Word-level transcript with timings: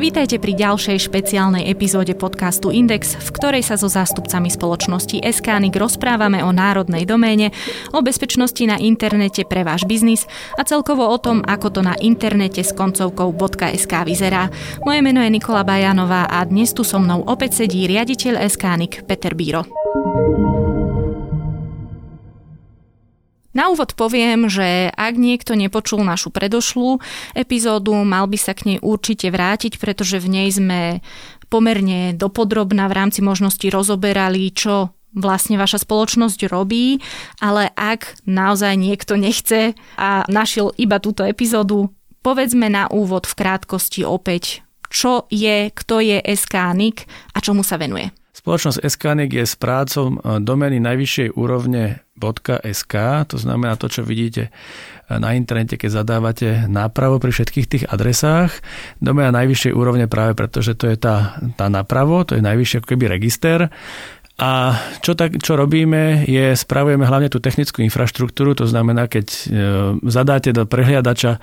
Vítajte 0.00 0.40
pri 0.40 0.56
ďalšej 0.56 0.96
špeciálnej 1.12 1.68
epizóde 1.68 2.16
podcastu 2.16 2.72
Index, 2.72 3.20
v 3.20 3.28
ktorej 3.36 3.60
sa 3.60 3.76
so 3.76 3.84
zástupcami 3.84 4.48
spoločnosti 4.48 5.20
Eskánik 5.20 5.76
rozprávame 5.76 6.40
o 6.40 6.56
národnej 6.56 7.04
doméne, 7.04 7.52
o 7.92 8.00
bezpečnosti 8.00 8.64
na 8.64 8.80
internete 8.80 9.44
pre 9.44 9.60
váš 9.60 9.84
biznis 9.84 10.24
a 10.56 10.64
celkovo 10.64 11.04
o 11.04 11.20
tom, 11.20 11.44
ako 11.44 11.68
to 11.68 11.80
na 11.84 12.00
internete 12.00 12.64
s 12.64 12.72
koncovkou 12.72 13.28
.sk 13.76 13.92
vyzerá. 14.08 14.48
Moje 14.88 15.04
meno 15.04 15.20
je 15.20 15.36
Nikola 15.36 15.68
Bajanová 15.68 16.32
a 16.32 16.48
dnes 16.48 16.72
tu 16.72 16.80
so 16.80 16.96
mnou 16.96 17.20
opäť 17.28 17.60
sedí 17.60 17.84
riaditeľ 17.84 18.40
Eskánik 18.40 19.04
Peter 19.04 19.36
Bíro. 19.36 19.68
Na 23.50 23.66
úvod 23.66 23.98
poviem, 23.98 24.46
že 24.46 24.94
ak 24.94 25.18
niekto 25.18 25.58
nepočul 25.58 26.06
našu 26.06 26.30
predošlú 26.30 27.02
epizódu, 27.34 27.98
mal 28.06 28.30
by 28.30 28.38
sa 28.38 28.54
k 28.54 28.74
nej 28.74 28.78
určite 28.78 29.26
vrátiť, 29.26 29.82
pretože 29.82 30.22
v 30.22 30.30
nej 30.30 30.48
sme 30.54 31.02
pomerne 31.50 32.14
dopodrobná 32.14 32.86
v 32.86 32.96
rámci 32.96 33.26
možnosti 33.26 33.66
rozoberali, 33.66 34.54
čo 34.54 34.94
vlastne 35.10 35.58
vaša 35.58 35.82
spoločnosť 35.82 36.46
robí, 36.46 37.02
ale 37.42 37.74
ak 37.74 38.22
naozaj 38.30 38.78
niekto 38.78 39.18
nechce 39.18 39.74
a 39.98 40.22
našiel 40.30 40.70
iba 40.78 41.02
túto 41.02 41.26
epizódu, 41.26 41.90
povedzme 42.22 42.70
na 42.70 42.86
úvod 42.86 43.26
v 43.26 43.34
krátkosti 43.34 44.06
opäť, 44.06 44.62
čo 44.86 45.26
je, 45.26 45.74
kto 45.74 45.98
je 45.98 46.22
SKNIC 46.22 47.02
a 47.34 47.38
čomu 47.42 47.66
sa 47.66 47.74
venuje. 47.74 48.14
Spoločnosť 48.40 48.80
SKNIC 48.80 49.30
je 49.36 49.44
s 49.44 49.52
prácom 49.60 50.16
e, 50.16 50.40
domény 50.40 50.80
najvyššej 50.80 51.36
úrovne 51.36 52.00
.sk, 52.72 52.94
to 53.28 53.36
znamená 53.40 53.76
to, 53.76 53.92
čo 53.92 54.00
vidíte 54.00 54.48
e, 54.48 54.50
na 55.20 55.36
internete, 55.36 55.76
keď 55.76 55.90
zadávate 56.00 56.48
nápravo 56.64 57.20
pri 57.20 57.36
všetkých 57.36 57.66
tých 57.68 57.84
adresách. 57.84 58.64
Doména 58.96 59.28
najvyššej 59.44 59.76
úrovne 59.76 60.08
práve 60.08 60.32
preto, 60.32 60.64
že 60.64 60.72
to 60.72 60.88
je 60.88 60.96
tá, 60.96 61.36
tá 61.60 61.68
nápravo, 61.68 62.24
to 62.24 62.32
je 62.36 62.44
najvyšší 62.44 62.80
ako 62.80 62.88
keby 62.96 63.12
register 63.12 63.68
a 64.40 64.72
čo, 65.04 65.12
tak, 65.12 65.36
čo 65.36 65.52
robíme, 65.52 66.24
je 66.24 66.56
spravujeme 66.56 67.04
hlavne 67.04 67.28
tú 67.28 67.44
technickú 67.44 67.84
infraštruktúru, 67.84 68.56
to 68.56 68.64
znamená, 68.64 69.04
keď 69.04 69.26
e, 69.28 69.40
zadáte 70.08 70.56
do 70.56 70.64
prehliadača 70.64 71.36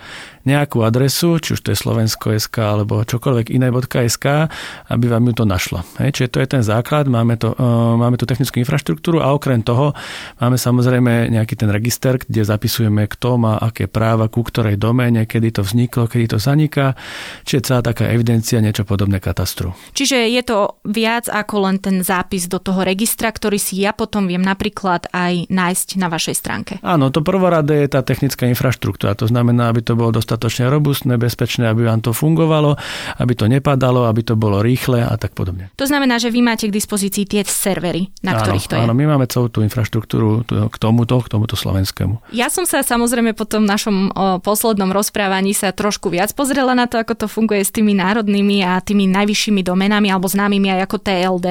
nejakú 0.50 0.82
adresu, 0.82 1.38
či 1.38 1.54
už 1.54 1.62
to 1.62 1.70
je 1.70 1.78
slovensko.sk 1.78 2.58
alebo 2.58 3.06
čokoľvek 3.06 3.54
iné 3.54 3.70
.sk, 3.86 4.50
aby 4.90 5.06
vám 5.14 5.30
ju 5.30 5.34
to 5.38 5.46
našlo. 5.46 5.86
Hej, 6.02 6.18
čiže 6.18 6.30
to 6.34 6.38
je 6.42 6.48
ten 6.50 6.64
základ, 6.66 7.06
máme, 7.06 7.38
to, 7.38 7.54
e, 7.54 7.62
máme 8.02 8.18
tú 8.18 8.26
technickú 8.26 8.58
infraštruktúru 8.66 9.22
a 9.22 9.30
okrem 9.30 9.62
toho 9.62 9.94
máme 10.42 10.58
samozrejme 10.58 11.30
nejaký 11.30 11.54
ten 11.54 11.70
register, 11.70 12.18
kde 12.18 12.50
zapisujeme, 12.50 13.06
kto 13.06 13.38
má 13.38 13.62
aké 13.62 13.86
práva, 13.86 14.26
ku 14.26 14.42
ktorej 14.42 14.74
doméne, 14.74 15.30
kedy 15.30 15.54
to 15.54 15.62
vzniklo, 15.62 16.10
kedy 16.10 16.34
to 16.34 16.38
zaniká, 16.42 16.98
čiže 17.46 17.70
celá 17.70 17.86
taká 17.86 18.10
evidencia, 18.10 18.58
niečo 18.58 18.90
podobné 18.90 19.22
katastru. 19.22 19.78
Čiže 19.94 20.34
je 20.34 20.42
to 20.42 20.82
viac 20.82 21.30
ako 21.30 21.70
len 21.70 21.78
ten 21.78 22.02
zápis 22.02 22.50
do 22.50 22.58
toho 22.58 22.87
registra, 22.88 23.28
ktorý 23.28 23.60
si 23.60 23.84
ja 23.84 23.92
potom 23.92 24.32
viem 24.32 24.40
napríklad 24.40 25.12
aj 25.12 25.52
nájsť 25.52 25.88
na 26.00 26.08
vašej 26.08 26.36
stránke. 26.40 26.74
Áno, 26.80 27.12
to 27.12 27.20
prvoradé 27.20 27.84
je 27.84 27.92
tá 27.92 28.02
technická 28.02 28.48
infraštruktúra. 28.48 29.20
To 29.20 29.28
znamená, 29.28 29.68
aby 29.68 29.84
to 29.84 30.00
bolo 30.00 30.16
dostatočne 30.16 30.72
robustné, 30.72 31.20
bezpečné, 31.20 31.68
aby 31.68 31.84
vám 31.92 32.00
to 32.00 32.16
fungovalo, 32.16 32.80
aby 33.20 33.34
to 33.36 33.52
nepadalo, 33.52 34.08
aby 34.08 34.24
to 34.24 34.40
bolo 34.40 34.64
rýchle 34.64 35.04
a 35.04 35.14
tak 35.20 35.36
podobne. 35.36 35.68
To 35.76 35.84
znamená, 35.84 36.16
že 36.16 36.32
vy 36.32 36.40
máte 36.40 36.72
k 36.72 36.74
dispozícii 36.74 37.28
tie 37.28 37.44
servery, 37.44 38.08
na 38.24 38.40
áno, 38.40 38.48
ktorých 38.48 38.68
to 38.72 38.76
je. 38.80 38.84
Áno, 38.88 38.94
my 38.96 39.06
máme 39.10 39.26
celú 39.28 39.52
tú 39.52 39.60
infraštruktúru 39.66 40.48
k 40.48 40.76
tomuto, 40.80 41.20
k 41.20 41.28
tomuto 41.28 41.60
slovenskému. 41.60 42.32
Ja 42.32 42.48
som 42.48 42.64
sa 42.64 42.86
samozrejme 42.86 43.34
po 43.34 43.44
tom 43.44 43.68
našom 43.68 44.14
o, 44.14 44.40
poslednom 44.40 44.94
rozprávaní 44.94 45.52
sa 45.52 45.74
trošku 45.74 46.14
viac 46.14 46.32
pozrela 46.38 46.78
na 46.78 46.86
to, 46.86 47.02
ako 47.02 47.14
to 47.18 47.28
funguje 47.28 47.66
s 47.66 47.74
tými 47.74 47.98
národnými 47.98 48.64
a 48.64 48.80
tými 48.80 49.10
najvyššími 49.10 49.66
domenami 49.66 50.08
alebo 50.14 50.30
známymi 50.30 50.78
aj 50.78 50.82
ako 50.86 50.98
TLD. 51.02 51.48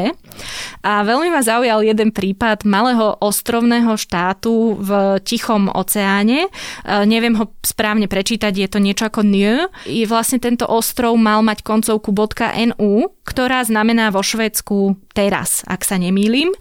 A 0.86 1.02
veľmi 1.02 1.25
Veľmi 1.26 1.42
ma 1.42 1.50
zaujal 1.59 1.82
jeden 1.82 2.14
prípad 2.14 2.62
malého 2.62 3.19
ostrovného 3.19 3.98
štátu 3.98 4.78
v 4.78 5.19
Tichom 5.26 5.66
oceáne. 5.66 6.47
E, 6.47 6.50
neviem 7.03 7.34
ho 7.34 7.50
správne 7.66 8.06
prečítať, 8.06 8.54
je 8.54 8.69
to 8.70 8.78
niečo 8.78 9.10
ako 9.10 9.26
NÜ. 9.26 9.66
I 9.91 10.06
vlastne 10.06 10.38
tento 10.38 10.70
ostrov 10.70 11.19
mal 11.19 11.42
mať 11.42 11.66
koncovku 11.66 12.14
.nu, 12.78 13.10
ktorá 13.26 13.66
znamená 13.66 14.14
vo 14.14 14.22
Švedsku 14.22 15.03
teraz, 15.19 15.66
ak 15.66 15.82
sa 15.82 15.98
nemýlim 15.98 16.54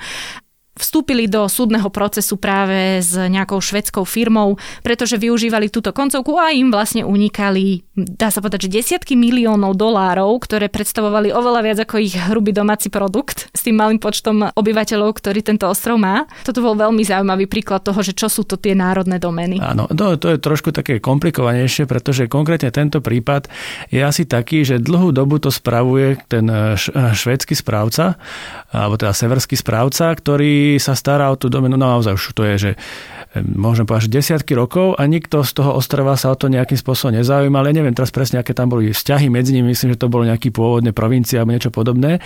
vstúpili 0.75 1.31
do 1.31 1.47
súdneho 1.47 1.88
procesu 1.88 2.36
práve 2.36 3.00
s 3.00 3.16
nejakou 3.16 3.63
švedskou 3.63 4.03
firmou, 4.03 4.59
pretože 4.84 5.16
využívali 5.16 5.72
túto 5.72 5.96
koncovku 5.96 6.36
a 6.36 6.52
im 6.52 6.68
vlastne 6.68 7.08
unikali, 7.08 7.88
dá 7.96 8.28
sa 8.28 8.44
povedať, 8.44 8.68
že 8.68 8.84
desiatky 8.84 9.16
miliónov 9.16 9.80
dolárov, 9.80 10.35
ktoré 10.44 10.68
predstavovali 10.68 11.31
oveľa 11.31 11.62
viac 11.64 11.78
ako 11.88 11.96
ich 12.03 12.19
hrubý 12.19 12.52
domáci 12.52 12.91
produkt 12.91 13.47
s 13.56 13.64
tým 13.64 13.80
malým 13.80 14.03
počtom 14.03 14.52
obyvateľov, 14.52 15.16
ktorý 15.16 15.40
tento 15.40 15.64
ostrov 15.72 15.96
má. 15.96 16.28
Toto 16.44 16.59
bol 16.59 16.75
veľmi 16.75 17.08
zaujímavý 17.08 17.47
príklad 17.47 17.80
toho, 17.80 18.03
že 18.03 18.12
čo 18.12 18.28
sú 18.28 18.44
to 18.44 18.59
tie 18.59 18.75
národné 18.75 19.16
domény. 19.16 19.64
Áno, 19.64 19.88
to, 19.88 20.19
to 20.19 20.35
je 20.35 20.44
trošku 20.44 20.75
také 20.75 21.00
komplikovanejšie, 21.00 21.88
pretože 21.88 22.28
konkrétne 22.28 22.68
tento 22.75 23.00
prípad 23.00 23.47
je 23.96 24.03
asi 24.03 24.28
taký, 24.28 24.68
že 24.68 24.84
dlhú 24.84 25.16
dobu 25.16 25.40
to 25.40 25.47
spravuje 25.47 26.19
ten 26.28 26.52
švédsky 27.16 27.56
správca, 27.56 28.19
alebo 28.75 29.00
teda 29.00 29.16
severský 29.16 29.56
správca, 29.56 30.12
ktorý 30.12 30.65
sa 30.81 30.94
stará 30.98 31.30
o 31.30 31.40
tú 31.40 31.48
domenu, 31.48 31.78
no 31.78 31.86
naozaj 31.86 32.14
už 32.18 32.24
to 32.36 32.44
je, 32.44 32.56
že 32.58 32.72
môžem 33.44 33.84
povedať, 33.84 34.08
že 34.08 34.16
desiatky 34.16 34.56
rokov 34.56 34.96
a 34.96 35.03
nikto 35.03 35.44
z 35.44 35.52
toho 35.59 35.76
ostrova 35.76 36.16
sa 36.16 36.31
o 36.31 36.40
to 36.40 36.48
nejakým 36.48 36.80
spôsobom 36.80 37.20
nezaujímal. 37.20 37.68
Ja 37.68 37.76
neviem 37.76 37.92
teraz 37.92 38.12
presne, 38.14 38.40
aké 38.40 38.56
tam 38.56 38.72
boli 38.72 38.96
vzťahy 38.96 39.28
medzi 39.28 39.52
nimi, 39.52 39.76
myslím, 39.76 39.96
že 39.96 40.00
to 40.00 40.08
bolo 40.08 40.24
nejaký 40.24 40.56
pôvodné 40.56 40.96
provincia 40.96 41.44
alebo 41.44 41.52
niečo 41.52 41.72
podobné. 41.74 42.24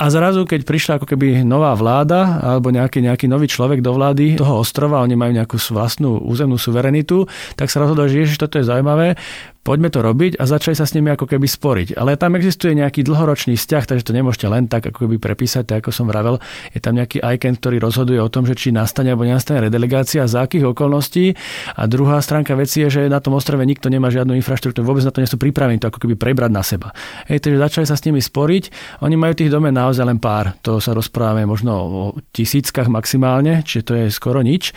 A 0.00 0.08
zrazu, 0.08 0.48
keď 0.48 0.64
prišla 0.64 0.92
ako 0.96 1.06
keby 1.12 1.44
nová 1.44 1.76
vláda 1.76 2.40
alebo 2.40 2.72
nejaký, 2.72 3.04
nejaký 3.04 3.28
nový 3.28 3.52
človek 3.52 3.84
do 3.84 3.92
vlády 3.92 4.40
toho 4.40 4.64
ostrova, 4.64 5.04
oni 5.04 5.12
majú 5.12 5.36
nejakú 5.36 5.60
vlastnú 5.60 6.24
územnú 6.24 6.56
suverenitu, 6.56 7.28
tak 7.52 7.68
sa 7.68 7.84
rozhodol, 7.84 8.08
že 8.08 8.24
ježiš, 8.24 8.40
toto 8.40 8.56
je 8.56 8.64
zaujímavé, 8.64 9.20
poďme 9.66 9.90
to 9.90 9.98
robiť 9.98 10.38
a 10.38 10.46
začali 10.46 10.78
sa 10.78 10.86
s 10.86 10.94
nimi 10.94 11.10
ako 11.10 11.26
keby 11.26 11.50
sporiť. 11.50 11.98
Ale 11.98 12.14
tam 12.14 12.38
existuje 12.38 12.78
nejaký 12.78 13.02
dlhoročný 13.02 13.58
vzťah, 13.58 13.82
takže 13.90 14.06
to 14.06 14.14
nemôžete 14.14 14.46
len 14.46 14.70
tak 14.70 14.94
ako 14.94 15.10
keby 15.10 15.18
prepísať, 15.18 15.66
tak 15.66 15.82
ako 15.82 15.90
som 15.90 16.06
vravel. 16.06 16.38
Je 16.70 16.78
tam 16.78 16.94
nejaký 16.94 17.18
ICANN, 17.18 17.58
ktorý 17.58 17.82
rozhoduje 17.82 18.22
o 18.22 18.30
tom, 18.30 18.46
že 18.46 18.54
či 18.54 18.70
nastane 18.70 19.10
alebo 19.10 19.26
nenastane 19.26 19.66
redelegácia, 19.66 20.22
za 20.30 20.46
akých 20.46 20.70
okolností. 20.70 21.34
A 21.74 21.90
druhá 21.90 22.22
stránka 22.22 22.54
veci 22.54 22.86
je, 22.86 22.88
že 22.94 23.00
na 23.10 23.18
tom 23.18 23.34
ostrove 23.34 23.58
nikto 23.66 23.90
nemá 23.90 24.06
žiadnu 24.06 24.38
infraštruktúru, 24.38 24.86
vôbec 24.86 25.02
na 25.02 25.10
to 25.10 25.18
nie 25.18 25.26
sú 25.26 25.34
pripravení 25.34 25.82
to 25.82 25.90
ako 25.90 25.98
keby 26.06 26.14
prebrať 26.14 26.50
na 26.54 26.62
seba. 26.62 26.94
Hej, 27.26 27.42
takže 27.42 27.58
začali 27.58 27.86
sa 27.90 27.98
s 27.98 28.06
nimi 28.06 28.22
sporiť. 28.22 28.70
Oni 29.02 29.18
majú 29.18 29.34
tých 29.34 29.50
domén 29.50 29.74
naozaj 29.74 30.06
len 30.06 30.22
pár. 30.22 30.54
To 30.62 30.78
sa 30.78 30.94
rozprávame 30.94 31.42
možno 31.42 31.72
o 31.74 32.00
tisíckach 32.30 32.86
maximálne, 32.86 33.66
čiže 33.66 33.82
to 33.82 33.92
je 33.98 34.04
skoro 34.14 34.46
nič. 34.46 34.70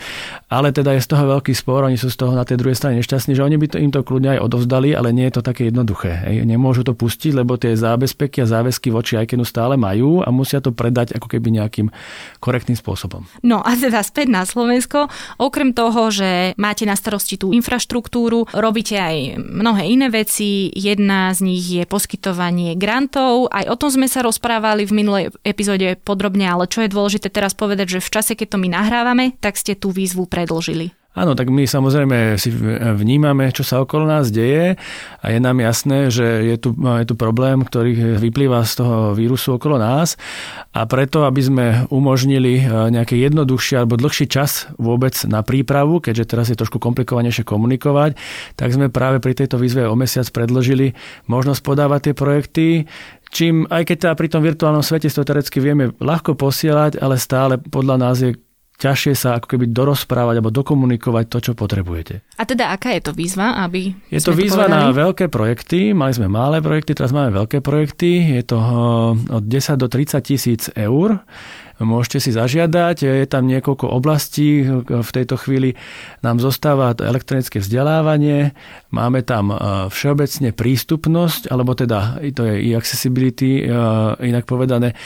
Ale 0.50 0.74
teda 0.74 0.98
je 0.98 1.04
z 1.04 1.08
toho 1.14 1.38
veľký 1.38 1.54
spor, 1.54 1.86
oni 1.86 1.94
sú 1.94 2.10
z 2.10 2.18
toho 2.18 2.34
na 2.34 2.42
tej 2.42 2.58
druhej 2.58 2.74
strane 2.74 2.98
nešťastní, 2.98 3.38
že 3.38 3.44
oni 3.44 3.54
by 3.60 3.66
to, 3.70 3.76
im 3.78 3.92
to 3.94 4.02
kľudne 4.02 4.34
aj 4.34 4.40
odovzdali 4.40 4.79
povedali, 4.80 4.96
ale 4.96 5.12
nie 5.12 5.28
je 5.28 5.34
to 5.36 5.42
také 5.44 5.68
jednoduché. 5.68 6.08
Hej. 6.24 6.48
Nemôžu 6.48 6.82
to 6.82 6.96
pustiť, 6.96 7.36
lebo 7.36 7.60
tie 7.60 7.76
zábezpeky 7.76 8.40
a 8.40 8.48
záväzky 8.48 8.88
voči 8.88 9.20
ICANNu 9.20 9.44
stále 9.44 9.76
majú 9.76 10.24
a 10.24 10.32
musia 10.32 10.64
to 10.64 10.72
predať 10.72 11.12
ako 11.12 11.28
keby 11.28 11.60
nejakým 11.60 11.92
korektným 12.40 12.80
spôsobom. 12.80 13.28
No 13.44 13.60
a 13.60 13.76
teda 13.76 14.00
späť 14.00 14.32
na 14.32 14.48
Slovensko. 14.48 15.12
Okrem 15.36 15.76
toho, 15.76 16.08
že 16.08 16.56
máte 16.56 16.88
na 16.88 16.96
starosti 16.96 17.36
tú 17.36 17.52
infraštruktúru, 17.52 18.48
robíte 18.56 18.96
aj 18.96 19.36
mnohé 19.36 19.92
iné 19.92 20.08
veci. 20.08 20.72
Jedna 20.72 21.28
z 21.36 21.44
nich 21.44 21.64
je 21.68 21.84
poskytovanie 21.84 22.72
grantov. 22.80 23.52
Aj 23.52 23.68
o 23.68 23.76
tom 23.76 23.92
sme 23.92 24.08
sa 24.08 24.24
rozprávali 24.24 24.88
v 24.88 24.96
minulej 24.96 25.24
epizóde 25.44 26.00
podrobne, 26.00 26.48
ale 26.48 26.64
čo 26.64 26.80
je 26.80 26.92
dôležité 26.92 27.28
teraz 27.28 27.52
povedať, 27.52 28.00
že 28.00 28.04
v 28.04 28.12
čase, 28.16 28.32
keď 28.32 28.56
to 28.56 28.62
my 28.62 28.68
nahrávame, 28.72 29.36
tak 29.44 29.60
ste 29.60 29.76
tú 29.76 29.92
výzvu 29.92 30.24
predlžili. 30.24 30.99
Áno, 31.10 31.34
tak 31.34 31.50
my 31.50 31.66
samozrejme 31.66 32.38
si 32.38 32.54
vnímame, 32.94 33.50
čo 33.50 33.66
sa 33.66 33.82
okolo 33.82 34.06
nás 34.06 34.30
deje 34.30 34.78
a 35.18 35.26
je 35.26 35.42
nám 35.42 35.58
jasné, 35.58 36.06
že 36.06 36.22
je 36.22 36.54
tu, 36.54 36.70
je 36.70 37.02
tu 37.02 37.18
problém, 37.18 37.66
ktorý 37.66 38.14
vyplýva 38.22 38.62
z 38.62 38.78
toho 38.78 38.96
vírusu 39.18 39.58
okolo 39.58 39.74
nás. 39.74 40.14
A 40.70 40.86
preto, 40.86 41.26
aby 41.26 41.42
sme 41.42 41.66
umožnili 41.90 42.62
e, 42.62 42.94
nejaké 42.94 43.18
jednoduchšie 43.18 43.82
alebo 43.82 43.98
dlhší 43.98 44.30
čas 44.30 44.70
vôbec 44.78 45.18
na 45.26 45.42
prípravu, 45.42 45.98
keďže 45.98 46.30
teraz 46.30 46.46
je 46.46 46.54
trošku 46.54 46.78
komplikovanejšie 46.78 47.42
komunikovať, 47.42 48.14
tak 48.54 48.70
sme 48.70 48.86
práve 48.86 49.18
pri 49.18 49.34
tejto 49.34 49.58
výzve 49.58 49.90
o 49.90 49.98
mesiac 49.98 50.30
predložili 50.30 50.94
možnosť 51.26 51.60
podávať 51.66 52.00
tie 52.06 52.14
projekty, 52.14 52.66
čím 53.34 53.66
aj 53.66 53.82
keď 53.82 53.96
teda 53.98 54.14
pri 54.14 54.28
tom 54.30 54.46
virtuálnom 54.46 54.86
svete 54.86 55.10
teoreticky 55.10 55.58
vieme 55.58 55.90
ľahko 55.98 56.38
posielať, 56.38 57.02
ale 57.02 57.18
stále 57.18 57.58
podľa 57.58 57.96
nás 57.98 58.22
je 58.22 58.38
ťažšie 58.80 59.12
sa 59.12 59.36
ako 59.36 59.46
keby 59.54 59.68
dorozprávať 59.68 60.40
alebo 60.40 60.48
dokomunikovať 60.48 61.24
to, 61.28 61.38
čo 61.44 61.52
potrebujete. 61.52 62.24
A 62.40 62.42
teda 62.48 62.72
aká 62.72 62.96
je 62.96 63.04
to 63.04 63.12
výzva? 63.12 63.60
Aby 63.60 63.92
je 64.08 64.20
to 64.24 64.32
výzva 64.32 64.64
to 64.64 64.72
na 64.72 64.88
veľké 64.88 65.28
projekty, 65.28 65.92
mali 65.92 66.16
sme 66.16 66.32
malé 66.32 66.64
projekty, 66.64 66.96
teraz 66.96 67.12
máme 67.12 67.36
veľké 67.36 67.60
projekty, 67.60 68.40
je 68.40 68.42
to 68.48 68.56
eh, 68.56 69.36
od 69.36 69.44
10 69.44 69.76
do 69.76 69.86
30 69.92 70.24
tisíc 70.24 70.62
eur. 70.72 71.20
Môžete 71.80 72.20
si 72.20 72.30
zažiadať, 72.36 73.08
je 73.08 73.24
tam 73.24 73.48
niekoľko 73.48 73.88
oblastí, 73.88 74.68
v 74.84 75.10
tejto 75.16 75.40
chvíli 75.40 75.80
nám 76.20 76.36
zostáva 76.36 76.92
elektronické 76.92 77.56
vzdelávanie, 77.56 78.52
máme 78.92 79.20
tam 79.24 79.52
eh, 79.52 79.58
všeobecne 79.92 80.56
prístupnosť, 80.56 81.52
alebo 81.52 81.76
teda 81.76 82.20
to 82.32 82.48
je 82.48 82.54
e-accessibility, 82.72 83.64
eh, 83.64 83.68
inak 84.24 84.48
povedané, 84.48 84.96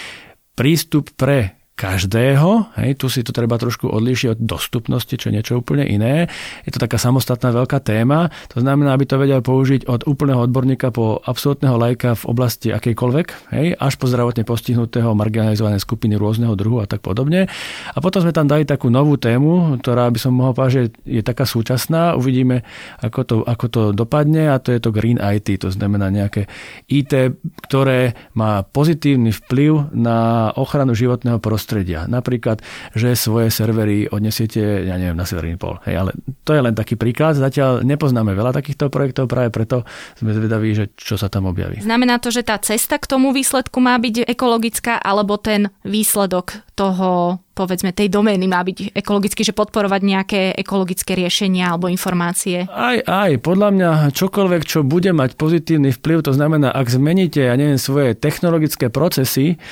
prístup 0.55 1.11
pre 1.19 1.64
každého. 1.75 2.71
Hej, 2.79 3.03
tu 3.03 3.11
si 3.11 3.27
to 3.27 3.35
treba 3.35 3.59
trošku 3.59 3.91
odlíšiť 3.91 4.39
od 4.39 4.41
dostupnosti, 4.47 5.11
čo 5.11 5.27
je 5.29 5.35
niečo 5.35 5.59
úplne 5.59 5.83
iné. 5.83 6.31
Je 6.63 6.71
to 6.71 6.79
taká 6.79 7.03
samostatná 7.03 7.51
veľká 7.51 7.83
téma. 7.83 8.31
To 8.55 8.63
znamená, 8.63 8.95
aby 8.95 9.11
to 9.11 9.19
vedel 9.19 9.43
použiť 9.43 9.91
od 9.91 10.07
úplného 10.07 10.39
odborníka 10.47 10.95
po 10.95 11.19
absolútneho 11.19 11.75
lajka 11.75 12.15
v 12.15 12.25
oblasti 12.31 12.71
akejkoľvek, 12.71 13.27
hej, 13.59 13.67
až 13.75 13.95
po 13.99 14.07
zdravotne 14.07 14.47
postihnutého 14.47 15.19
marginalizované 15.19 15.83
skupiny 15.83 16.15
rôzneho 16.15 16.55
druhu 16.55 16.79
a 16.79 16.87
tak 16.87 17.03
podobne. 17.03 17.51
A 17.91 17.99
potom 17.99 18.23
sme 18.23 18.31
tam 18.31 18.47
dali 18.47 18.63
takú 18.63 18.87
novú 18.87 19.19
tému, 19.19 19.83
ktorá 19.83 20.07
by 20.15 20.19
som 20.23 20.31
mohol 20.31 20.55
povedať, 20.55 20.73
že 20.79 20.83
je 21.03 21.23
taká 21.27 21.43
súčasná. 21.43 22.15
Uvidíme, 22.15 22.63
ako 23.03 23.21
to, 23.27 23.37
ako 23.43 23.67
to 23.67 23.83
dopadne 23.91 24.47
a 24.47 24.63
to 24.63 24.71
je 24.71 24.79
to 24.79 24.95
Green 24.95 25.19
IT, 25.19 25.59
to 25.59 25.75
znamená 25.75 26.07
nejaké 26.07 26.47
IT, 26.87 27.35
ktoré 27.67 28.15
má 28.39 28.63
pozitívny 28.63 29.35
vplyv 29.35 29.91
na 29.91 30.49
ochranu 30.55 30.95
životného 30.95 31.43
prostredia 31.43 31.64
prostredia. 31.65 32.05
Napríklad, 32.05 32.61
že 32.93 33.17
svoje 33.17 33.49
servery 33.49 34.05
odnesiete, 34.13 34.85
ja 34.85 35.01
neviem, 35.01 35.17
na 35.17 35.25
severný 35.25 35.57
pol. 35.57 35.81
Hej, 35.89 35.97
ale 35.97 36.11
to 36.45 36.53
je 36.53 36.61
len 36.61 36.77
taký 36.77 37.01
príklad. 37.01 37.41
Zatiaľ 37.41 37.81
nepoznáme 37.81 38.37
veľa 38.37 38.53
takýchto 38.53 38.93
projektov, 38.93 39.33
práve 39.33 39.49
preto 39.49 39.89
sme 40.21 40.37
zvedaví, 40.37 40.77
že 40.77 40.93
čo 40.93 41.17
sa 41.17 41.33
tam 41.33 41.49
objaví. 41.49 41.81
Znamená 41.81 42.21
to, 42.21 42.29
že 42.29 42.45
tá 42.45 42.61
cesta 42.61 43.01
k 43.01 43.09
tomu 43.09 43.33
výsledku 43.33 43.81
má 43.81 43.97
byť 43.97 44.29
ekologická, 44.29 45.01
alebo 45.01 45.41
ten 45.41 45.73
výsledok 45.89 46.61
toho 46.77 47.41
povedzme 47.55 47.95
tej 47.95 48.11
domény 48.11 48.51
má 48.51 48.61
byť 48.67 48.99
ekologicky, 48.99 49.47
že 49.47 49.55
podporovať 49.55 50.01
nejaké 50.03 50.41
ekologické 50.59 51.15
riešenia 51.15 51.71
alebo 51.71 51.87
informácie? 51.87 52.67
Aj, 52.67 52.99
aj. 52.99 53.39
Podľa 53.47 53.69
mňa 53.71 53.91
čokoľvek, 54.11 54.63
čo 54.67 54.83
bude 54.83 55.15
mať 55.15 55.39
pozitívny 55.39 55.95
vplyv, 55.95 56.27
to 56.27 56.35
znamená, 56.35 56.75
ak 56.75 56.91
zmeníte, 56.91 57.47
ja 57.47 57.55
neviem, 57.55 57.79
svoje 57.79 58.19
technologické 58.19 58.91
procesy, 58.91 59.63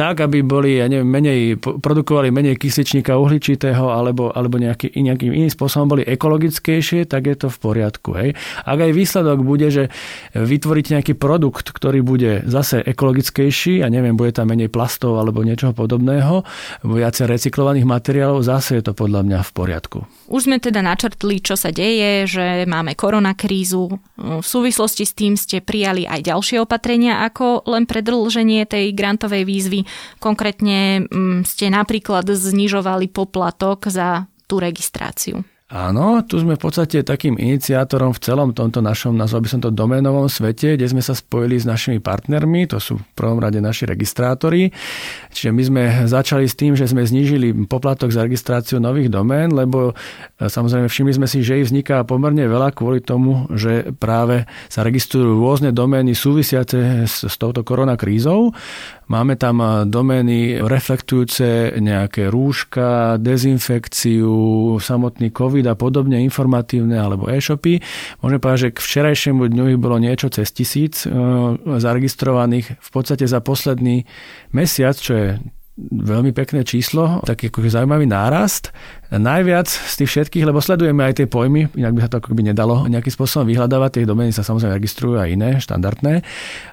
tak, 0.00 0.24
aby 0.24 0.40
boli, 0.40 0.80
ja 0.80 0.88
neviem, 0.88 1.04
menej, 1.04 1.60
produkovali 1.60 2.32
menej 2.32 2.56
kysličníka 2.56 3.20
uhličitého 3.20 3.92
alebo, 3.92 4.32
alebo 4.32 4.56
nejaký, 4.56 4.96
nejakým 4.96 5.28
iným 5.28 5.52
spôsobom 5.52 5.92
boli 5.92 6.08
ekologickejšie, 6.08 7.04
tak 7.04 7.28
je 7.28 7.36
to 7.36 7.52
v 7.52 7.58
poriadku. 7.60 8.16
Hej. 8.16 8.32
Ak 8.64 8.80
aj 8.80 8.96
výsledok 8.96 9.44
bude, 9.44 9.68
že 9.68 9.92
vytvoriť 10.32 10.96
nejaký 10.96 11.12
produkt, 11.20 11.76
ktorý 11.76 12.00
bude 12.00 12.48
zase 12.48 12.80
ekologickejší, 12.80 13.84
ja 13.84 13.92
neviem, 13.92 14.16
bude 14.16 14.32
tam 14.32 14.48
menej 14.48 14.72
plastov 14.72 15.20
alebo 15.20 15.44
niečoho 15.44 15.76
podobného, 15.76 16.48
viacej 16.80 17.28
recyklovaných 17.28 17.84
materiálov, 17.84 18.40
zase 18.40 18.80
je 18.80 18.88
to 18.88 18.96
podľa 18.96 19.20
mňa 19.20 19.38
v 19.44 19.50
poriadku. 19.52 19.98
Už 20.32 20.48
sme 20.48 20.62
teda 20.62 20.80
načrtli, 20.80 21.44
čo 21.44 21.60
sa 21.60 21.68
deje, 21.68 22.24
že 22.24 22.64
máme 22.64 22.96
koronakrízu. 22.96 24.00
V 24.16 24.46
súvislosti 24.46 25.04
s 25.04 25.12
tým 25.12 25.36
ste 25.36 25.60
prijali 25.60 26.08
aj 26.08 26.24
ďalšie 26.24 26.56
opatrenia 26.62 27.26
ako 27.26 27.68
len 27.68 27.84
predlženie 27.84 28.64
tej 28.64 28.96
grantovej 28.96 29.44
výzvy. 29.44 29.89
Konkrétne 30.18 31.06
mm, 31.06 31.48
ste 31.48 31.72
napríklad 31.72 32.28
znižovali 32.28 33.08
poplatok 33.08 33.88
za 33.88 34.28
tú 34.50 34.58
registráciu. 34.58 35.46
Áno, 35.70 36.18
tu 36.26 36.34
sme 36.42 36.58
v 36.58 36.66
podstate 36.66 37.06
takým 37.06 37.38
iniciátorom 37.38 38.10
v 38.10 38.18
celom 38.18 38.50
tomto 38.50 38.82
našom, 38.82 39.14
nazval 39.14 39.46
by 39.46 39.48
som 39.54 39.62
to 39.62 39.70
doménovom 39.70 40.26
svete, 40.26 40.74
kde 40.74 40.90
sme 40.90 40.98
sa 40.98 41.14
spojili 41.14 41.62
s 41.62 41.62
našimi 41.62 42.02
partnermi, 42.02 42.66
to 42.66 42.82
sú 42.82 42.98
v 42.98 43.06
prvom 43.14 43.38
rade 43.38 43.62
naši 43.62 43.86
registrátori. 43.86 44.74
Čiže 45.30 45.50
my 45.54 45.62
sme 45.62 45.82
začali 46.10 46.50
s 46.50 46.58
tým, 46.58 46.74
že 46.74 46.90
sme 46.90 47.06
znížili 47.06 47.54
poplatok 47.70 48.10
za 48.10 48.26
registráciu 48.26 48.82
nových 48.82 49.14
domén, 49.14 49.54
lebo 49.54 49.94
e, 50.42 50.50
samozrejme 50.50 50.90
všimli 50.90 51.22
sme 51.22 51.30
si, 51.30 51.38
že 51.46 51.62
ich 51.62 51.70
vzniká 51.70 52.02
pomerne 52.02 52.50
veľa 52.50 52.74
kvôli 52.74 52.98
tomu, 52.98 53.46
že 53.54 53.94
práve 53.94 54.50
sa 54.66 54.82
registrujú 54.82 55.38
rôzne 55.38 55.70
domény 55.70 56.18
súvisiace 56.18 57.06
s, 57.06 57.30
s 57.30 57.34
touto 57.38 57.62
koronakrízou. 57.62 58.50
Máme 59.10 59.34
tam 59.34 59.58
domény 59.90 60.62
reflektujúce 60.62 61.74
nejaké 61.82 62.30
rúška, 62.30 63.18
dezinfekciu, 63.18 64.30
samotný 64.78 65.34
COVID 65.34 65.66
a 65.66 65.74
podobne, 65.74 66.22
informatívne 66.22 66.94
alebo 66.94 67.26
e-shopy. 67.26 67.82
Môžeme 68.22 68.38
povedať, 68.38 68.60
že 68.70 68.74
k 68.78 68.78
včerajšiemu 68.78 69.50
dňu 69.50 69.64
ich 69.74 69.82
bolo 69.82 69.98
niečo 69.98 70.30
cez 70.30 70.54
tisíc 70.54 71.02
e, 71.02 71.10
zaregistrovaných 71.58 72.78
v 72.78 72.88
podstate 72.94 73.26
za 73.26 73.42
posledný 73.42 74.06
mesiac, 74.54 74.94
čo 74.94 75.12
je 75.18 75.28
veľmi 75.90 76.30
pekné 76.30 76.62
číslo, 76.62 77.18
taký 77.26 77.50
ako 77.50 77.66
zaujímavý 77.66 78.06
nárast. 78.06 78.70
Najviac 79.10 79.66
z 79.66 79.94
tých 79.98 80.10
všetkých, 80.10 80.46
lebo 80.46 80.62
sledujeme 80.62 81.02
aj 81.02 81.18
tie 81.18 81.26
pojmy, 81.26 81.74
inak 81.74 81.98
by 81.98 82.00
sa 82.06 82.10
to 82.14 82.18
ako 82.22 82.30
nedalo 82.38 82.86
nejakým 82.86 83.10
spôsobom 83.10 83.42
vyhľadávať, 83.50 83.90
tie 83.98 84.06
domény 84.06 84.30
sa 84.30 84.46
samozrejme 84.46 84.78
registrujú 84.78 85.18
aj 85.18 85.28
iné, 85.34 85.50
štandardné. 85.58 86.22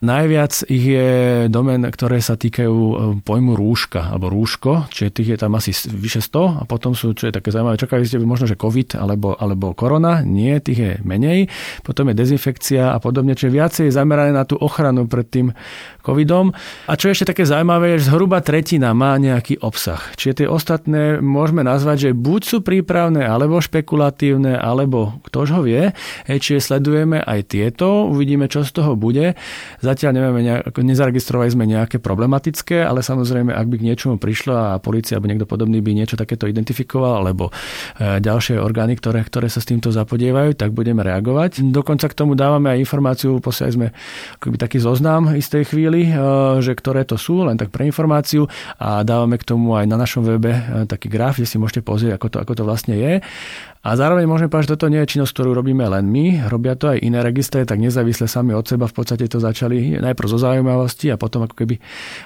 Najviac 0.06 0.54
ich 0.70 0.86
je 0.86 1.10
domén, 1.50 1.82
ktoré 1.90 2.22
sa 2.22 2.38
týkajú 2.38 2.76
e, 2.78 2.94
pojmu 3.26 3.58
rúška 3.58 4.14
alebo 4.14 4.30
rúško, 4.30 4.86
čiže 4.94 5.10
tých 5.18 5.30
je 5.34 5.38
tam 5.42 5.58
asi 5.58 5.74
vyše 5.74 6.22
100 6.22 6.62
a 6.62 6.64
potom 6.70 6.94
sú, 6.94 7.18
čo 7.18 7.26
je 7.26 7.34
také 7.34 7.50
zaujímavé, 7.50 7.82
čakali 7.82 8.06
ste 8.06 8.22
by 8.22 8.30
možno, 8.30 8.46
že 8.46 8.54
COVID 8.54 9.02
alebo, 9.02 9.34
alebo 9.34 9.74
korona, 9.74 10.22
nie, 10.22 10.54
tých 10.62 10.78
je 10.78 10.92
menej. 11.02 11.50
Potom 11.82 12.14
je 12.14 12.16
dezinfekcia 12.22 12.94
a 12.94 12.98
podobne, 13.02 13.34
čiže 13.34 13.50
viacej 13.50 13.84
je 13.90 13.98
zamerané 13.98 14.30
na 14.30 14.46
tú 14.46 14.62
ochranu 14.62 15.10
pred 15.10 15.26
tým 15.26 15.58
covidom. 16.06 16.54
A 16.86 16.94
čo 16.96 17.10
je 17.10 17.18
ešte 17.18 17.34
také 17.34 17.44
zaujímavé, 17.44 17.98
že 17.98 18.14
zhruba 18.14 18.40
tretina 18.40 18.94
má 18.94 19.18
nejaký 19.20 19.60
obsah. 19.60 20.00
Čiže 20.16 20.44
tie 20.44 20.48
ostatné 20.48 21.20
môžeme 21.20 21.66
nazvať, 21.66 22.08
že 22.08 22.10
buď 22.28 22.42
sú 22.44 22.58
prípravné, 22.60 23.24
alebo 23.24 23.64
špekulatívne, 23.64 24.60
alebo 24.60 25.24
ktože 25.24 25.56
ho 25.56 25.64
vie. 25.64 25.96
Hej, 26.28 26.44
čiže 26.44 26.76
sledujeme 26.76 27.24
aj 27.24 27.40
tieto, 27.48 28.12
uvidíme, 28.12 28.52
čo 28.52 28.68
z 28.68 28.76
toho 28.76 29.00
bude. 29.00 29.40
Zatiaľ 29.80 30.12
nevieme, 30.12 30.68
nezaregistrovali 30.68 31.48
sme 31.48 31.64
nejaké 31.64 32.04
problematické, 32.04 32.84
ale 32.84 33.00
samozrejme, 33.00 33.56
ak 33.56 33.68
by 33.72 33.76
k 33.80 33.88
niečomu 33.88 34.20
prišlo 34.20 34.52
a 34.52 34.68
policia 34.84 35.16
alebo 35.16 35.32
niekto 35.32 35.48
podobný 35.48 35.80
by 35.80 35.96
niečo 35.96 36.20
takéto 36.20 36.52
identifikoval, 36.52 37.24
alebo 37.24 37.48
e, 37.48 38.20
ďalšie 38.20 38.60
orgány, 38.60 39.00
ktoré, 39.00 39.24
ktoré 39.24 39.48
sa 39.48 39.64
s 39.64 39.70
týmto 39.72 39.96
zapodievajú, 39.96 40.60
tak 40.60 40.76
budeme 40.76 41.02
reagovať. 41.08 41.64
Dokonca 41.72 42.12
k 42.12 42.18
tomu 42.18 42.36
dávame 42.36 42.76
aj 42.76 42.84
informáciu, 42.84 43.40
posielali 43.40 43.74
sme 43.74 43.88
akoby 44.42 44.58
taký 44.58 44.78
zoznam 44.82 45.38
istej 45.38 45.70
chvíli, 45.70 46.10
eh, 46.10 46.18
že 46.60 46.74
ktoré 46.74 47.06
to 47.06 47.16
sú, 47.16 47.46
len 47.46 47.56
tak 47.56 47.70
pre 47.70 47.86
informáciu 47.86 48.50
a 48.82 49.06
dávame 49.06 49.38
k 49.38 49.48
tomu 49.48 49.78
aj 49.78 49.86
na 49.86 49.96
našom 49.96 50.26
webe 50.26 50.52
eh, 50.52 50.62
taký 50.90 51.08
graf, 51.08 51.38
kde 51.38 51.48
si 51.48 51.62
môžete 51.62 51.86
pozrieť, 51.86 52.17
ako 52.18 52.28
to, 52.34 52.38
ako 52.42 52.54
to 52.58 52.64
vlastne 52.66 52.98
je. 52.98 53.22
A 53.88 53.96
zároveň 53.96 54.28
môžeme 54.28 54.52
povedať, 54.52 54.68
že 54.68 54.74
toto 54.76 54.92
nie 54.92 55.00
je 55.00 55.16
činnosť, 55.16 55.32
ktorú 55.32 55.56
robíme 55.56 55.88
len 55.88 56.12
my, 56.12 56.52
robia 56.52 56.76
to 56.76 56.92
aj 56.92 57.00
iné 57.00 57.24
registre, 57.24 57.64
tak 57.64 57.80
nezávisle 57.80 58.28
sami 58.28 58.52
od 58.52 58.68
seba 58.68 58.84
v 58.84 58.92
podstate 58.92 59.32
to 59.32 59.40
začali 59.40 59.96
najprv 60.04 60.28
zo 60.28 60.36
zaujímavosti 60.36 61.08
a 61.08 61.16
potom 61.16 61.48
ako 61.48 61.56
keby, 61.56 61.80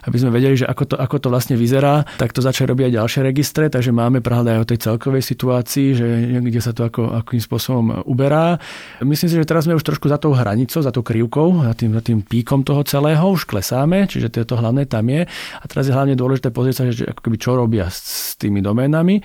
aby 0.09 0.17
sme 0.17 0.33
vedeli, 0.33 0.57
že 0.57 0.65
ako 0.65 0.83
to, 0.89 0.95
ako 0.97 1.21
to 1.21 1.27
vlastne 1.29 1.53
vyzerá, 1.53 2.01
tak 2.17 2.33
to 2.33 2.41
začali 2.41 2.65
robiť 2.65 2.85
aj 2.89 2.93
ďalšie 2.97 3.21
registre, 3.21 3.69
takže 3.69 3.93
máme 3.93 4.25
prehľad 4.25 4.57
aj 4.57 4.59
o 4.63 4.69
tej 4.73 4.79
celkovej 4.89 5.21
situácii, 5.21 5.87
že 5.93 6.07
kde 6.41 6.61
sa 6.65 6.73
to 6.73 6.81
ako, 6.89 7.13
akým 7.21 7.37
spôsobom 7.37 8.09
uberá. 8.09 8.57
Myslím 9.05 9.29
si, 9.29 9.37
že 9.37 9.45
teraz 9.45 9.69
sme 9.69 9.77
už 9.77 9.85
trošku 9.85 10.09
za 10.09 10.17
tou 10.17 10.33
hranicou, 10.33 10.81
za 10.81 10.89
tou 10.89 11.05
krivkou, 11.05 11.61
za 11.61 11.77
tým, 11.77 11.93
za 11.93 12.01
tým 12.01 12.25
píkom 12.25 12.65
toho 12.65 12.81
celého, 12.89 13.21
už 13.29 13.45
klesáme, 13.45 14.09
čiže 14.09 14.33
to, 14.33 14.49
to 14.49 14.55
hlavné 14.57 14.89
tam 14.89 15.05
je. 15.05 15.29
A 15.61 15.63
teraz 15.69 15.85
je 15.85 15.93
hlavne 15.93 16.17
dôležité 16.17 16.49
pozrieť 16.49 16.75
sa, 16.79 16.83
že 16.89 17.05
ako 17.05 17.21
keby 17.21 17.37
čo 17.37 17.53
robia 17.53 17.85
s 17.85 18.33
tými 18.41 18.65
doménami. 18.65 19.21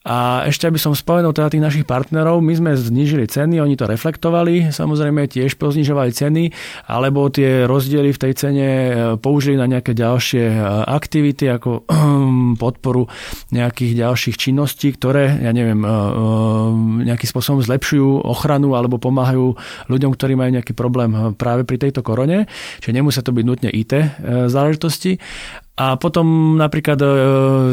A 0.00 0.48
ešte 0.48 0.64
aby 0.64 0.80
som 0.80 0.96
spomenul 0.96 1.36
teda 1.36 1.52
tých 1.52 1.60
našich 1.60 1.84
partnerov, 1.84 2.40
my 2.40 2.56
sme 2.56 2.72
znížili 2.72 3.28
ceny, 3.28 3.60
oni 3.60 3.76
to 3.76 3.84
reflektovali, 3.84 4.72
samozrejme 4.72 5.28
tiež 5.28 5.60
poznižovali 5.60 6.08
ceny, 6.08 6.56
alebo 6.88 7.28
tie 7.28 7.68
rozdiely 7.68 8.08
v 8.08 8.22
tej 8.24 8.32
cene 8.32 8.64
e, 8.64 8.90
použili 9.20 9.60
na 9.60 9.68
nejaké 9.68 9.92
ďalšie 9.92 10.56
e, 10.56 10.56
aktivity, 10.88 11.52
ako 11.52 11.84
podporu 12.64 13.12
nejakých 13.52 13.92
ďalších 14.00 14.36
činností, 14.40 14.88
ktoré, 14.96 15.36
ja 15.36 15.52
neviem, 15.52 15.84
e, 15.84 15.88
nejakým 17.04 17.28
spôsobom 17.28 17.60
zlepšujú 17.60 18.24
ochranu 18.24 18.72
alebo 18.72 18.96
pomáhajú 18.96 19.52
ľuďom, 19.92 20.16
ktorí 20.16 20.32
majú 20.32 20.56
nejaký 20.56 20.72
problém 20.72 21.36
práve 21.36 21.68
pri 21.68 21.76
tejto 21.76 22.00
korone. 22.00 22.48
Čiže 22.80 22.96
nemusia 22.96 23.20
to 23.20 23.36
byť 23.36 23.44
nutne 23.44 23.68
IT 23.68 23.92
záležitosti, 24.48 25.20
a 25.80 25.96
potom 25.96 26.60
napríklad 26.60 27.00
e, 27.00 27.08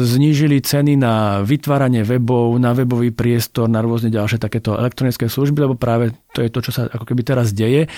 znížili 0.00 0.64
ceny 0.64 0.96
na 0.96 1.44
vytváranie 1.44 2.08
webov, 2.08 2.56
na 2.56 2.72
webový 2.72 3.12
priestor, 3.12 3.68
na 3.68 3.84
rôzne 3.84 4.08
ďalšie 4.08 4.40
takéto 4.40 4.72
elektronické 4.80 5.28
služby, 5.28 5.68
lebo 5.68 5.76
práve 5.76 6.16
To 6.38 6.46
je 6.46 6.54
to, 6.54 6.60
čo 6.62 6.70
sa 6.70 6.86
ako 6.86 7.02
keby 7.02 7.26
teraz 7.26 7.50
deje. 7.50 7.90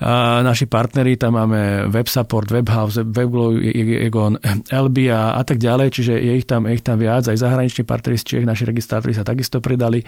A 0.00 0.40
naši 0.40 0.64
partneri, 0.64 1.20
tam 1.20 1.36
máme 1.36 1.92
Web 1.92 2.08
Support, 2.08 2.48
Webhouse, 2.48 3.04
Webglow, 3.04 3.60
Egon, 3.60 4.40
LB 4.72 5.12
a, 5.12 5.36
tak 5.44 5.60
ďalej, 5.60 5.92
čiže 5.92 6.16
je 6.16 6.32
ich 6.40 6.48
tam, 6.48 6.64
je 6.64 6.80
ich 6.80 6.84
tam 6.84 6.96
viac. 6.96 7.28
Aj 7.28 7.36
zahraniční 7.36 7.84
partneri 7.84 8.16
z 8.16 8.24
Čiech, 8.24 8.48
naši 8.48 8.64
registrátori 8.64 9.12
sa 9.12 9.28
takisto 9.28 9.60
pridali. 9.60 10.00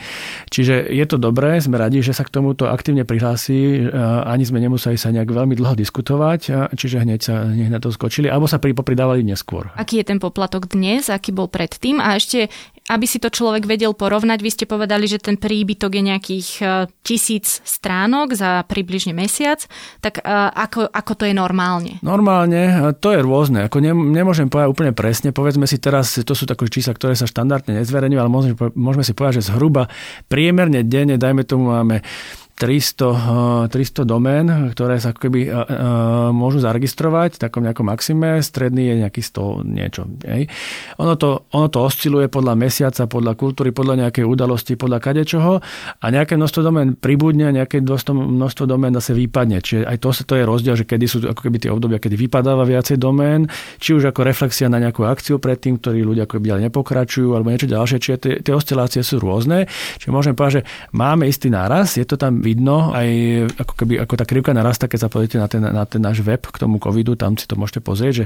Čiže 0.48 0.88
je 0.88 1.04
to 1.04 1.20
dobré, 1.20 1.60
sme 1.60 1.76
radi, 1.76 2.00
že 2.00 2.16
sa 2.16 2.24
k 2.24 2.32
tomuto 2.32 2.72
aktívne 2.72 3.04
prihlási. 3.04 3.84
Ani 4.24 4.48
sme 4.48 4.64
nemuseli 4.64 4.96
sa 4.96 5.12
nejak 5.12 5.28
veľmi 5.28 5.52
dlho 5.52 5.76
diskutovať, 5.76 6.72
čiže 6.72 7.04
hneď 7.04 7.20
sa 7.20 7.44
hneď 7.44 7.68
na 7.68 7.80
to 7.82 7.92
skočili, 7.92 8.32
alebo 8.32 8.48
sa 8.48 8.56
popridávali 8.56 9.20
neskôr. 9.20 9.68
Aký 9.76 10.00
je 10.00 10.08
ten 10.08 10.16
poplatok 10.16 10.72
dnes, 10.72 11.12
aký 11.12 11.36
bol 11.36 11.52
predtým? 11.52 12.00
A 12.00 12.16
ešte 12.16 12.48
aby 12.84 13.08
si 13.08 13.16
to 13.16 13.32
človek 13.32 13.64
vedel 13.64 13.96
porovnať, 13.96 14.44
vy 14.44 14.50
ste 14.52 14.68
povedali, 14.68 15.08
že 15.08 15.16
ten 15.16 15.40
príbytok 15.40 15.88
je 15.96 16.02
nejakých 16.04 16.48
e, 16.60 16.64
tisíc 17.00 17.64
stránok 17.74 18.38
za 18.38 18.62
približne 18.70 19.10
mesiac, 19.10 19.66
tak 19.98 20.22
e, 20.22 20.24
ako, 20.54 20.86
ako 20.86 21.12
to 21.18 21.24
je 21.26 21.34
normálne? 21.34 21.98
Normálne, 22.06 22.94
to 23.02 23.10
je 23.10 23.20
rôzne. 23.20 23.66
Ako 23.66 23.82
ne, 23.82 23.90
nemôžem 23.90 24.46
povedať 24.46 24.70
úplne 24.70 24.92
presne. 24.94 25.34
Povedzme 25.34 25.66
si 25.66 25.82
teraz, 25.82 26.14
to 26.22 26.34
sú 26.38 26.46
také 26.46 26.70
čísla, 26.70 26.94
ktoré 26.94 27.18
sa 27.18 27.26
štandardne 27.26 27.82
nezverejňujú, 27.82 28.20
ale 28.22 28.30
môžeme, 28.30 28.54
môžeme 28.78 29.02
si 29.02 29.12
povedať, 29.12 29.42
že 29.42 29.50
zhruba 29.50 29.90
priemerne 30.30 30.86
denne, 30.86 31.18
dajme 31.18 31.42
tomu, 31.42 31.74
máme 31.74 32.06
300, 32.54 33.66
300 33.66 34.06
domén, 34.06 34.46
ktoré 34.70 35.02
sa 35.02 35.10
keby 35.10 35.50
môžu 36.30 36.62
zaregistrovať 36.62 37.34
v 37.34 37.42
takom 37.42 37.66
nejakom 37.66 37.82
maxime, 37.82 38.38
stredný 38.38 38.94
je 38.94 38.94
nejaký 39.02 39.26
100 39.26 39.66
niečo. 39.66 40.06
Hej. 40.22 40.46
Ono, 41.02 41.18
to, 41.18 41.50
ono 41.50 41.66
to 41.66 41.82
osciluje 41.82 42.30
podľa 42.30 42.54
mesiaca, 42.54 43.10
podľa 43.10 43.34
kultúry, 43.34 43.74
podľa 43.74 44.06
nejakej 44.06 44.22
udalosti, 44.22 44.78
podľa 44.78 45.02
kadečoho 45.02 45.58
a 45.98 46.06
nejaké 46.14 46.38
množstvo 46.38 46.62
domén 46.62 46.94
pribudne 46.94 47.50
nejaké 47.50 47.82
množstvo, 47.82 48.70
domén 48.70 48.94
zase 48.94 49.18
vypadne. 49.18 49.58
Čiže 49.58 49.90
aj 49.90 49.96
to, 49.98 50.14
to 50.22 50.34
je 50.38 50.44
rozdiel, 50.46 50.78
že 50.78 50.86
kedy 50.86 51.04
sú 51.10 51.26
ako 51.26 51.50
keby 51.50 51.58
tie 51.58 51.74
obdobia, 51.74 51.98
kedy 51.98 52.14
vypadáva 52.14 52.62
viacej 52.62 53.02
domén, 53.02 53.50
či 53.82 53.98
už 53.98 54.14
ako 54.14 54.22
reflexia 54.22 54.70
na 54.70 54.78
nejakú 54.78 55.02
akciu 55.02 55.42
predtým, 55.42 55.82
ktorí 55.82 56.06
ľudia 56.06 56.30
ako 56.30 56.38
keby 56.38 56.70
nepokračujú 56.70 57.34
alebo 57.34 57.50
niečo 57.50 57.66
ďalšie. 57.66 57.98
Čiže 57.98 58.16
tie, 58.22 58.34
tie 58.46 58.54
oscilácie 58.54 59.02
sú 59.02 59.18
rôzne. 59.18 59.66
Čiže 59.98 60.14
môžem 60.14 60.38
povedať, 60.38 60.62
že 60.62 60.66
máme 60.94 61.26
istý 61.26 61.50
náraz, 61.50 61.98
je 61.98 62.06
to 62.06 62.14
tam 62.14 62.43
vidno, 62.44 62.92
aj 62.92 63.08
ako 63.56 63.72
keby 63.72 64.04
ako 64.04 64.14
tá 64.20 64.24
krivka 64.28 64.52
narasta, 64.52 64.84
keď 64.84 64.98
sa 65.00 65.08
pozrite 65.08 65.40
na 65.40 65.48
ten, 65.48 65.64
na 65.64 65.88
ten 65.88 66.04
náš 66.04 66.20
web 66.20 66.44
k 66.44 66.60
tomu 66.60 66.76
covidu, 66.76 67.16
tam 67.16 67.40
si 67.40 67.48
to 67.48 67.56
môžete 67.56 67.80
pozrieť, 67.80 68.12
že 68.12 68.24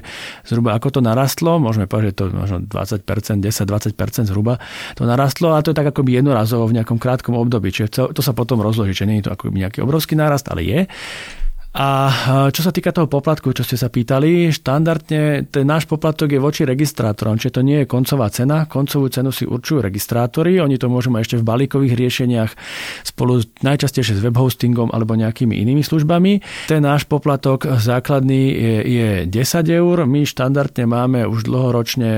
zhruba 0.51 0.75
ako 0.75 0.99
to 0.99 1.01
narastlo, 1.01 1.63
môžeme 1.63 1.87
povedať, 1.87 2.11
že 2.11 2.17
to 2.19 2.25
možno 2.35 2.59
20%, 2.67 3.07
10-20% 3.39 4.27
zhruba 4.27 4.59
to 4.99 5.07
narastlo 5.07 5.55
a 5.55 5.63
to 5.63 5.71
je 5.71 5.79
tak 5.79 5.95
akoby 5.95 6.19
jednorazovo 6.19 6.67
v 6.67 6.83
nejakom 6.83 6.99
krátkom 6.99 7.39
období, 7.39 7.71
čiže 7.71 8.11
to 8.11 8.21
sa 8.21 8.35
potom 8.35 8.59
rozloží, 8.59 8.99
čiže 8.99 9.07
nie 9.07 9.23
je 9.23 9.31
to 9.31 9.35
ako 9.39 9.55
nejaký 9.55 9.79
obrovský 9.87 10.19
nárast, 10.19 10.51
ale 10.51 10.67
je. 10.67 10.81
A 11.69 11.89
čo 12.49 12.65
sa 12.65 12.73
týka 12.73 12.97
toho 12.97 13.07
poplatku, 13.13 13.53
čo 13.53 13.61
ste 13.61 13.77
sa 13.77 13.93
pýtali, 13.93 14.49
štandardne 14.51 15.47
ten 15.53 15.69
náš 15.69 15.85
poplatok 15.85 16.33
je 16.33 16.41
voči 16.41 16.65
registrátorom, 16.65 17.37
čiže 17.37 17.61
to 17.61 17.63
nie 17.63 17.85
je 17.85 17.87
koncová 17.87 18.33
cena. 18.33 18.65
Koncovú 18.65 19.13
cenu 19.13 19.29
si 19.31 19.45
určujú 19.45 19.85
registrátori, 19.85 20.59
oni 20.65 20.81
to 20.81 20.89
môžu 20.89 21.13
mať 21.13 21.29
ešte 21.29 21.37
v 21.39 21.47
balíkových 21.47 21.95
riešeniach 21.95 22.51
spolu 23.05 23.45
najčastejšie 23.61 24.17
s 24.17 24.25
webhostingom 24.25 24.91
alebo 24.97 25.13
nejakými 25.13 25.55
inými 25.61 25.85
službami. 25.85 26.41
Ten 26.73 26.83
náš 26.83 27.05
poplatok 27.05 27.69
základný 27.79 28.43
je, 28.49 28.75
je 28.89 29.09
10 29.29 29.69
eur, 29.69 30.09
my 30.09 30.25
štandardne 30.25 30.89
máme 30.89 31.29
už 31.29 31.47
dlhoročne 31.47 32.11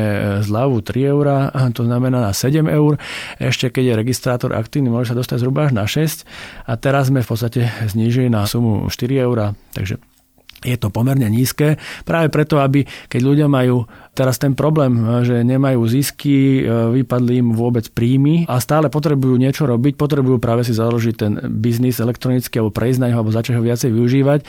zľavu 0.46 0.78
3 0.78 1.10
eur, 1.10 1.26
to 1.74 1.84
znamená 1.84 2.22
na 2.22 2.32
7 2.32 2.64
eur. 2.70 3.02
Ešte 3.42 3.68
keď 3.74 3.82
je 3.82 3.94
registrátor 3.98 4.50
aktívny, 4.54 4.94
môže 4.94 5.10
sa 5.10 5.18
dostať 5.18 5.42
zhruba 5.42 5.66
až 5.68 5.74
na 5.74 5.90
6 5.90 6.22
a 6.70 6.78
teraz 6.78 7.10
sme 7.10 7.20
v 7.20 7.28
podstate 7.28 7.66
znížili 7.90 8.30
na 8.30 8.46
sumu 8.46 8.86
4 8.86 9.26
eur 9.26 9.49
Takže 9.72 10.00
je 10.60 10.76
to 10.76 10.92
pomerne 10.92 11.24
nízke, 11.32 11.80
práve 12.04 12.28
preto, 12.28 12.60
aby 12.60 12.84
keď 13.08 13.20
ľudia 13.24 13.48
majú 13.48 13.88
teraz 14.12 14.36
ten 14.36 14.52
problém, 14.52 14.92
že 15.24 15.40
nemajú 15.40 15.80
zisky, 15.88 16.60
e, 16.60 16.62
vypadli 17.00 17.40
im 17.40 17.48
vôbec 17.56 17.88
príjmy 17.88 18.44
a 18.44 18.60
stále 18.60 18.92
potrebujú 18.92 19.40
niečo 19.40 19.64
robiť, 19.64 19.96
potrebujú 19.96 20.36
práve 20.36 20.68
si 20.68 20.76
založiť 20.76 21.14
ten 21.16 21.32
biznis 21.48 21.96
elektronicky 21.96 22.60
alebo 22.60 22.76
prejsť 22.76 23.00
na 23.00 23.06
neho 23.08 23.24
alebo 23.24 23.32
začať 23.32 23.56
ho 23.56 23.64
viacej 23.64 23.88
využívať, 23.88 24.40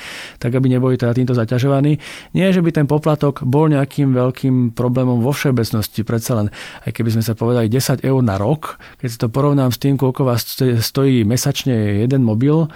tak 0.43 0.51
aby 0.51 0.67
neboli 0.67 0.99
teda 0.99 1.15
týmto 1.15 1.31
zaťažovaní. 1.31 2.03
Nie, 2.35 2.51
že 2.51 2.59
by 2.59 2.75
ten 2.75 2.87
poplatok 2.91 3.47
bol 3.47 3.71
nejakým 3.71 4.11
veľkým 4.11 4.75
problémom 4.75 5.23
vo 5.23 5.31
všeobecnosti, 5.31 6.03
predsa 6.03 6.43
len, 6.43 6.47
aj 6.83 6.91
keby 6.91 7.15
sme 7.15 7.23
sa 7.23 7.37
povedali 7.39 7.71
10 7.71 8.03
eur 8.03 8.19
na 8.19 8.35
rok, 8.35 8.81
keď 8.99 9.07
si 9.07 9.17
to 9.21 9.31
porovnám 9.31 9.71
s 9.71 9.79
tým, 9.79 9.95
koľko 9.95 10.27
vás 10.27 10.43
stojí 10.83 11.23
mesačne 11.23 12.03
jeden 12.03 12.27
mobil, 12.27 12.67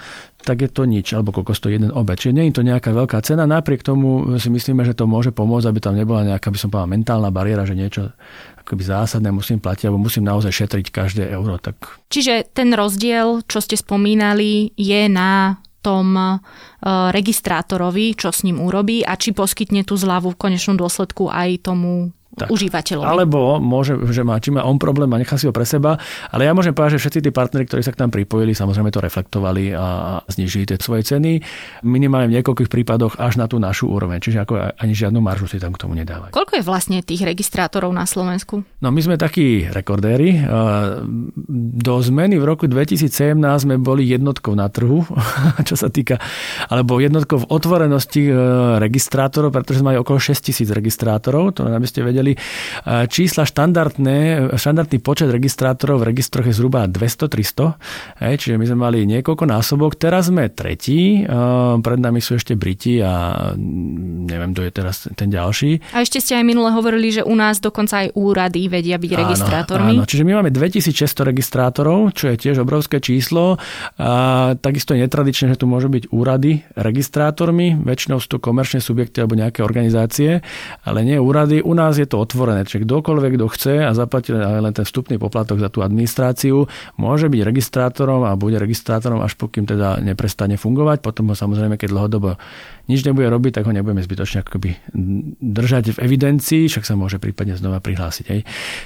tak 0.46 0.62
je 0.62 0.70
to 0.70 0.86
nič, 0.86 1.10
alebo 1.10 1.34
koľko 1.34 1.58
stojí 1.58 1.82
jeden 1.82 1.90
obed. 1.90 2.14
Čiže 2.14 2.34
nie 2.38 2.46
je 2.48 2.62
to 2.62 2.62
nejaká 2.62 2.94
veľká 2.94 3.18
cena, 3.26 3.50
napriek 3.50 3.82
tomu 3.82 4.38
si 4.38 4.46
myslíme, 4.46 4.86
že 4.86 4.94
to 4.94 5.10
môže 5.10 5.34
pomôcť, 5.34 5.66
aby 5.66 5.80
tam 5.82 5.98
nebola 5.98 6.22
nejaká, 6.22 6.54
by 6.54 6.58
som 6.62 6.70
povedal, 6.70 6.94
mentálna 6.94 7.34
bariéra, 7.34 7.66
že 7.66 7.74
niečo 7.74 8.14
akoby 8.62 8.82
zásadné 8.86 9.34
musím 9.34 9.58
platiť, 9.58 9.90
alebo 9.90 10.06
musím 10.06 10.22
naozaj 10.22 10.54
šetriť 10.54 10.86
každé 10.94 11.24
euro. 11.34 11.58
Tak... 11.58 12.06
Čiže 12.14 12.54
ten 12.54 12.70
rozdiel, 12.70 13.42
čo 13.50 13.58
ste 13.58 13.74
spomínali, 13.74 14.70
je 14.78 15.02
na 15.10 15.58
tom 15.86 16.18
e, 16.18 16.26
registrátorovi, 17.14 18.18
čo 18.18 18.34
s 18.34 18.42
ním 18.42 18.58
urobí 18.58 19.06
a 19.06 19.14
či 19.14 19.30
poskytne 19.30 19.86
tú 19.86 19.94
zľavu 19.94 20.34
v 20.34 20.40
konečnom 20.40 20.74
dôsledku 20.74 21.30
aj 21.30 21.62
tomu 21.62 22.10
tak. 22.36 22.52
užívateľovi. 22.52 23.08
Alebo 23.08 23.56
môže, 23.58 23.96
že 24.12 24.20
má, 24.20 24.36
či 24.38 24.52
má 24.52 24.62
on 24.62 24.76
problém 24.76 25.08
a 25.12 25.20
nechá 25.20 25.40
si 25.40 25.48
ho 25.48 25.52
pre 25.56 25.64
seba, 25.64 25.96
ale 26.30 26.44
ja 26.44 26.52
môžem 26.52 26.76
povedať, 26.76 27.00
že 27.00 27.08
všetci 27.08 27.20
tí 27.26 27.30
partneri, 27.32 27.64
ktorí 27.64 27.80
sa 27.80 27.96
k 27.96 28.00
nám 28.04 28.12
pripojili, 28.12 28.52
samozrejme 28.52 28.92
to 28.92 29.00
reflektovali 29.00 29.72
a 29.72 30.20
znižili 30.28 30.68
tie 30.68 30.76
svoje 30.76 31.08
ceny. 31.08 31.40
Minimálne 31.82 32.28
v 32.28 32.36
niekoľkých 32.40 32.70
prípadoch 32.70 33.16
až 33.16 33.40
na 33.40 33.48
tú 33.48 33.56
našu 33.56 33.88
úroveň, 33.88 34.20
čiže 34.20 34.44
ako 34.44 34.76
ani 34.76 34.92
žiadnu 34.92 35.18
maržu 35.18 35.48
si 35.48 35.56
tam 35.56 35.72
k 35.72 35.80
tomu 35.80 35.96
nedávajú. 35.96 36.36
Koľko 36.36 36.60
je 36.60 36.64
vlastne 36.64 36.98
tých 37.00 37.24
registrátorov 37.24 37.90
na 37.96 38.04
Slovensku? 38.04 38.62
No 38.84 38.92
my 38.92 39.00
sme 39.00 39.16
takí 39.16 39.64
rekordéri. 39.72 40.36
Do 41.48 41.94
zmeny 42.04 42.36
v 42.36 42.44
roku 42.44 42.68
2017 42.68 43.36
sme 43.64 43.80
boli 43.80 44.04
jednotkou 44.04 44.52
na 44.52 44.68
trhu, 44.68 45.08
čo 45.68 45.74
sa 45.74 45.88
týka, 45.88 46.20
alebo 46.68 47.00
jednotkou 47.00 47.46
v 47.46 47.48
otvorenosti 47.48 48.28
e, 48.28 48.32
registrátorov, 48.82 49.54
pretože 49.54 49.80
sme 49.80 49.96
mali 49.96 50.02
okolo 50.02 50.18
6 50.18 50.50
tisíc 50.50 50.68
registrátorov, 50.68 51.54
to 51.54 51.62
aby 51.62 51.86
ste 51.86 52.02
vedeli, 52.02 52.25
vedeli. 52.26 53.06
Čísla 53.06 53.46
štandardné, 53.46 54.50
štandardný 54.58 54.98
počet 54.98 55.30
registrátorov 55.30 56.02
v 56.02 56.10
registroch 56.10 56.46
je 56.50 56.54
zhruba 56.54 56.90
200-300, 56.90 57.78
čiže 58.34 58.58
my 58.58 58.64
sme 58.66 58.78
mali 58.78 58.98
niekoľko 59.06 59.44
násobok. 59.46 59.94
Teraz 59.94 60.26
sme 60.26 60.50
tretí, 60.50 61.22
pred 61.82 62.00
nami 62.00 62.18
sú 62.18 62.34
ešte 62.34 62.58
Briti 62.58 62.98
a 62.98 63.54
neviem, 64.26 64.50
kto 64.50 64.62
je 64.66 64.72
teraz 64.74 64.96
ten 65.14 65.30
ďalší. 65.30 65.94
A 65.94 66.02
ešte 66.02 66.18
ste 66.18 66.34
aj 66.34 66.44
minule 66.44 66.74
hovorili, 66.74 67.14
že 67.14 67.22
u 67.22 67.34
nás 67.38 67.62
dokonca 67.62 68.02
aj 68.06 68.16
úrady 68.18 68.66
vedia 68.66 68.98
byť 68.98 69.12
áno, 69.12 69.20
registrátormi. 69.22 69.94
Áno, 70.00 70.08
čiže 70.08 70.24
my 70.26 70.42
máme 70.42 70.50
2600 70.50 71.30
registrátorov, 71.30 72.16
čo 72.16 72.32
je 72.32 72.36
tiež 72.40 72.64
obrovské 72.64 72.98
číslo. 72.98 73.60
A 74.00 74.54
takisto 74.58 74.96
je 74.96 75.04
netradičné, 75.04 75.54
že 75.54 75.60
tu 75.60 75.68
môžu 75.68 75.92
byť 75.92 76.10
úrady 76.10 76.64
registrátormi, 76.74 77.76
väčšinou 77.76 78.18
sú 78.18 78.36
to 78.36 78.38
komerčné 78.40 78.80
subjekty 78.80 79.20
alebo 79.20 79.36
nejaké 79.36 79.60
organizácie, 79.60 80.40
ale 80.86 80.98
nie 81.04 81.20
úrady. 81.20 81.60
U 81.60 81.74
nás 81.76 81.98
je 82.00 82.08
to 82.08 82.15
otvorené, 82.18 82.64
čiže 82.64 82.88
kdokoľvek, 82.88 83.32
kto 83.36 83.46
chce 83.52 83.74
a 83.84 83.90
zaplatí 83.92 84.32
len 84.32 84.72
ten 84.72 84.84
vstupný 84.84 85.20
poplatok 85.20 85.60
za 85.60 85.68
tú 85.68 85.84
administráciu, 85.84 86.66
môže 86.96 87.28
byť 87.28 87.40
registrátorom 87.44 88.24
a 88.24 88.34
bude 88.34 88.56
registrátorom, 88.56 89.20
až 89.20 89.36
pokým 89.36 89.68
teda 89.68 90.00
neprestane 90.00 90.56
fungovať. 90.56 91.04
Potom 91.04 91.30
ho 91.30 91.34
samozrejme, 91.36 91.76
keď 91.76 91.88
dlhodobo 91.92 92.40
nič 92.86 93.02
nebude 93.04 93.26
robiť, 93.28 93.60
tak 93.60 93.64
ho 93.68 93.72
nebudeme 93.74 94.02
zbytočne 94.02 94.46
akoby 94.46 94.74
držať 95.42 95.98
v 95.98 96.02
evidencii, 96.02 96.70
však 96.70 96.84
sa 96.86 96.94
môže 96.94 97.20
prípadne 97.20 97.58
znova 97.58 97.82
prihlásiť. 97.82 98.26
Hej. 98.30 98.40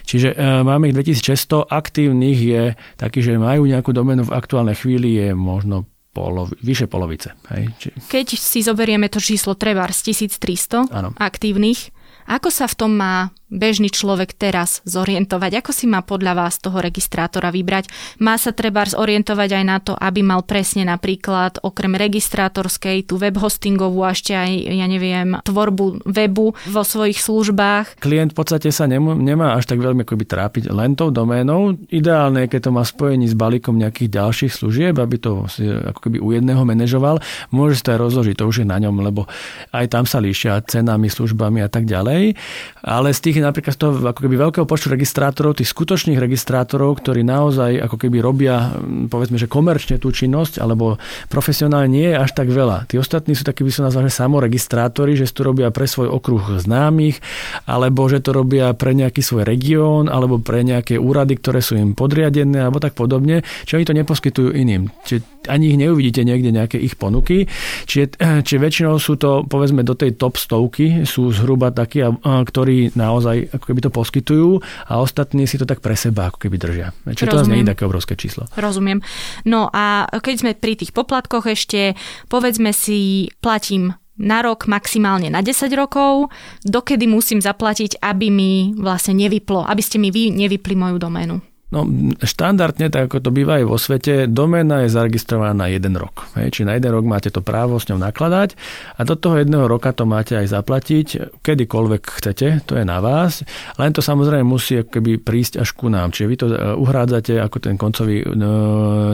Čiže 0.09 0.29
e, 0.35 0.65
máme 0.67 0.91
ich 0.91 0.97
2600, 0.97 1.69
aktívnych 1.69 2.39
je 2.41 2.63
taký, 2.97 3.21
že 3.21 3.37
majú 3.37 3.69
nejakú 3.69 3.93
domenu 3.93 4.27
v 4.27 4.35
aktuálnej 4.35 4.77
chvíli, 4.77 5.21
je 5.21 5.29
možno 5.37 5.87
polovi, 6.11 6.59
vyše 6.63 6.91
polovice. 6.91 7.39
Hej. 7.55 7.65
Či... 7.79 7.89
Keď 8.11 8.27
si 8.35 8.61
zoberieme 8.67 9.07
to 9.07 9.23
číslo 9.23 9.55
treba 9.55 9.87
z 9.89 10.11
1300 10.11 10.91
ano. 10.91 11.15
aktívnych, 11.17 11.95
ako 12.29 12.49
sa 12.50 12.67
v 12.71 12.75
tom 12.79 12.93
má 12.95 13.35
bežný 13.50 13.90
človek 13.90 14.33
teraz 14.33 14.80
zorientovať? 14.87 15.61
Ako 15.61 15.75
si 15.75 15.90
má 15.90 16.00
podľa 16.00 16.38
vás 16.38 16.62
toho 16.62 16.78
registrátora 16.78 17.50
vybrať? 17.50 17.90
Má 18.23 18.38
sa 18.38 18.54
treba 18.54 18.87
zorientovať 18.87 19.50
aj 19.61 19.64
na 19.66 19.78
to, 19.83 19.92
aby 19.99 20.25
mal 20.25 20.47
presne 20.47 20.87
napríklad 20.87 21.61
okrem 21.61 21.99
registrátorskej 21.99 23.04
tú 23.11 23.21
web 23.21 23.37
hostingovú 23.37 24.07
a 24.07 24.14
ešte 24.14 24.33
aj, 24.33 24.50
ja 24.71 24.87
neviem, 24.87 25.37
tvorbu 25.42 26.07
webu 26.07 26.54
vo 26.54 26.83
svojich 26.87 27.19
službách? 27.19 28.00
Klient 28.00 28.33
v 28.33 28.38
podstate 28.38 28.71
sa 28.71 28.87
nemá, 28.87 29.12
nemá 29.19 29.59
až 29.59 29.69
tak 29.69 29.83
veľmi 29.83 30.07
akoby 30.07 30.25
trápiť 30.25 30.64
len 30.71 30.95
tou 30.95 31.11
doménou. 31.11 31.76
Ideálne 31.90 32.47
je, 32.47 32.57
keď 32.57 32.71
to 32.71 32.71
má 32.73 32.87
spojení 32.87 33.26
s 33.26 33.35
balíkom 33.35 33.76
nejakých 33.76 34.14
ďalších 34.14 34.52
služieb, 34.54 34.95
aby 34.97 35.16
to 35.19 35.50
si 35.50 35.66
ako 35.66 35.99
keby 36.07 36.23
u 36.23 36.30
jedného 36.33 36.62
manažoval. 36.62 37.19
Môže 37.50 37.83
sa 37.83 37.90
to 37.90 37.92
aj 37.99 38.00
rozložiť, 38.07 38.35
to 38.38 38.47
už 38.47 38.62
je 38.62 38.66
na 38.71 38.78
ňom, 38.78 39.02
lebo 39.02 39.26
aj 39.75 39.90
tam 39.90 40.07
sa 40.07 40.23
líšia 40.23 40.62
cenami, 40.62 41.11
službami 41.11 41.61
a 41.61 41.69
tak 41.69 41.85
ďalej. 41.90 42.38
Ale 42.87 43.09
z 43.11 43.21
tých 43.21 43.40
tých 43.41 43.49
napríklad 43.49 43.73
z 43.73 43.81
toho 43.81 43.93
ako 44.05 44.21
keby 44.21 44.37
veľkého 44.37 44.69
počtu 44.69 44.93
registrátorov, 44.93 45.57
tých 45.57 45.73
skutočných 45.73 46.21
registrátorov, 46.21 47.01
ktorí 47.01 47.25
naozaj 47.25 47.81
ako 47.89 47.97
keby 47.97 48.21
robia, 48.21 48.77
povedzme, 49.09 49.41
že 49.41 49.49
komerčne 49.49 49.97
tú 49.97 50.13
činnosť, 50.13 50.61
alebo 50.61 51.01
profesionálne 51.33 51.89
nie 51.89 52.13
je 52.13 52.21
až 52.21 52.37
tak 52.37 52.53
veľa. 52.53 52.85
Tí 52.85 53.01
ostatní 53.01 53.33
sú 53.33 53.49
takí, 53.49 53.65
by 53.65 53.73
som 53.73 53.89
nazval, 53.89 54.05
že 54.13 54.21
samoregistrátori, 54.21 55.17
že 55.17 55.25
to 55.33 55.49
robia 55.49 55.73
pre 55.73 55.89
svoj 55.89 56.13
okruh 56.13 56.61
známych, 56.61 57.25
alebo 57.65 58.05
že 58.13 58.21
to 58.21 58.37
robia 58.37 58.77
pre 58.77 58.93
nejaký 58.93 59.25
svoj 59.25 59.49
región, 59.49 60.13
alebo 60.13 60.37
pre 60.37 60.61
nejaké 60.61 61.01
úrady, 61.01 61.41
ktoré 61.41 61.65
sú 61.65 61.81
im 61.81 61.97
podriadené, 61.97 62.61
alebo 62.61 62.77
tak 62.77 62.93
podobne, 62.93 63.41
čo 63.65 63.81
oni 63.81 63.89
to 63.89 63.97
neposkytujú 63.97 64.53
iným. 64.53 64.93
Čiže 65.09 65.49
ani 65.49 65.73
ich 65.73 65.81
neuvidíte 65.81 66.21
niekde 66.21 66.53
nejaké 66.53 66.77
ich 66.77 67.01
ponuky. 67.01 67.49
Čiže, 67.89 68.21
čiže 68.45 68.59
väčšinou 68.61 69.01
sú 69.01 69.17
to, 69.17 69.47
povedzme, 69.49 69.81
do 69.81 69.97
tej 69.97 70.21
top 70.21 70.37
stovky 70.37 71.09
sú 71.09 71.33
zhruba 71.33 71.73
takí, 71.73 72.05
ktorí 72.27 72.93
naozaj 72.93 73.30
ako 73.33 73.65
keby 73.71 73.81
to 73.85 73.91
poskytujú 73.91 74.49
a 74.89 74.93
ostatní 74.99 75.47
si 75.47 75.57
to 75.57 75.67
tak 75.67 75.81
pre 75.85 75.95
seba 75.95 76.31
ako 76.31 76.39
keby 76.43 76.57
držia. 76.59 76.89
Čiže 77.07 77.31
Rozumiem. 77.31 77.45
to 77.45 77.53
nie 77.55 77.63
je 77.65 77.73
také 77.73 77.85
obrovské 77.87 78.15
číslo. 78.15 78.47
Rozumiem. 78.55 78.99
No 79.47 79.71
a 79.71 80.07
keď 80.11 80.35
sme 80.41 80.53
pri 80.59 80.75
tých 80.79 80.93
poplatkoch 80.95 81.47
ešte, 81.49 81.95
povedzme 82.29 82.75
si, 82.75 83.31
platím 83.41 83.95
na 84.21 84.45
rok, 84.45 84.69
maximálne 84.69 85.33
na 85.33 85.41
10 85.41 85.73
rokov, 85.73 86.29
dokedy 86.61 87.09
musím 87.09 87.41
zaplatiť, 87.41 88.05
aby 88.05 88.29
mi 88.29 88.77
vlastne 88.77 89.17
nevyplo, 89.17 89.65
aby 89.65 89.81
ste 89.81 89.97
mi 89.97 90.13
vy 90.13 90.29
nevypli 90.29 90.77
moju 90.77 91.01
doménu. 91.01 91.50
No, 91.71 91.87
štandardne, 92.19 92.91
tak 92.91 93.07
ako 93.07 93.23
to 93.23 93.31
býva 93.31 93.62
aj 93.62 93.65
vo 93.71 93.79
svete, 93.79 94.27
doména 94.27 94.83
je 94.83 94.91
zaregistrovaná 94.91 95.55
na 95.55 95.67
jeden 95.71 95.95
rok. 95.95 96.27
Hej, 96.35 96.59
či 96.59 96.61
na 96.67 96.75
jeden 96.75 96.91
rok 96.91 97.07
máte 97.07 97.31
to 97.31 97.47
právo 97.47 97.79
s 97.79 97.87
ňou 97.87 98.03
nakladať 98.03 98.59
a 98.99 99.07
do 99.07 99.15
toho 99.15 99.39
jedného 99.39 99.71
roka 99.71 99.95
to 99.95 100.03
máte 100.03 100.35
aj 100.35 100.50
zaplatiť, 100.50 101.39
kedykoľvek 101.47 102.03
chcete, 102.03 102.67
to 102.67 102.75
je 102.75 102.83
na 102.83 102.99
vás. 102.99 103.47
Len 103.79 103.95
to 103.95 104.03
samozrejme 104.03 104.43
musí 104.43 104.83
keby 104.83 105.23
prísť 105.23 105.62
až 105.62 105.71
ku 105.79 105.87
nám. 105.87 106.11
Čiže 106.11 106.27
vy 106.27 106.37
to 106.43 106.47
e, 106.50 106.59
uhrádzate, 106.75 107.39
ako 107.39 107.57
ten 107.62 107.79
koncový 107.79 108.19
e, 108.19 108.27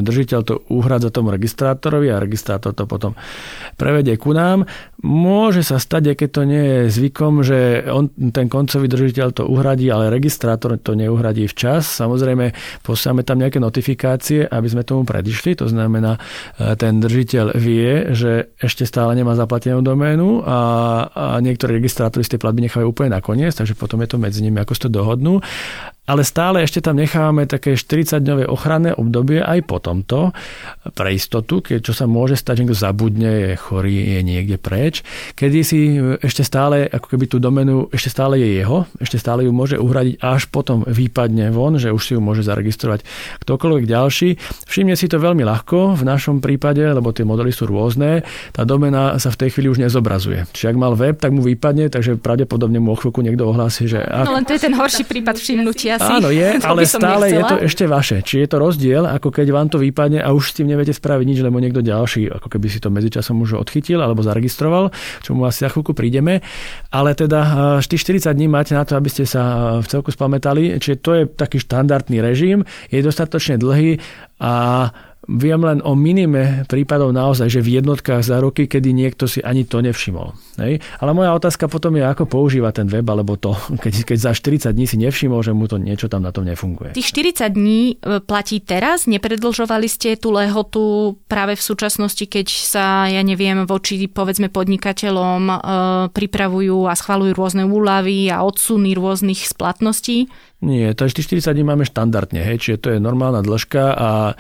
držiteľ 0.01 0.41
to 0.41 0.55
uhrádza 0.73 1.13
tomu 1.13 1.37
registrátorovi 1.37 2.09
a 2.09 2.25
registrátor 2.25 2.73
to 2.73 2.89
potom 2.89 3.13
prevedie 3.77 4.17
ku 4.17 4.33
nám. 4.33 4.65
Môže 5.05 5.61
sa 5.61 5.77
stať, 5.77 6.17
keď 6.17 6.29
to 6.33 6.43
nie 6.49 6.65
je 6.65 6.81
zvykom, 6.89 7.45
že 7.45 7.85
on, 7.93 8.09
ten 8.33 8.49
koncový 8.49 8.89
držiteľ 8.89 9.29
to 9.37 9.45
uhradí, 9.45 9.93
ale 9.93 10.09
registrátor 10.09 10.81
to 10.81 10.97
neuhradí 10.97 11.45
včas. 11.45 11.85
Samozrejme, 11.85 12.46
posielame 12.83 13.23
tam 13.25 13.41
nejaké 13.41 13.63
notifikácie, 13.63 14.45
aby 14.47 14.69
sme 14.69 14.83
tomu 14.85 15.07
predišli. 15.09 15.57
To 15.63 15.67
znamená, 15.71 16.19
e, 16.59 16.75
ten 16.77 16.99
držiteľ 16.99 17.57
vie, 17.57 18.13
že 18.13 18.53
ešte 18.61 18.85
stále 18.85 19.17
nemá 19.17 19.39
zaplatenú 19.39 19.81
doménu 19.81 20.45
a, 20.45 20.59
a 21.11 21.25
niektorí 21.41 21.79
registrátori 21.79 22.27
z 22.27 22.37
tej 22.37 22.41
platby 22.43 22.67
nechávajú 22.69 22.89
úplne 22.91 23.17
nakoniec, 23.17 23.55
takže 23.57 23.79
potom 23.79 24.03
je 24.05 24.09
to 24.11 24.19
medzi 24.21 24.41
nimi, 24.45 24.61
ako 24.61 24.73
si 24.77 24.83
to 24.87 24.91
dohodnú 24.91 25.41
ale 26.07 26.23
stále 26.23 26.63
ešte 26.63 26.79
tam 26.79 26.97
nechávame 26.97 27.51
také 27.51 27.75
40-dňové 27.75 28.47
ochranné 28.47 28.95
obdobie 28.95 29.43
aj 29.43 29.59
po 29.67 29.83
tomto, 29.83 30.31
pre 30.95 31.13
istotu, 31.13 31.59
keď 31.61 31.83
čo 31.83 31.93
sa 31.93 32.07
môže 32.07 32.39
stať, 32.39 32.63
niekto 32.63 32.79
zabudne, 32.79 33.27
je 33.27 33.51
chorý, 33.59 34.19
je 34.19 34.21
niekde 34.23 34.57
preč, 34.57 35.03
kedy 35.35 35.59
si 35.67 35.99
ešte 36.23 36.47
stále, 36.47 36.87
ako 36.87 37.07
keby 37.11 37.25
tú 37.27 37.43
domenu, 37.43 37.91
ešte 37.91 38.09
stále 38.15 38.39
je 38.39 38.63
jeho, 38.63 38.87
ešte 39.03 39.19
stále 39.19 39.43
ju 39.43 39.51
môže 39.51 39.77
uhradiť, 39.77 40.23
až 40.23 40.47
potom 40.47 40.87
výpadne 40.87 41.51
von, 41.51 41.75
že 41.77 41.91
už 41.91 42.03
si 42.03 42.13
ju 42.15 42.21
môže 42.23 42.47
zaregistrovať 42.47 43.03
ktokoľvek 43.43 43.85
ďalší. 43.85 44.29
Všimne 44.71 44.95
si 44.95 45.11
to 45.11 45.19
veľmi 45.19 45.43
ľahko 45.43 45.99
v 45.99 46.03
našom 46.07 46.39
prípade, 46.39 46.87
lebo 46.87 47.11
tie 47.11 47.27
modely 47.27 47.51
sú 47.51 47.67
rôzne, 47.67 48.23
tá 48.55 48.63
domena 48.63 49.19
sa 49.19 49.35
v 49.35 49.43
tej 49.43 49.59
chvíli 49.59 49.75
už 49.75 49.83
nezobrazuje. 49.83 50.47
Čiže 50.55 50.71
ak 50.71 50.77
mal 50.79 50.95
web, 50.95 51.19
tak 51.19 51.35
mu 51.35 51.43
vypadne, 51.43 51.91
takže 51.91 52.15
pravdepodobne 52.23 52.79
mu 52.79 52.95
o 52.95 52.97
chvíľku 52.97 53.27
niekto 53.27 53.43
ohlási, 53.51 53.91
že... 53.91 53.99
Ak... 53.99 54.31
No 54.31 54.39
len 54.39 54.47
to 54.47 54.55
je 54.55 54.63
ten 54.63 54.75
horší 54.77 55.03
prípad 55.03 55.35
všimnutia 55.37 55.96
asi. 55.97 56.13
Áno, 56.21 56.29
je, 56.29 56.49
ale 56.71 56.81
stále 56.85 57.25
nechcela. 57.27 57.41
je 57.41 57.43
to 57.51 57.57
ešte 57.65 57.85
vaše. 57.89 58.17
Či 58.21 58.45
je 58.45 58.49
to 58.53 58.57
rozdiel, 58.61 59.03
ako 59.09 59.29
keď 59.33 59.47
vám 59.51 59.69
to 59.73 59.81
vypadne 59.81 60.21
a 60.21 60.29
už 60.31 60.53
s 60.53 60.57
tým 60.61 60.69
neviete 60.69 60.93
spraviť 60.93 61.25
nič, 61.27 61.39
lebo 61.41 61.57
niekto 61.59 61.81
ďalší, 61.81 62.31
ako 62.31 62.49
keby 62.53 62.67
si 62.69 62.79
to 62.79 62.93
medzičasom 62.93 63.41
už 63.41 63.57
odchytil 63.57 63.99
alebo 64.05 64.21
zaregistroval, 64.21 64.93
čomu 65.25 65.49
asi 65.49 65.65
za 65.65 65.73
chvíľku 65.73 65.97
prídeme. 65.97 66.45
Ale 66.93 67.17
teda 67.17 67.81
40 67.81 68.21
dní 68.37 68.47
máte 68.47 68.77
na 68.77 68.85
to, 68.85 68.95
aby 68.95 69.09
ste 69.09 69.25
sa 69.25 69.77
v 69.81 69.87
celku 69.89 70.13
spamätali. 70.13 70.77
Čiže 70.77 70.97
to 71.01 71.11
je 71.17 71.23
taký 71.27 71.59
štandardný 71.59 72.21
režim, 72.21 72.63
je 72.93 73.01
dostatočne 73.01 73.57
dlhý 73.57 73.99
a 74.37 74.53
Viem 75.27 75.67
len 75.67 75.83
o 75.83 75.99
minime 75.99 76.63
prípadov 76.71 77.11
naozaj, 77.11 77.51
že 77.51 77.59
v 77.59 77.83
jednotkách 77.83 78.23
za 78.23 78.39
roky, 78.39 78.71
kedy 78.71 78.95
niekto 78.95 79.27
si 79.27 79.43
ani 79.43 79.67
to 79.67 79.83
nevšimol. 79.83 80.39
Hej? 80.63 80.79
Ale 81.03 81.11
moja 81.19 81.35
otázka 81.35 81.67
potom 81.67 81.99
je, 81.99 82.07
ako 82.07 82.31
používa 82.31 82.71
ten 82.71 82.87
web, 82.87 83.03
alebo 83.11 83.35
to, 83.35 83.59
keď, 83.83 84.07
keď 84.07 84.19
za 84.19 84.33
40 84.33 84.71
dní 84.71 84.87
si 84.87 84.97
nevšimol, 85.03 85.43
že 85.43 85.51
mu 85.51 85.67
to 85.67 85.83
niečo 85.83 86.07
tam 86.07 86.23
na 86.23 86.31
tom 86.31 86.47
nefunguje. 86.47 86.95
Tých 86.95 87.11
40 87.11 87.59
dní 87.59 87.99
e, 87.99 88.23
platí 88.23 88.63
teraz? 88.63 89.11
Nepredlžovali 89.11 89.91
ste 89.91 90.15
tú 90.15 90.31
lehotu 90.31 91.19
práve 91.27 91.59
v 91.59 91.63
súčasnosti, 91.63 92.23
keď 92.23 92.47
sa, 92.47 93.11
ja 93.11 93.27
neviem, 93.27 93.67
voči 93.67 94.07
povedzme 94.07 94.47
podnikateľom 94.47 95.43
e, 95.51 95.55
pripravujú 96.15 96.87
a 96.87 96.95
schvalujú 96.95 97.35
rôzne 97.35 97.67
úlavy 97.67 98.31
a 98.31 98.47
odsuny 98.47 98.95
rôznych 98.95 99.43
splatností? 99.43 100.31
Nie, 100.67 100.99
takže 100.99 101.23
40 101.23 101.55
dní 101.55 101.63
máme 101.63 101.87
štandardne, 101.87 102.43
hej, 102.43 102.59
čiže 102.59 102.77
to 102.83 102.89
je 102.91 102.99
normálna 102.99 103.39
dĺžka 103.47 103.85
a 103.95 104.35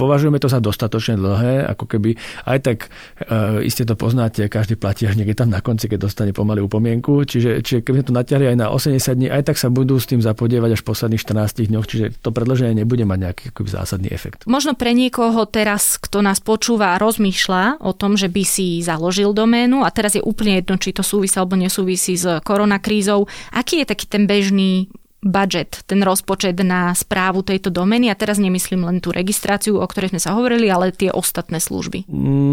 považujeme 0.00 0.40
to 0.40 0.48
za 0.48 0.64
dostatočne 0.64 1.20
dlhé, 1.20 1.68
ako 1.68 1.84
keby 1.84 2.16
aj 2.48 2.58
tak 2.64 2.78
e, 3.20 3.68
iste 3.68 3.84
to 3.84 3.92
poznáte, 3.92 4.48
každý 4.48 4.80
platí 4.80 5.04
až 5.04 5.20
niekde 5.20 5.36
tam 5.36 5.52
na 5.52 5.60
konci, 5.60 5.92
keď 5.92 6.08
dostane 6.08 6.32
pomaly 6.32 6.64
upomienku, 6.64 7.20
čiže, 7.28 7.60
čiže 7.60 7.84
keby 7.84 8.00
sme 8.00 8.06
to 8.08 8.14
natiahli 8.16 8.46
aj 8.48 8.56
na 8.56 8.66
80 8.72 9.12
dní, 9.12 9.28
aj 9.28 9.44
tak 9.44 9.60
sa 9.60 9.68
budú 9.68 10.00
s 10.00 10.08
tým 10.08 10.24
zapodievať 10.24 10.72
až 10.72 10.80
v 10.80 10.88
posledných 10.88 11.20
14 11.20 11.68
dňoch, 11.68 11.84
čiže 11.84 12.04
to 12.24 12.32
predlženie 12.32 12.72
nebude 12.72 13.04
mať 13.04 13.18
nejaký 13.28 13.42
akoby, 13.52 13.68
zásadný 13.68 14.08
efekt. 14.08 14.48
Možno 14.48 14.72
pre 14.72 14.96
niekoho 14.96 15.44
teraz, 15.44 16.00
kto 16.00 16.24
nás 16.24 16.40
počúva 16.40 16.96
a 16.96 17.00
rozmýšľa 17.02 17.84
o 17.84 17.92
tom, 17.92 18.16
že 18.16 18.32
by 18.32 18.42
si 18.48 18.80
založil 18.80 19.36
doménu 19.36 19.84
a 19.84 19.92
teraz 19.92 20.16
je 20.16 20.24
úplne 20.24 20.64
jedno, 20.64 20.80
či 20.80 20.96
to 20.96 21.04
súvisí 21.04 21.36
alebo 21.36 21.60
nesúvisí 21.60 22.16
s 22.16 22.24
koronakrízou, 22.40 23.28
aký 23.52 23.84
je 23.84 23.86
taký 23.92 24.08
ten 24.08 24.24
bežný 24.24 24.88
budget, 25.18 25.82
ten 25.90 25.98
rozpočet 26.06 26.54
na 26.62 26.94
správu 26.94 27.42
tejto 27.42 27.74
domény 27.74 28.06
a 28.06 28.14
teraz 28.14 28.38
nemyslím 28.38 28.86
len 28.86 28.96
tú 29.02 29.10
registráciu, 29.10 29.82
o 29.82 29.86
ktorej 29.86 30.14
sme 30.14 30.22
sa 30.22 30.38
hovorili, 30.38 30.70
ale 30.70 30.94
tie 30.94 31.10
ostatné 31.10 31.58
služby. 31.58 32.06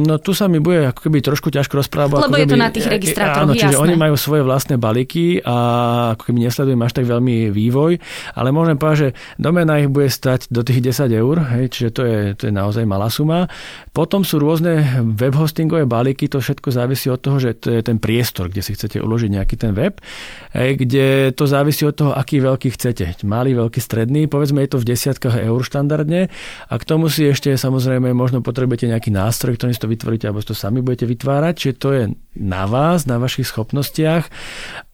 No 0.06 0.18
tu 0.18 0.34
sa 0.34 0.50
mi 0.50 0.58
bude 0.58 0.90
ako 0.90 1.06
keby 1.06 1.22
trošku 1.22 1.54
ťažko 1.54 1.86
rozprávať. 1.86 2.26
Lebo 2.26 2.42
je 2.42 2.50
keby, 2.50 2.54
to 2.54 2.58
na 2.58 2.70
tých 2.74 2.90
registrátoroch, 2.90 3.54
Áno, 3.54 3.54
čiže 3.54 3.78
jasné. 3.78 3.86
oni 3.86 3.96
majú 4.02 4.16
svoje 4.18 4.42
vlastné 4.42 4.76
balíky 4.82 5.46
a 5.46 5.58
ako 6.18 6.24
keby 6.26 6.40
nesledujem 6.50 6.82
až 6.82 6.92
tak 6.98 7.06
veľmi 7.06 7.54
vývoj, 7.54 7.92
ale 8.34 8.50
môžem 8.50 8.82
povedať, 8.82 8.98
že 8.98 9.10
doména 9.38 9.78
ich 9.78 9.90
bude 9.94 10.10
stať 10.10 10.50
do 10.50 10.66
tých 10.66 10.82
10 10.82 11.06
eur, 11.14 11.36
hej, 11.54 11.66
čiže 11.70 11.90
to 11.94 12.02
je, 12.02 12.20
to 12.34 12.50
je 12.50 12.54
naozaj 12.54 12.82
malá 12.90 13.14
suma. 13.14 13.46
Potom 13.94 14.26
sú 14.26 14.42
rôzne 14.42 15.06
web 15.06 15.38
hostingové 15.38 15.86
balíky, 15.86 16.26
to 16.26 16.42
všetko 16.42 16.74
závisí 16.74 17.14
od 17.14 17.22
toho, 17.22 17.38
že 17.38 17.62
to 17.62 17.70
je 17.78 17.86
ten 17.86 18.02
priestor, 18.02 18.50
kde 18.50 18.66
si 18.66 18.74
chcete 18.74 18.98
uložiť 18.98 19.30
nejaký 19.38 19.54
ten 19.54 19.78
web, 19.78 20.02
hej, 20.58 20.82
kde 20.82 21.30
to 21.38 21.46
závisí 21.46 21.86
od 21.86 21.94
toho, 21.94 22.12
aký 22.18 22.42
veľký 22.42 22.55
veľký 22.56 22.70
chcete. 22.80 23.06
Malý, 23.28 23.52
veľký, 23.52 23.84
stredný, 23.84 24.32
povedzme 24.32 24.64
je 24.64 24.72
to 24.72 24.80
v 24.80 24.96
desiatkách 24.96 25.44
eur 25.44 25.60
štandardne 25.60 26.32
a 26.72 26.74
k 26.80 26.88
tomu 26.88 27.12
si 27.12 27.28
ešte 27.28 27.52
samozrejme 27.52 28.16
možno 28.16 28.40
potrebujete 28.40 28.88
nejaký 28.88 29.12
nástroj, 29.12 29.60
ktorý 29.60 29.76
si 29.76 29.84
to 29.84 29.92
vytvoríte 29.92 30.24
alebo 30.24 30.40
to 30.40 30.56
sami 30.56 30.80
budete 30.80 31.04
vytvárať, 31.04 31.54
čiže 31.60 31.76
to 31.76 31.90
je 31.92 32.04
na 32.40 32.64
vás, 32.64 33.04
na 33.04 33.20
vašich 33.20 33.52
schopnostiach 33.52 34.32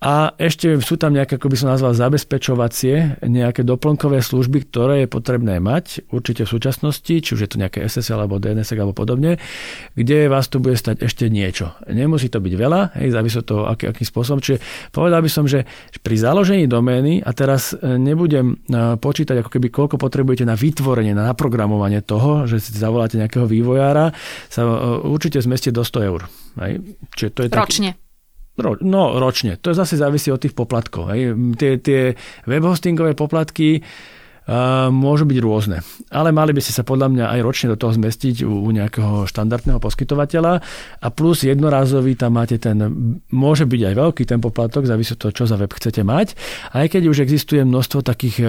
a 0.02 0.34
ešte 0.42 0.82
sú 0.82 0.98
tam 0.98 1.14
nejaké, 1.14 1.38
ako 1.38 1.54
by 1.54 1.58
som 1.62 1.70
nazval, 1.70 1.94
zabezpečovacie, 1.94 3.22
nejaké 3.22 3.62
doplnkové 3.62 4.26
služby, 4.26 4.66
ktoré 4.74 5.06
je 5.06 5.08
potrebné 5.14 5.62
mať, 5.62 6.10
určite 6.10 6.50
v 6.50 6.54
súčasnosti, 6.58 7.14
či 7.14 7.30
už 7.30 7.46
je 7.46 7.50
to 7.54 7.62
nejaké 7.62 7.86
SSL 7.86 8.26
alebo 8.26 8.42
DNS 8.42 8.74
alebo 8.74 8.98
podobne, 8.98 9.38
kde 9.94 10.26
vás 10.26 10.50
to 10.50 10.58
bude 10.58 10.74
stať 10.82 11.06
ešte 11.06 11.30
niečo. 11.30 11.78
Nemusí 11.86 12.34
to 12.34 12.42
byť 12.42 12.54
veľa, 12.58 12.98
hej, 12.98 13.14
závisí 13.14 13.38
od 13.38 13.46
toho, 13.46 13.62
aký, 13.70 13.94
akým 13.94 14.08
spôsobom. 14.10 14.42
Čiže 14.42 14.58
povedal 14.90 15.22
by 15.22 15.30
som, 15.30 15.46
že 15.46 15.70
pri 16.02 16.18
založení 16.18 16.66
domény, 16.66 17.22
a 17.22 17.32
teraz 17.36 17.51
e, 17.58 17.98
nebudem 17.98 18.54
e, 18.54 18.96
počítať, 18.96 19.42
ako 19.42 19.50
keby 19.50 19.68
koľko 19.74 19.96
potrebujete 19.98 20.46
na 20.46 20.54
vytvorenie, 20.54 21.12
na 21.12 21.34
naprogramovanie 21.34 22.06
toho, 22.06 22.46
že 22.46 22.62
si 22.62 22.78
zavoláte 22.78 23.18
nejakého 23.18 23.50
vývojára, 23.50 24.14
sa 24.48 24.62
e, 24.64 24.70
určite 25.10 25.42
zmestie 25.42 25.74
do 25.74 25.82
100 25.82 26.10
eur. 26.10 26.22
Hej. 26.62 26.72
Čiže 27.18 27.30
to 27.34 27.40
je 27.44 27.50
Ročne. 27.52 27.92
Ro, 28.60 28.76
no, 28.84 29.16
ročne. 29.18 29.56
To 29.64 29.72
zase 29.72 29.96
závisí 29.96 30.28
od 30.30 30.44
tých 30.44 30.54
poplatkov. 30.54 31.10
Hej. 31.16 31.34
Tie, 31.56 31.80
tie 31.80 32.14
webhostingové 32.46 33.16
poplatky 33.16 33.80
môžu 34.92 35.24
byť 35.30 35.38
rôzne. 35.40 35.78
Ale 36.12 36.36
mali 36.36 36.52
by 36.52 36.62
ste 36.64 36.76
sa 36.76 36.84
podľa 36.84 37.08
mňa 37.14 37.26
aj 37.38 37.40
ročne 37.46 37.68
do 37.72 37.78
toho 37.80 37.96
zmestiť 37.96 38.44
u, 38.44 38.68
nejakého 38.72 39.30
štandardného 39.30 39.80
poskytovateľa 39.80 40.54
a 41.02 41.08
plus 41.14 41.48
jednorázový 41.48 42.20
tam 42.20 42.36
máte 42.36 42.58
ten, 42.58 42.78
môže 43.32 43.64
byť 43.64 43.82
aj 43.92 43.96
veľký 43.96 44.24
ten 44.28 44.40
poplatok, 44.44 44.90
závisí 44.90 45.16
od 45.16 45.22
toho, 45.22 45.34
čo 45.34 45.44
za 45.48 45.56
web 45.56 45.72
chcete 45.72 46.02
mať. 46.04 46.36
Aj 46.76 46.86
keď 46.88 47.12
už 47.12 47.24
existuje 47.24 47.64
množstvo 47.64 48.04
takých 48.04 48.44
e, 48.44 48.46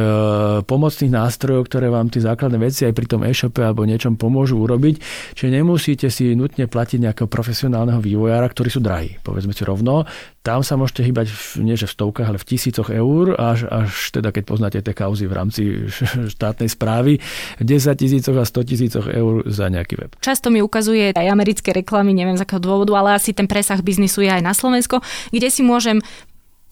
pomocných 0.67 1.13
nástrojov, 1.13 1.69
ktoré 1.71 1.93
vám 1.93 2.11
tie 2.11 2.25
základné 2.25 2.59
veci 2.59 2.89
aj 2.89 2.95
pri 2.95 3.07
tom 3.07 3.21
e-shope 3.23 3.63
alebo 3.63 3.87
niečom 3.87 4.19
pomôžu 4.19 4.59
urobiť, 4.59 4.99
čiže 5.39 5.51
nemusíte 5.51 6.07
si 6.09 6.33
nutne 6.35 6.67
platiť 6.67 6.99
nejakého 6.99 7.29
profesionálneho 7.29 8.03
vývojára, 8.03 8.49
ktorí 8.51 8.69
sú 8.73 8.81
drahí. 8.83 9.21
Povedzme 9.23 9.55
si 9.55 9.63
rovno, 9.63 10.09
tam 10.43 10.67
sa 10.67 10.75
môžete 10.75 11.07
hýbať 11.07 11.31
v, 11.31 11.63
nie 11.63 11.79
že 11.79 11.87
v 11.87 11.95
stovkách, 11.95 12.29
ale 12.35 12.39
v 12.43 12.49
tisícoch 12.51 12.91
eur, 12.91 13.39
až, 13.39 13.71
až 13.71 13.95
teda 14.11 14.35
keď 14.35 14.43
poznáte 14.43 14.79
tie 14.83 14.91
kauzy 14.91 15.31
v 15.31 15.35
rámci 15.39 15.63
štátnej 16.35 16.67
správy, 16.67 17.23
v 17.63 17.65
10 17.65 17.95
tisícoch 17.95 18.35
a 18.35 18.43
100 18.43 18.71
tisícoch 18.75 19.07
eur 19.07 19.47
za 19.47 19.71
nejaký 19.71 19.95
web. 20.03 20.11
Často 20.19 20.51
mi 20.51 20.59
ukazuje 20.59 21.15
aj 21.15 21.31
americké 21.31 21.71
reklamy, 21.71 22.11
neviem 22.11 22.35
z 22.35 22.43
akého 22.43 22.59
dôvodu, 22.59 22.91
ale 22.99 23.15
asi 23.15 23.31
ten 23.31 23.47
presah 23.47 23.79
biznisu 23.79 24.27
je 24.27 24.31
aj 24.35 24.43
na 24.43 24.51
Slovensko, 24.51 24.99
kde 25.31 25.49
si 25.49 25.63
môžem 25.63 26.03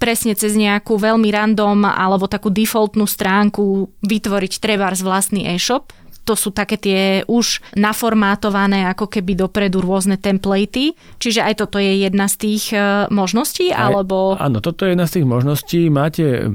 presne 0.01 0.33
cez 0.33 0.57
nejakú 0.57 0.97
veľmi 0.97 1.29
random 1.29 1.85
alebo 1.85 2.27
takú 2.27 2.49
defaultnú 2.49 3.05
stránku 3.05 3.93
vytvoriť 4.03 4.53
trebárs 4.59 5.05
vlastný 5.05 5.47
e-shop 5.47 5.93
to 6.25 6.35
sú 6.39 6.53
také 6.55 6.77
tie 6.77 7.01
už 7.27 7.65
naformátované 7.75 8.87
ako 8.87 9.09
keby 9.09 9.35
dopredu 9.35 9.83
rôzne 9.83 10.21
templatey. 10.21 10.95
Čiže 11.19 11.41
aj 11.43 11.55
toto 11.65 11.81
je 11.81 12.07
jedna 12.07 12.29
z 12.31 12.37
tých 12.39 12.65
e, 12.77 13.09
možností, 13.11 13.73
aj, 13.73 13.81
alebo... 13.81 14.37
Áno, 14.37 14.63
toto 14.63 14.87
je 14.87 14.95
jedna 14.95 15.07
z 15.09 15.21
tých 15.21 15.27
možností. 15.27 15.81
Máte 15.89 16.55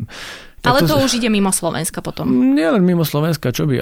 ale 0.66 0.84
to, 0.84 0.98
to 0.98 1.06
už 1.06 1.22
ide 1.22 1.30
mimo 1.30 1.54
Slovenska 1.54 2.02
potom. 2.02 2.58
Nie 2.58 2.74
len 2.74 2.82
mimo 2.82 3.06
Slovenska, 3.06 3.54
čo 3.54 3.70
by? 3.70 3.76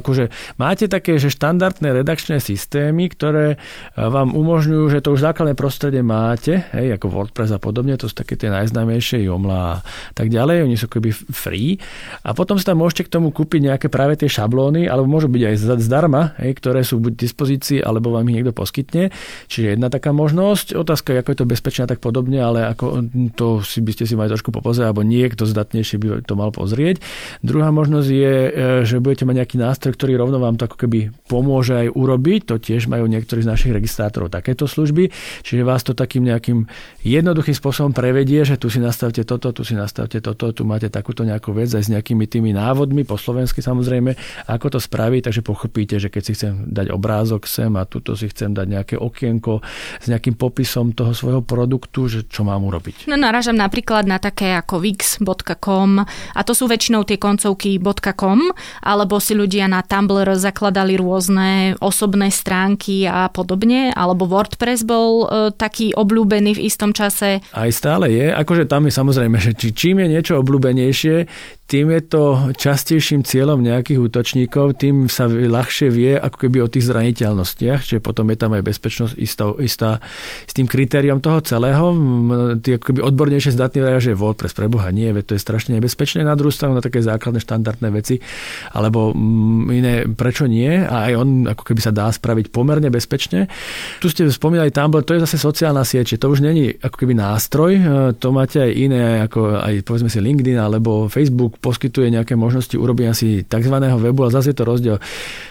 Akože 0.00 0.30
máte 0.56 0.86
také, 0.86 1.18
že 1.18 1.28
štandardné 1.34 1.90
redakčné 2.02 2.38
systémy, 2.38 3.10
ktoré 3.10 3.58
vám 3.98 4.32
umožňujú, 4.32 4.84
že 4.94 5.02
to 5.02 5.12
už 5.14 5.26
základné 5.26 5.58
prostredie 5.58 6.00
máte, 6.00 6.64
hej, 6.72 6.94
ako 6.94 7.10
WordPress 7.10 7.54
a 7.54 7.60
podobne, 7.60 7.98
to 7.98 8.06
sú 8.06 8.14
také 8.14 8.38
tie 8.38 8.48
najznámejšie, 8.48 9.26
Joomla 9.26 9.82
a 9.82 9.82
tak 10.14 10.30
ďalej, 10.30 10.64
oni 10.64 10.76
sú 10.78 10.86
keby 10.86 11.10
free. 11.12 11.76
A 12.22 12.32
potom 12.32 12.56
si 12.56 12.64
tam 12.64 12.78
môžete 12.78 13.10
k 13.10 13.18
tomu 13.18 13.34
kúpiť 13.34 13.72
nejaké 13.74 13.86
práve 13.90 14.14
tie 14.14 14.30
šablóny, 14.30 14.86
alebo 14.86 15.10
môžu 15.10 15.26
byť 15.26 15.42
aj 15.42 15.54
zdarma, 15.82 16.38
hej, 16.38 16.54
ktoré 16.56 16.86
sú 16.86 17.02
buď 17.02 17.12
v 17.18 17.22
dispozícii, 17.26 17.78
alebo 17.82 18.14
vám 18.14 18.28
ich 18.30 18.40
niekto 18.40 18.54
poskytne. 18.54 19.10
Čiže 19.50 19.74
jedna 19.74 19.88
taká 19.90 20.14
možnosť. 20.14 20.78
Otázka 20.78 21.14
je, 21.14 21.20
ako 21.24 21.30
je 21.34 21.38
to 21.38 21.46
bezpečné 21.50 21.84
tak 21.88 21.98
podobne, 21.98 22.38
ale 22.38 22.68
ako 22.68 23.08
to 23.34 23.64
si 23.64 23.82
by 23.82 23.90
ste 23.96 24.04
si 24.06 24.14
mali 24.14 24.30
trošku 24.30 24.54
popozerať, 24.54 24.92
alebo 24.92 25.02
niekto 25.02 25.48
zdatnejšie 25.48 25.96
by 25.98 26.06
to 26.28 26.36
mal 26.36 26.52
pozrieť. 26.52 27.00
Druhá 27.40 27.72
možnosť 27.72 28.08
je, 28.12 28.34
e, 28.46 28.50
že 28.84 29.00
budete 29.00 29.24
mať 29.24 29.36
nejaký 29.44 29.56
nástroj, 29.56 29.96
ktorý 29.96 30.20
rovno 30.20 30.36
vám 30.36 30.60
to 30.60 30.68
ako 30.68 30.76
keby 30.76 31.08
pomôže 31.26 31.72
aj 31.72 31.88
urobiť. 31.96 32.52
To 32.52 32.60
tiež 32.60 32.92
majú 32.92 33.08
niektorí 33.08 33.40
z 33.40 33.48
našich 33.48 33.72
registrátorov 33.72 34.28
takéto 34.28 34.68
služby. 34.68 35.08
Čiže 35.42 35.64
vás 35.64 35.80
to 35.80 35.96
takým 35.96 36.28
nejakým 36.28 36.68
jednoduchým 37.00 37.56
spôsobom 37.56 37.96
prevedie, 37.96 38.44
že 38.44 38.60
tu 38.60 38.68
si 38.68 38.76
nastavte 38.78 39.24
toto, 39.24 39.56
tu 39.56 39.64
si 39.64 39.72
nastavte 39.72 40.20
toto, 40.20 40.52
tu 40.52 40.68
máte 40.68 40.92
takúto 40.92 41.24
nejakú 41.24 41.56
vec 41.56 41.72
aj 41.72 41.88
s 41.88 41.92
nejakými 41.92 42.28
tými 42.28 42.52
návodmi 42.52 43.08
po 43.08 43.16
slovensky 43.16 43.64
samozrejme, 43.64 44.12
ako 44.50 44.76
to 44.76 44.78
spraviť, 44.82 45.30
takže 45.30 45.42
pochopíte, 45.46 45.96
že 45.96 46.12
keď 46.12 46.22
si 46.22 46.32
chcem 46.36 46.52
dať 46.68 46.92
obrázok 46.92 47.48
sem 47.48 47.72
a 47.78 47.88
tuto 47.88 48.12
si 48.18 48.28
chcem 48.28 48.52
dať 48.52 48.66
nejaké 48.68 48.94
okienko 48.98 49.64
s 50.02 50.06
nejakým 50.10 50.36
popisom 50.36 50.92
toho 50.92 51.16
svojho 51.16 51.40
produktu, 51.40 52.10
že 52.10 52.28
čo 52.28 52.44
mám 52.44 52.66
urobiť. 52.66 53.08
No 53.08 53.16
naražam 53.16 53.56
napríklad 53.56 54.04
na 54.04 54.20
také 54.20 54.52
ako 54.58 54.82
wix.com 54.82 56.04
a 56.36 56.40
to 56.42 56.52
sú 56.54 56.70
väčšinou 56.70 57.04
tie 57.04 57.20
koncovky 57.20 57.80
.com, 58.14 58.40
alebo 58.84 59.18
si 59.18 59.34
ľudia 59.34 59.66
na 59.66 59.82
Tumblr 59.82 60.38
zakladali 60.38 60.96
rôzne 60.98 61.74
osobné 61.80 62.30
stránky 62.30 63.04
a 63.08 63.28
podobne, 63.28 63.90
alebo 63.92 64.28
WordPress 64.28 64.84
bol 64.84 65.24
e, 65.24 65.54
taký 65.54 65.96
obľúbený 65.96 66.58
v 66.58 66.64
istom 66.68 66.92
čase. 66.92 67.40
Aj 67.52 67.70
stále 67.72 68.12
je, 68.12 68.26
akože 68.32 68.68
tam 68.68 68.86
je 68.86 68.92
samozrejme, 68.94 69.36
že 69.40 69.52
či, 69.56 69.74
čím 69.74 70.04
je 70.04 70.08
niečo 70.08 70.40
obľúbenejšie, 70.40 71.16
tým 71.68 71.92
je 71.92 72.00
to 72.00 72.24
častejším 72.56 73.28
cieľom 73.28 73.60
nejakých 73.60 74.00
útočníkov, 74.00 74.80
tým 74.80 75.04
sa 75.12 75.28
ľahšie 75.28 75.92
vie 75.92 76.16
ako 76.16 76.48
keby 76.48 76.64
o 76.64 76.72
tých 76.72 76.88
zraniteľnostiach, 76.88 77.84
čiže 77.84 78.00
potom 78.00 78.24
je 78.32 78.40
tam 78.40 78.56
aj 78.56 78.64
bezpečnosť 78.64 79.14
istá, 79.20 79.52
istá 79.60 79.90
s 80.48 80.56
tým 80.56 80.64
kritériom 80.64 81.20
toho 81.20 81.44
celého. 81.44 81.92
Tí 82.64 82.80
ako 82.80 82.84
keby 82.88 83.00
odbornejšie 83.04 83.52
zdatní 83.52 83.84
vedia, 83.84 84.00
že 84.00 84.16
WordPress 84.16 84.56
pre 84.56 84.72
Boha 84.72 84.88
nie, 84.88 85.12
to 85.20 85.36
je 85.36 85.44
strašne 85.44 85.76
nebezpečné 85.76 86.24
na 86.24 86.32
druhú 86.40 86.48
stranu 86.48 86.72
na 86.72 86.80
také 86.80 87.04
základné 87.04 87.44
štandardné 87.44 87.88
veci, 87.92 88.16
alebo 88.72 89.12
iné 89.68 90.08
prečo 90.08 90.48
nie 90.48 90.72
a 90.72 91.12
aj 91.12 91.12
on 91.20 91.28
ako 91.52 91.68
keby 91.68 91.80
sa 91.84 91.92
dá 91.92 92.08
spraviť 92.08 92.48
pomerne 92.48 92.88
bezpečne. 92.88 93.44
Tu 94.00 94.08
ste 94.08 94.24
spomínali 94.32 94.72
Tumblr, 94.72 95.04
to 95.04 95.20
je 95.20 95.24
zase 95.28 95.36
sociálna 95.36 95.84
sieť, 95.84 96.16
to 96.16 96.32
už 96.32 96.40
není 96.40 96.72
ako 96.80 96.96
keby 96.96 97.12
nástroj, 97.12 97.72
to 98.16 98.32
máte 98.32 98.56
aj 98.56 98.72
iné, 98.72 99.20
ako 99.28 99.60
aj 99.60 99.84
povedzme 99.84 100.08
si 100.08 100.16
LinkedIn 100.24 100.56
alebo 100.56 101.12
Facebook, 101.12 101.57
poskytuje 101.58 102.14
nejaké 102.14 102.38
možnosti 102.38 102.74
urobenia 102.78 103.12
si 103.12 103.42
tzv. 103.42 103.74
webu 103.74 104.26
a 104.26 104.30
zase 104.30 104.54
je 104.54 104.58
to 104.58 104.64
rozdiel. 104.64 104.96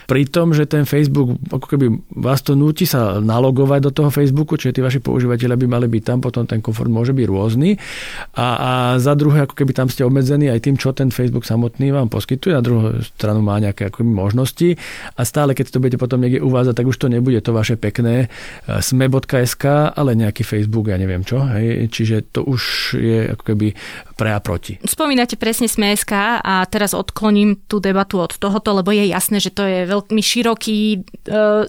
Pri 0.07 0.23
tom, 0.27 0.55
že 0.55 0.63
ten 0.63 0.87
Facebook, 0.87 1.35
ako 1.51 1.67
keby 1.67 1.85
vás 2.15 2.39
to 2.39 2.55
núti 2.55 2.87
sa 2.87 3.19
nalogovať 3.19 3.79
do 3.83 3.91
toho 3.91 4.09
Facebooku, 4.09 4.55
čiže 4.55 4.79
tí 4.79 4.81
vaši 4.81 5.03
používateľe 5.03 5.59
by 5.59 5.65
mali 5.67 5.87
byť 5.91 6.03
tam, 6.03 6.17
potom 6.23 6.47
ten 6.47 6.63
komfort 6.63 6.87
môže 6.87 7.11
byť 7.11 7.25
rôzny. 7.27 7.75
A, 8.39 8.47
a 8.55 8.71
za 9.03 9.19
druhé, 9.19 9.43
ako 9.43 9.55
keby 9.59 9.75
tam 9.75 9.91
ste 9.91 10.07
obmedzení 10.07 10.47
aj 10.47 10.63
tým, 10.63 10.79
čo 10.79 10.95
ten 10.95 11.11
Facebook 11.11 11.43
samotný 11.43 11.91
vám 11.91 12.07
poskytuje, 12.07 12.55
na 12.55 12.63
druhú 12.63 13.03
stranu 13.03 13.43
má 13.43 13.59
nejaké 13.59 13.91
ako 13.91 14.07
možnosti 14.07 14.79
a 15.19 15.21
stále, 15.27 15.51
keď 15.51 15.75
to 15.75 15.81
budete 15.83 15.99
potom 15.99 16.23
niekde 16.23 16.39
uvázať, 16.39 16.73
tak 16.77 16.87
už 16.87 16.95
to 16.95 17.11
nebude 17.11 17.43
to 17.43 17.51
vaše 17.51 17.75
pekné 17.75 18.27
e, 18.65 18.79
sme.sk, 18.79 19.65
ale 19.91 20.15
nejaký 20.15 20.47
Facebook, 20.47 20.87
ja 20.87 20.95
neviem 20.95 21.27
čo. 21.27 21.43
Hej. 21.43 21.91
Čiže 21.91 22.31
to 22.31 22.47
už 22.47 22.95
je 22.95 23.33
ako 23.35 23.43
keby 23.43 23.67
pre 24.15 24.31
a 24.31 24.39
proti. 24.39 24.79
Spomínate 24.85 25.35
presne 25.35 25.67
sme 25.67 25.96
SK 25.97 26.13
a 26.45 26.61
teraz 26.69 26.93
odkloním 26.93 27.57
tú 27.65 27.81
debatu 27.81 28.21
od 28.21 28.37
tohoto, 28.37 28.77
lebo 28.77 28.93
je 28.93 29.09
jasné, 29.09 29.41
že 29.41 29.49
to 29.49 29.65
je 29.65 29.89
veľmi 29.89 30.21
široký 30.21 30.79
e, 30.93 30.97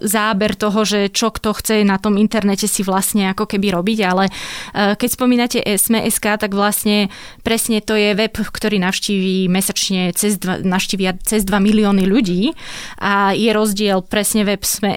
záber 0.05 0.53
toho, 0.53 0.85
že 0.85 1.09
čo 1.09 1.33
kto 1.33 1.57
chce 1.57 1.81
na 1.81 1.97
tom 1.97 2.21
internete 2.21 2.69
si 2.69 2.85
vlastne 2.85 3.33
ako 3.33 3.49
keby 3.49 3.73
robiť, 3.73 3.99
ale 4.05 4.29
e, 4.29 4.31
keď 4.93 5.09
spomínate 5.09 5.57
SME 5.65 6.05
SK, 6.05 6.45
tak 6.45 6.53
vlastne 6.53 7.09
presne 7.41 7.81
to 7.81 7.97
je 7.97 8.13
web, 8.13 8.37
ktorý 8.37 8.77
navštíví 8.77 9.49
mesačne 9.49 10.13
cez 10.13 10.37
dva, 10.37 10.61
navštívia 10.61 11.17
cez 11.25 11.41
2 11.41 11.57
milióny 11.57 12.05
ľudí 12.05 12.53
a 13.01 13.33
je 13.33 13.49
rozdiel 13.49 14.05
presne 14.05 14.45
web 14.45 14.61
SME 14.61 14.93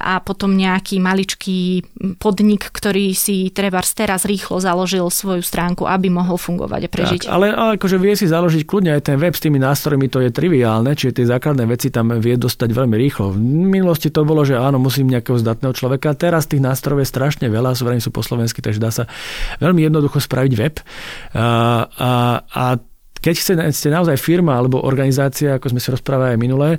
a 0.00 0.22
potom 0.22 0.56
nejaký 0.56 1.02
maličký 1.02 1.84
podnik, 2.22 2.70
ktorý 2.72 3.12
si 3.12 3.50
treba 3.50 3.82
teraz 3.82 4.22
rýchlo 4.24 4.62
založil 4.62 5.04
svoju 5.10 5.42
stránku, 5.42 5.88
aby 5.88 6.12
mohol 6.12 6.38
fungovať 6.38 6.80
a 6.86 6.90
prežiť. 6.90 7.20
Tak, 7.26 7.32
ale, 7.32 7.50
ale 7.50 7.70
akože 7.76 7.96
vie 7.98 8.14
si 8.14 8.30
založiť 8.30 8.62
kľudne 8.70 8.94
aj 8.94 9.02
ten 9.10 9.18
web 9.18 9.34
s 9.34 9.42
tými 9.42 9.58
nástrojmi, 9.58 10.06
to 10.06 10.22
je 10.22 10.30
triviálne, 10.30 10.94
čiže 10.94 11.18
tie 11.18 11.26
základné 11.26 11.66
veci 11.66 11.90
tam 11.90 12.14
vie 12.22 12.38
dostať 12.38 12.70
veľmi 12.70 12.94
rýchlo. 12.94 13.34
V 13.34 13.42
minulosti 13.42 14.14
to 14.14 14.22
bolo, 14.22 14.46
že 14.46 14.54
áno, 14.54 14.78
musím 14.78 15.10
nejakého 15.10 15.42
zdatného 15.42 15.74
človeka. 15.74 16.14
Teraz 16.14 16.46
tých 16.46 16.62
nástrojov 16.62 17.02
je 17.02 17.10
strašne 17.10 17.46
veľa, 17.50 17.74
sú, 17.74 17.90
sú 17.98 18.14
po 18.14 18.22
slovensky, 18.22 18.62
takže 18.62 18.78
dá 18.78 18.94
sa 18.94 19.10
veľmi 19.58 19.82
jednoducho 19.90 20.22
spraviť 20.22 20.52
web. 20.54 20.78
A, 21.34 21.42
a, 21.90 22.10
a 22.46 22.64
keď 23.20 23.34
ste 23.72 23.88
naozaj 23.92 24.16
firma 24.16 24.56
alebo 24.56 24.80
organizácia, 24.80 25.60
ako 25.60 25.76
sme 25.76 25.80
si 25.80 25.92
rozprávali 25.92 26.34
aj 26.34 26.40
minulé, 26.40 26.70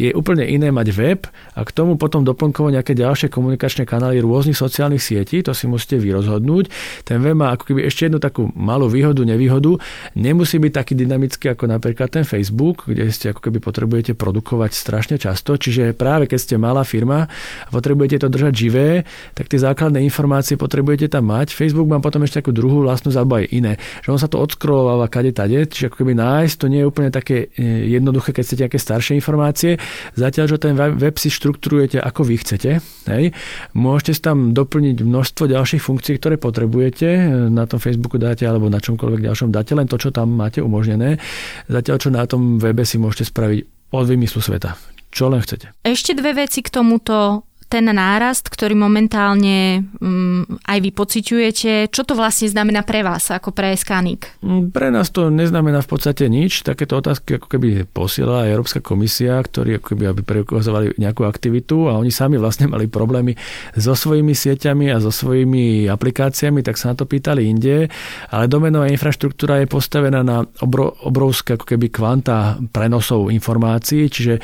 je 0.00 0.08
úplne 0.16 0.48
iné 0.48 0.72
mať 0.72 0.88
web 0.96 1.20
a 1.52 1.60
k 1.60 1.70
tomu 1.76 2.00
potom 2.00 2.24
doplnkovo 2.24 2.72
nejaké 2.72 2.96
ďalšie 2.96 3.28
komunikačné 3.28 3.84
kanály 3.84 4.24
rôznych 4.24 4.56
sociálnych 4.56 5.04
sietí, 5.04 5.44
to 5.44 5.52
si 5.52 5.68
musíte 5.68 6.00
vyrozhodnúť. 6.00 6.72
Ten 7.04 7.20
web 7.20 7.36
má 7.36 7.52
ako 7.52 7.72
keby 7.72 7.84
ešte 7.84 8.08
jednu 8.08 8.16
takú 8.16 8.48
malú 8.56 8.88
výhodu, 8.88 9.20
nevýhodu. 9.28 9.76
Nemusí 10.16 10.56
byť 10.56 10.72
taký 10.72 10.96
dynamický 10.96 11.52
ako 11.52 11.68
napríklad 11.68 12.08
ten 12.08 12.24
Facebook, 12.24 12.88
kde 12.88 13.12
ste 13.12 13.36
ako 13.36 13.44
keby 13.44 13.60
potrebujete 13.60 14.16
produkovať 14.16 14.72
strašne 14.72 15.16
často. 15.20 15.60
Čiže 15.60 15.92
práve 15.92 16.24
keď 16.24 16.38
ste 16.40 16.54
malá 16.56 16.80
firma 16.88 17.28
a 17.28 17.68
potrebujete 17.68 18.24
to 18.24 18.32
držať 18.32 18.52
živé, 18.56 18.88
tak 19.36 19.52
tie 19.52 19.60
základné 19.60 20.00
informácie 20.00 20.56
potrebujete 20.56 21.12
tam 21.12 21.28
mať. 21.28 21.52
Facebook 21.52 21.92
má 21.92 22.00
potom 22.00 22.24
ešte 22.24 22.40
takú 22.40 22.56
druhú 22.56 22.88
vlastnú 22.88 23.12
alebo 23.12 23.36
aj 23.36 23.52
iné, 23.52 23.76
že 24.00 24.08
on 24.08 24.16
sa 24.16 24.32
to 24.32 24.40
odskrovováva 24.40 25.12
kade 25.12 25.36
tade, 25.36 25.68
čiže 25.68 25.89
ako 25.90 26.06
keby 26.06 26.14
nájsť, 26.14 26.54
to 26.54 26.70
nie 26.70 26.80
je 26.80 26.86
úplne 26.86 27.10
také 27.10 27.50
e, 27.58 27.90
jednoduché, 27.90 28.30
keď 28.30 28.42
chcete 28.46 28.62
nejaké 28.64 28.80
staršie 28.80 29.12
informácie. 29.18 29.76
Zatiaľ, 30.14 30.46
že 30.46 30.62
ten 30.62 30.78
web 30.78 31.16
si 31.18 31.28
štruktúrujete 31.28 31.98
ako 31.98 32.22
vy 32.22 32.34
chcete. 32.38 32.78
Hej. 33.10 33.34
Môžete 33.74 34.12
si 34.14 34.22
tam 34.22 34.54
doplniť 34.54 35.02
množstvo 35.02 35.50
ďalších 35.50 35.82
funkcií, 35.82 36.22
ktoré 36.22 36.38
potrebujete. 36.38 37.26
Na 37.50 37.66
tom 37.66 37.82
Facebooku 37.82 38.16
dáte 38.16 38.46
alebo 38.46 38.70
na 38.70 38.78
čomkoľvek 38.78 39.26
ďalšom 39.26 39.50
dáte 39.50 39.74
len 39.74 39.90
to, 39.90 39.98
čo 39.98 40.14
tam 40.14 40.30
máte 40.30 40.62
umožnené. 40.62 41.18
Zatiaľ, 41.66 41.96
čo 41.98 42.08
na 42.14 42.22
tom 42.30 42.62
webe 42.62 42.86
si 42.86 42.96
môžete 42.96 43.34
spraviť 43.34 43.90
od 43.90 44.06
vymyslu 44.06 44.38
sveta 44.38 44.78
čo 45.10 45.26
len 45.26 45.42
chcete. 45.42 45.74
Ešte 45.82 46.14
dve 46.14 46.46
veci 46.46 46.62
k 46.62 46.70
tomuto 46.70 47.42
ten 47.70 47.86
nárast, 47.86 48.50
ktorý 48.50 48.74
momentálne 48.74 49.86
um, 50.02 50.42
aj 50.70 50.78
vy 50.78 50.90
pociťujete, 50.94 51.90
čo 51.90 52.02
to 52.06 52.14
vlastne 52.14 52.46
znamená 52.46 52.86
pre 52.86 53.02
vás 53.02 53.26
ako 53.34 53.50
pre 53.50 53.74
Skanik? 53.74 54.38
Mm, 54.38 54.70
pre 54.70 54.94
nás 54.94 55.10
to 55.10 55.26
neznamená 55.26 55.82
v 55.82 55.90
podstate 55.90 56.30
nič. 56.30 56.62
Takéto 56.62 57.02
otázky 57.02 57.42
ako 57.42 57.50
keby 57.50 57.90
posiela 57.90 58.46
Európska 58.46 58.78
komisia, 58.78 59.42
ktorí 59.42 59.82
ako 59.82 59.86
keby 59.94 60.04
aby 60.14 60.22
preukazovali 60.22 60.94
nejakú 60.94 61.26
aktivitu 61.26 61.90
a 61.90 61.98
oni 61.98 62.14
sami 62.14 62.38
vlastne 62.38 62.70
mali 62.70 62.86
problémy 62.86 63.34
so 63.74 63.98
svojimi 63.98 64.30
sieťami 64.30 64.94
a 64.94 65.02
so 65.02 65.10
svojimi 65.10 65.90
aplikáciami, 65.90 66.62
tak 66.62 66.78
sa 66.78 66.94
na 66.94 67.02
to 67.02 67.10
pýtali 67.10 67.50
inde. 67.50 67.90
Ale 68.30 68.46
domenová 68.46 68.86
infraštruktúra 68.94 69.58
je 69.58 69.66
postavená 69.66 70.22
na 70.22 70.46
obro, 70.62 70.94
obrovské 71.02 71.58
ako 71.58 71.66
keby 71.66 71.90
kvanta 71.90 72.62
prenosov 72.70 73.34
informácií, 73.34 74.06
čiže 74.06 74.38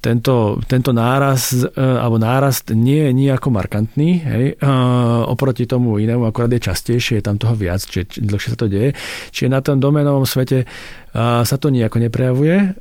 tento, 0.00 0.60
tento 0.70 0.90
náraz 0.94 1.52
e, 1.52 1.66
alebo 1.76 2.20
nárast 2.20 2.70
nie 2.72 3.08
je 3.08 3.12
nejako 3.12 3.48
markantný, 3.50 4.10
hej, 4.22 4.44
oproti 5.26 5.66
tomu 5.66 5.98
inému, 5.98 6.28
akorát 6.28 6.52
je 6.52 6.62
častejšie, 6.62 7.18
je 7.18 7.24
tam 7.24 7.36
toho 7.40 7.58
viac, 7.58 7.82
čiže 7.82 8.22
dlhšie 8.22 8.50
sa 8.54 8.58
to 8.58 8.68
deje. 8.70 8.94
Čiže 9.34 9.48
na 9.50 9.60
tom 9.64 9.82
doménovom 9.82 10.28
svete 10.28 10.68
sa 11.16 11.56
to 11.56 11.72
nejako 11.72 11.96
neprejavuje. 11.96 12.76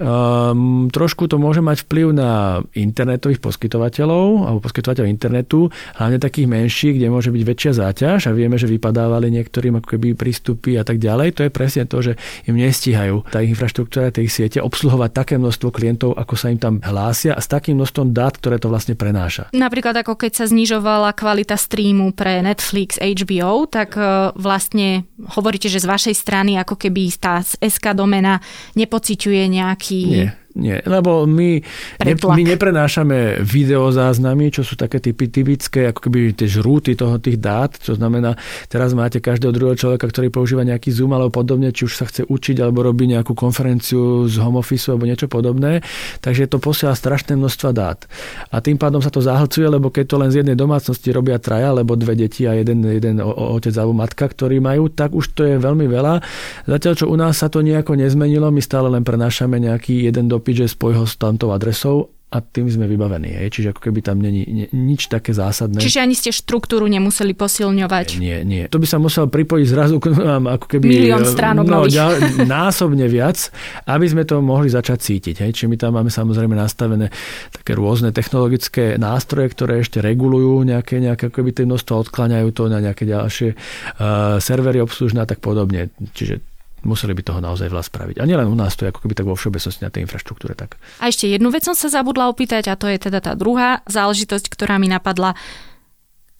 Trošku 0.91 1.31
to 1.31 1.39
môže 1.39 1.63
mať 1.63 1.87
vplyv 1.87 2.07
na 2.11 2.59
internetových 2.75 3.39
poskytovateľov 3.39 4.51
alebo 4.51 4.59
poskytovateľov 4.59 5.07
internetu, 5.07 5.71
hlavne 5.95 6.19
takých 6.19 6.51
menších, 6.51 6.93
kde 6.99 7.07
môže 7.07 7.31
byť 7.31 7.43
väčšia 7.47 7.71
záťaž 7.79 8.19
a 8.27 8.35
vieme, 8.35 8.59
že 8.59 8.67
vypadávali 8.67 9.31
niektorým 9.31 9.79
ako 9.79 9.95
keby 9.95 10.19
prístupy 10.19 10.75
a 10.75 10.83
tak 10.83 10.99
ďalej. 10.99 11.39
To 11.39 11.41
je 11.47 11.51
presne 11.51 11.87
to, 11.87 12.03
že 12.03 12.19
im 12.43 12.59
nestíhajú 12.59 13.23
tá 13.31 13.39
infraštruktúra, 13.39 14.11
tej 14.11 14.27
siete 14.27 14.59
obsluhovať 14.59 15.09
také 15.15 15.35
množstvo 15.39 15.71
klientov, 15.71 16.19
ako 16.19 16.35
sa 16.35 16.51
im 16.51 16.59
tam 16.59 16.83
hlásia 16.83 17.33
a 17.35 17.39
s 17.39 17.47
takým 17.47 17.79
množstvom 17.79 18.11
dát, 18.11 18.35
ktoré 18.35 18.59
to 18.59 18.67
vlastne 18.67 18.99
prenáša. 18.99 19.47
Napríklad 19.55 19.95
ako 20.03 20.19
keď 20.19 20.43
sa 20.43 20.45
znižovala 20.51 21.15
kvalita 21.15 21.55
streamu 21.55 22.11
pre 22.11 22.43
Netflix, 22.43 22.99
HBO, 22.99 23.63
tak 23.69 23.95
e, 23.95 24.35
vlastne 24.35 25.07
hovoríte, 25.35 25.71
že 25.71 25.79
z 25.79 25.87
vašej 25.87 26.15
strany 26.15 26.59
ako 26.59 26.75
keby 26.75 27.07
tá 27.15 27.39
SK 27.43 27.95
domena 27.95 28.24
žena 28.25 28.41
nepociťuje 28.73 29.43
nejaký... 29.53 30.01
Nie 30.09 30.44
nie, 30.55 30.79
lebo 30.87 31.27
my, 31.27 31.59
ne, 31.99 32.13
my 32.15 32.43
neprenášame 32.47 33.43
videozáznamy, 33.43 34.55
čo 34.55 34.63
sú 34.63 34.79
také 34.79 35.03
typy, 35.03 35.27
typické, 35.27 35.91
ako 35.91 36.07
keby 36.07 36.31
tie 36.31 36.47
žrúty 36.47 36.95
toho 36.95 37.19
tých 37.19 37.43
dát, 37.43 37.75
čo 37.75 37.99
znamená, 37.99 38.39
teraz 38.71 38.95
máte 38.95 39.19
každého 39.19 39.51
druhého 39.51 39.75
človeka, 39.75 40.07
ktorý 40.07 40.31
používa 40.31 40.63
nejaký 40.63 40.95
Zoom 40.95 41.11
alebo 41.11 41.43
podobne, 41.43 41.75
či 41.75 41.91
už 41.91 41.99
sa 41.99 42.07
chce 42.07 42.23
učiť 42.23 42.63
alebo 42.63 42.87
robí 42.87 43.03
nejakú 43.03 43.35
konferenciu 43.35 44.31
z 44.31 44.39
home 44.39 44.63
office 44.63 44.87
alebo 44.87 45.03
niečo 45.03 45.27
podobné, 45.27 45.83
takže 46.23 46.47
to 46.47 46.63
posiela 46.63 46.95
strašné 46.95 47.35
množstva 47.35 47.69
dát. 47.75 48.07
A 48.47 48.63
tým 48.63 48.79
pádom 48.79 49.03
sa 49.03 49.11
to 49.11 49.19
zahlcuje, 49.19 49.67
lebo 49.67 49.91
keď 49.91 50.05
to 50.07 50.15
len 50.23 50.31
z 50.31 50.39
jednej 50.39 50.55
domácnosti 50.55 51.11
robia 51.11 51.35
traja, 51.35 51.75
alebo 51.75 51.99
dve 51.99 52.15
deti 52.15 52.47
a 52.47 52.55
jeden, 52.55 52.79
jeden 52.79 53.19
otec 53.19 53.75
alebo 53.75 53.91
matka, 53.91 54.31
ktorí 54.31 54.63
majú, 54.63 54.87
tak 54.87 55.11
už 55.11 55.35
to 55.35 55.43
je 55.43 55.55
veľmi 55.59 55.83
veľa. 55.83 56.23
Zatiaľ, 56.63 56.93
čo 56.95 57.05
u 57.11 57.15
nás 57.19 57.43
sa 57.43 57.51
to 57.51 57.59
nejako 57.59 57.99
nezmenilo, 57.99 58.47
my 58.55 58.63
stále 58.63 58.87
len 58.87 59.03
prenášame 59.03 59.59
nejaký 59.59 60.07
jeden 60.07 60.31
do 60.31 60.44
kúpiť, 60.45 60.69
že 60.69 60.77
spoj 60.77 61.01
ho 61.01 61.05
s 61.09 61.17
tamtou 61.17 61.49
adresou 61.49 62.13
a 62.29 62.37
tým 62.37 62.69
sme 62.69 62.85
vybavení. 62.85 63.33
Hej. 63.33 63.57
Čiže 63.57 63.67
ako 63.73 63.81
keby 63.89 63.99
tam 64.05 64.21
není 64.21 64.69
nič 64.69 65.09
také 65.09 65.33
zásadné. 65.33 65.81
Čiže 65.81 66.05
ani 66.05 66.13
ste 66.13 66.29
štruktúru 66.29 66.85
nemuseli 66.85 67.33
posilňovať? 67.33 68.21
Nie, 68.21 68.45
nie. 68.45 68.69
To 68.69 68.77
by 68.77 68.85
sa 68.85 69.01
musel 69.01 69.25
pripojiť 69.25 69.65
zrazu 69.65 69.97
k 69.97 70.13
nám 70.13 70.45
ako 70.45 70.65
keby... 70.69 70.85
Milión 70.85 71.25
stránok 71.25 71.65
no, 71.65 71.89
ďal, 71.89 72.45
násobne 72.45 73.09
viac, 73.09 73.49
aby 73.89 74.05
sme 74.05 74.21
to 74.21 74.37
mohli 74.45 74.69
začať 74.69 75.01
cítiť. 75.01 75.35
Hej. 75.41 75.51
Čiže 75.57 75.69
my 75.73 75.77
tam 75.81 75.97
máme 75.97 76.13
samozrejme 76.13 76.53
nastavené 76.53 77.09
také 77.49 77.73
rôzne 77.73 78.13
technologické 78.13 79.01
nástroje, 79.01 79.49
ktoré 79.49 79.81
ešte 79.81 79.97
regulujú 79.97 80.61
nejaké, 80.61 81.01
nejaké 81.01 81.33
ako 81.33 81.41
keby 81.41 81.57
tie 81.57 81.65
množstvo, 81.65 82.05
odkláňajú 82.05 82.49
to 82.53 82.69
na 82.69 82.85
nejaké 82.85 83.09
ďalšie 83.09 83.49
uh, 83.57 84.37
servery 84.37 84.77
obslužné 84.77 85.25
a 85.25 85.29
tak 85.29 85.41
podobne. 85.41 85.89
Čiže 86.13 86.54
museli 86.85 87.17
by 87.17 87.23
toho 87.25 87.39
naozaj 87.41 87.67
veľa 87.67 87.83
spraviť. 87.83 88.15
A 88.21 88.29
nielen 88.29 88.47
u 88.47 88.55
nás, 88.55 88.77
to 88.77 88.85
je 88.85 88.93
ako 88.93 89.03
keby 89.03 89.13
tak 89.17 89.27
vo 89.27 89.35
všeobecnosti 89.35 89.81
na 89.81 89.91
tej 89.91 90.05
infraštruktúre. 90.05 90.53
Tak. 90.53 90.77
A 91.01 91.09
ešte 91.09 91.25
jednu 91.25 91.49
vec 91.49 91.65
som 91.65 91.73
sa 91.73 91.89
zabudla 91.89 92.29
opýtať 92.29 92.69
a 92.71 92.77
to 92.77 92.85
je 92.85 93.01
teda 93.01 93.19
tá 93.19 93.33
druhá 93.33 93.81
záležitosť, 93.89 94.47
ktorá 94.53 94.77
mi 94.77 94.87
napadla 94.87 95.33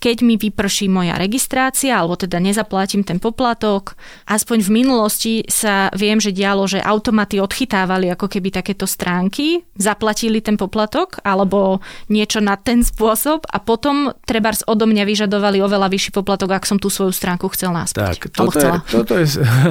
keď 0.06 0.22
mi 0.22 0.38
vyprší 0.38 0.86
moja 0.86 1.18
registrácia, 1.18 1.98
alebo 1.98 2.14
teda 2.14 2.38
nezaplatím 2.38 3.02
ten 3.02 3.18
poplatok. 3.18 3.98
Aspoň 4.30 4.62
v 4.62 4.70
minulosti 4.70 5.34
sa 5.50 5.90
viem, 5.98 6.22
že 6.22 6.30
dialo, 6.30 6.70
že 6.70 6.78
automaty 6.78 7.42
odchytávali 7.42 8.14
ako 8.14 8.30
keby 8.30 8.54
takéto 8.54 8.86
stránky, 8.86 9.66
zaplatili 9.74 10.46
ten 10.46 10.62
poplatok, 10.62 11.26
alebo 11.26 11.82
niečo 12.14 12.38
na 12.38 12.54
ten 12.54 12.86
spôsob 12.86 13.50
a 13.50 13.58
potom 13.58 14.14
trebárs 14.30 14.62
odo 14.70 14.86
mňa 14.86 15.10
vyžadovali 15.10 15.58
oveľa 15.66 15.90
vyšší 15.90 16.14
poplatok, 16.14 16.54
ak 16.54 16.70
som 16.70 16.78
tú 16.78 16.94
svoju 16.94 17.10
stránku 17.10 17.50
chcel 17.58 17.74
naspäť. 17.74 18.22
Tak, 18.22 18.30
toto, 18.30 18.62
je, 18.62 18.72
toto, 18.94 19.14
je, 19.18 19.28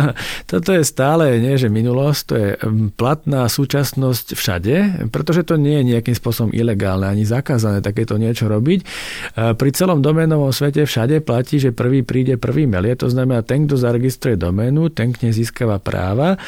toto 0.51 0.71
je 0.75 0.83
stále, 0.83 1.39
nie 1.39 1.55
že 1.55 1.71
minulosť, 1.71 2.23
to 2.27 2.35
je 2.35 2.49
platná 2.99 3.47
súčasnosť 3.47 4.35
všade, 4.35 4.75
pretože 5.15 5.47
to 5.47 5.55
nie 5.55 5.79
je 5.79 5.95
nejakým 5.95 6.17
spôsobom 6.19 6.51
ilegálne 6.51 7.07
ani 7.07 7.23
zakázané 7.23 7.79
takéto 7.87 8.19
niečo 8.19 8.51
robiť. 8.51 8.83
Pri 9.55 9.71
celom 9.71 10.03
dome 10.03 10.24
doménovom 10.25 10.57
svete 10.57 10.89
všade 10.89 11.21
platí, 11.21 11.61
že 11.61 11.77
prvý 11.77 12.01
príde, 12.01 12.41
prvý 12.41 12.65
melie. 12.65 12.97
To 12.97 13.13
znamená, 13.13 13.45
ten, 13.45 13.69
kto 13.69 13.77
zaregistruje 13.77 14.41
doménu, 14.41 14.89
ten 14.89 15.13
k 15.13 15.29
nej 15.29 15.37
získava 15.37 15.77
práva 15.77 16.41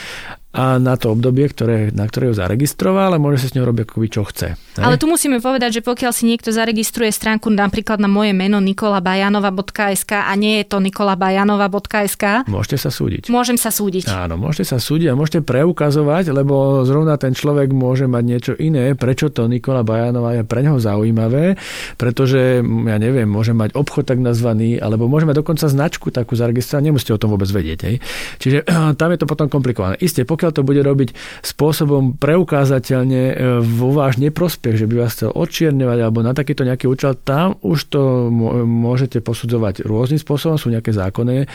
a 0.57 0.81
na 0.81 0.97
to 0.97 1.13
obdobie, 1.13 1.45
ktoré, 1.53 1.93
na 1.93 2.09
ktoré 2.09 2.33
ju 2.33 2.35
zaregistroval 2.41 3.13
a 3.13 3.21
môže 3.21 3.45
sa 3.45 3.53
s 3.53 3.55
ňou 3.55 3.69
robiť 3.69 3.85
akoby 3.93 4.09
čo 4.09 4.25
chce. 4.25 4.57
Ne? 4.81 4.85
Ale 4.85 4.97
tu 4.97 5.05
musíme 5.05 5.37
povedať, 5.39 5.81
že 5.81 5.83
pokiaľ 5.85 6.13
si 6.17 6.25
niekto 6.25 6.49
zaregistruje 6.49 7.13
stránku 7.13 7.53
napríklad 7.53 8.01
na 8.01 8.09
moje 8.09 8.33
meno 8.33 8.57
nikolabajanova.sk 8.65 10.13
a 10.17 10.33
nie 10.37 10.61
je 10.61 10.65
to 10.69 10.81
nikolabajanova.sk, 10.81 12.49
môžete 12.49 12.77
sa 12.81 12.91
súdiť. 12.93 13.29
Môžem 13.29 13.61
sa 13.61 13.69
súdiť. 13.69 14.09
Áno, 14.09 14.41
môžete 14.41 14.73
sa 14.73 14.79
súdiť 14.81 15.13
a 15.13 15.19
môžete 15.19 15.45
preukazovať, 15.45 16.33
lebo 16.33 16.85
zrovna 16.89 17.21
ten 17.21 17.37
človek 17.37 17.73
môže 17.77 18.09
mať 18.09 18.25
niečo 18.25 18.53
iné, 18.57 18.97
prečo 18.97 19.29
to 19.29 19.45
Nikola 19.49 19.85
Bajanova 19.85 20.41
je 20.41 20.43
pre 20.49 20.65
neho 20.65 20.81
zaujímavé, 20.81 21.61
pretože 22.01 22.65
ja 22.65 22.97
neviem, 22.97 23.29
môže 23.29 23.53
mať 23.53 23.77
obchod 23.77 24.09
tak 24.09 24.19
nazvaný, 24.23 24.81
alebo 24.81 25.11
môže 25.11 25.29
mať 25.29 25.37
dokonca 25.45 25.67
značku 25.69 26.09
takú 26.09 26.33
zaregistrovanú, 26.33 26.93
nemusíte 26.93 27.13
o 27.13 27.21
tom 27.21 27.35
vôbec 27.35 27.49
vedieť. 27.53 27.79
Hej. 27.85 27.97
Čiže 28.41 28.59
tam 29.01 29.09
je 29.13 29.19
to 29.19 29.27
potom 29.27 29.47
komplikované. 29.51 29.99
Isté, 30.01 30.23
pokiaľ 30.23 30.46
pokiaľ 30.47 30.63
to 30.63 30.63
bude 30.63 30.83
robiť 30.87 31.09
spôsobom 31.43 32.15
preukázateľne 32.23 33.23
e, 33.27 33.35
vo 33.67 33.91
váš 33.91 34.23
neprospech, 34.23 34.79
že 34.79 34.87
by 34.87 34.95
vás 34.95 35.19
chcel 35.19 35.35
odčierňovať 35.35 35.99
alebo 35.99 36.23
na 36.23 36.31
takýto 36.31 36.63
nejaký 36.63 36.87
účel, 36.87 37.19
tam 37.19 37.59
už 37.67 37.91
to 37.91 38.31
môžete 38.63 39.19
posudzovať 39.27 39.83
rôznym 39.83 40.23
spôsobom, 40.23 40.55
sú 40.55 40.71
nejaké 40.71 40.95
zákonné 40.95 41.51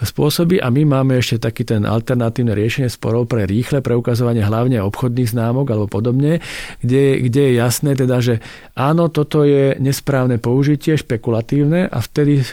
spôsoby 0.00 0.56
a 0.56 0.72
my 0.72 0.88
máme 0.88 1.20
ešte 1.20 1.44
taký 1.44 1.68
ten 1.68 1.84
alternatívne 1.84 2.56
riešenie 2.56 2.88
sporov 2.88 3.28
pre 3.28 3.44
rýchle 3.44 3.84
preukazovanie 3.84 4.40
hlavne 4.40 4.80
obchodných 4.80 5.36
známok 5.36 5.76
alebo 5.76 5.92
podobne, 5.92 6.40
kde, 6.80 7.20
kde 7.28 7.40
je 7.44 7.52
jasné 7.60 7.92
teda, 7.92 8.24
že 8.24 8.40
áno, 8.72 9.12
toto 9.12 9.44
je 9.44 9.76
nesprávne 9.76 10.40
použitie, 10.40 10.96
špekulatívne 10.96 11.92
a 11.92 11.98
vtedy 12.00 12.40
e, 12.40 12.44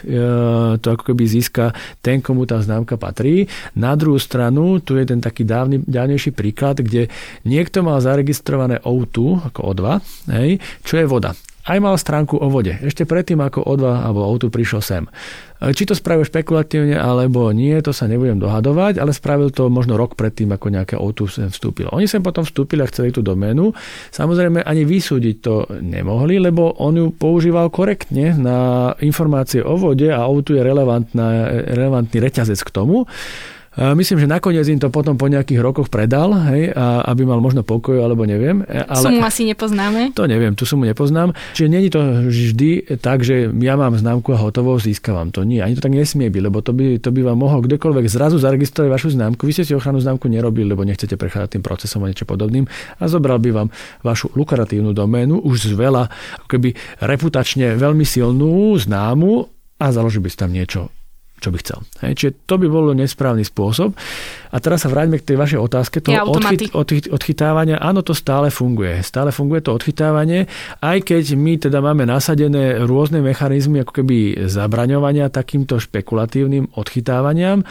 to 0.84 0.88
ako 0.92 1.16
keby 1.16 1.24
získa 1.24 1.72
ten, 2.04 2.20
komu 2.20 2.44
tá 2.44 2.60
známka 2.60 3.00
patrí. 3.00 3.48
Na 3.80 3.96
druhú 3.96 4.20
stranu, 4.20 4.84
tu 4.84 5.00
je 5.00 5.06
ten 5.08 5.22
taký 5.24 5.46
dávny 5.46 5.77
ďalnejší 5.84 6.32
príklad, 6.34 6.82
kde 6.82 7.12
niekto 7.46 7.86
mal 7.86 8.02
zaregistrované 8.02 8.82
O2 8.82 9.50
ako 9.54 9.60
O2, 9.74 9.82
hej, 10.34 10.50
čo 10.82 10.96
je 10.98 11.06
voda 11.06 11.38
aj 11.68 11.78
mal 11.84 11.96
stránku 12.00 12.40
o 12.40 12.48
vode. 12.48 12.80
Ešte 12.80 13.04
predtým, 13.04 13.44
ako 13.44 13.60
O2 13.68 13.84
alebo 13.92 14.24
O2 14.32 14.48
prišiel 14.48 14.80
sem. 14.80 15.04
E, 15.60 15.76
či 15.76 15.84
to 15.84 15.92
spravil 15.92 16.24
špekulatívne 16.24 16.96
alebo 16.96 17.52
nie, 17.52 17.76
to 17.84 17.92
sa 17.92 18.08
nebudem 18.08 18.40
dohadovať, 18.40 19.04
ale 19.04 19.12
spravil 19.12 19.52
to 19.52 19.68
možno 19.68 20.00
rok 20.00 20.16
predtým, 20.16 20.48
ako 20.56 20.72
nejaké 20.72 20.96
O2 20.96 21.20
sem 21.28 21.48
vstúpilo. 21.52 21.92
Oni 21.92 22.08
sem 22.08 22.24
potom 22.24 22.48
vstúpili 22.48 22.82
a 22.82 22.90
chceli 22.90 23.12
tú 23.12 23.20
doménu. 23.20 23.76
Samozrejme 24.16 24.64
ani 24.64 24.88
vysúdiť 24.88 25.36
to 25.44 25.68
nemohli, 25.84 26.40
lebo 26.40 26.72
on 26.80 26.96
ju 26.96 27.08
používal 27.12 27.68
korektne 27.68 28.32
na 28.40 28.60
informácie 29.04 29.60
o 29.60 29.76
vode 29.76 30.08
a 30.08 30.24
O2 30.24 30.48
je 30.56 30.64
relevantný 31.76 32.18
reťazec 32.24 32.64
k 32.64 32.72
tomu. 32.72 33.04
Myslím, 33.78 34.26
že 34.26 34.28
nakoniec 34.28 34.66
im 34.66 34.82
to 34.82 34.90
potom 34.90 35.22
po 35.22 35.30
nejakých 35.30 35.62
rokoch 35.62 35.94
predal, 35.94 36.34
hej, 36.50 36.74
a 36.74 37.06
aby 37.14 37.30
mal 37.30 37.38
možno 37.38 37.62
pokoj, 37.62 38.02
alebo 38.02 38.26
neviem. 38.26 38.66
E, 38.66 38.82
ale, 38.82 39.06
sumu 39.06 39.22
asi 39.22 39.46
nepoznáme? 39.46 40.18
To 40.18 40.26
neviem, 40.26 40.58
tu 40.58 40.66
sumu 40.66 40.90
nepoznám. 40.90 41.38
Čiže 41.54 41.68
není 41.70 41.94
to 41.94 42.02
vždy 42.26 42.98
tak, 42.98 43.22
že 43.22 43.54
ja 43.54 43.78
mám 43.78 43.94
známku 43.94 44.34
a 44.34 44.42
hotovo 44.42 44.82
získavam 44.82 45.30
to. 45.30 45.46
Nie, 45.46 45.62
ani 45.62 45.78
to 45.78 45.86
tak 45.86 45.94
nesmie 45.94 46.34
byť, 46.34 46.42
lebo 46.42 46.66
to 46.66 46.74
by, 46.74 46.98
to 46.98 47.14
by 47.14 47.22
vám 47.22 47.38
mohol 47.38 47.62
kdokoľvek 47.62 48.10
zrazu 48.10 48.42
zaregistrovať 48.42 48.90
vašu 48.90 49.10
známku. 49.14 49.46
Vy 49.46 49.62
ste 49.62 49.64
si 49.70 49.78
ochranu 49.78 50.02
známku 50.02 50.26
nerobili, 50.26 50.74
lebo 50.74 50.82
nechcete 50.82 51.14
prechádzať 51.14 51.62
tým 51.62 51.64
procesom 51.64 52.02
a 52.02 52.10
niečo 52.10 52.26
podobným 52.26 52.66
a 52.98 53.04
zobral 53.06 53.38
by 53.38 53.54
vám 53.54 53.70
vašu 54.02 54.34
lukratívnu 54.34 54.90
doménu, 54.98 55.46
už 55.46 55.70
z 55.70 55.74
veľa, 55.78 56.10
keby 56.50 56.74
reputačne 57.06 57.78
veľmi 57.78 58.04
silnú, 58.04 58.74
známu 58.74 59.46
a 59.78 59.86
založil 59.94 60.26
by 60.26 60.30
ste 60.34 60.42
tam 60.50 60.52
niečo 60.58 60.90
čo 61.38 61.54
by 61.54 61.58
chcel. 61.62 61.80
Hej, 62.02 62.14
čiže 62.18 62.32
to 62.50 62.58
by 62.58 62.68
bolo 62.68 62.98
nesprávny 62.98 63.46
spôsob. 63.46 63.94
A 64.58 64.62
teraz 64.64 64.82
sa 64.82 64.90
vráťme 64.90 65.22
k 65.22 65.28
tej 65.30 65.38
vašej 65.38 65.60
otázke 65.62 66.02
toho 66.02 66.34
odchyt, 66.34 66.74
odchyt, 66.74 67.06
odchytávania. 67.14 67.78
Áno, 67.78 68.02
to 68.02 68.18
stále 68.18 68.50
funguje. 68.50 69.06
Stále 69.06 69.30
funguje 69.30 69.62
to 69.62 69.78
odchytávanie, 69.78 70.50
aj 70.82 71.06
keď 71.06 71.38
my 71.38 71.62
teda 71.62 71.78
máme 71.78 72.10
nasadené 72.10 72.82
rôzne 72.82 73.22
mechanizmy 73.22 73.86
ako 73.86 74.02
keby 74.02 74.50
zabraňovania 74.50 75.30
takýmto 75.30 75.78
špekulatívnym 75.78 76.74
odchytávaniam. 76.74 77.62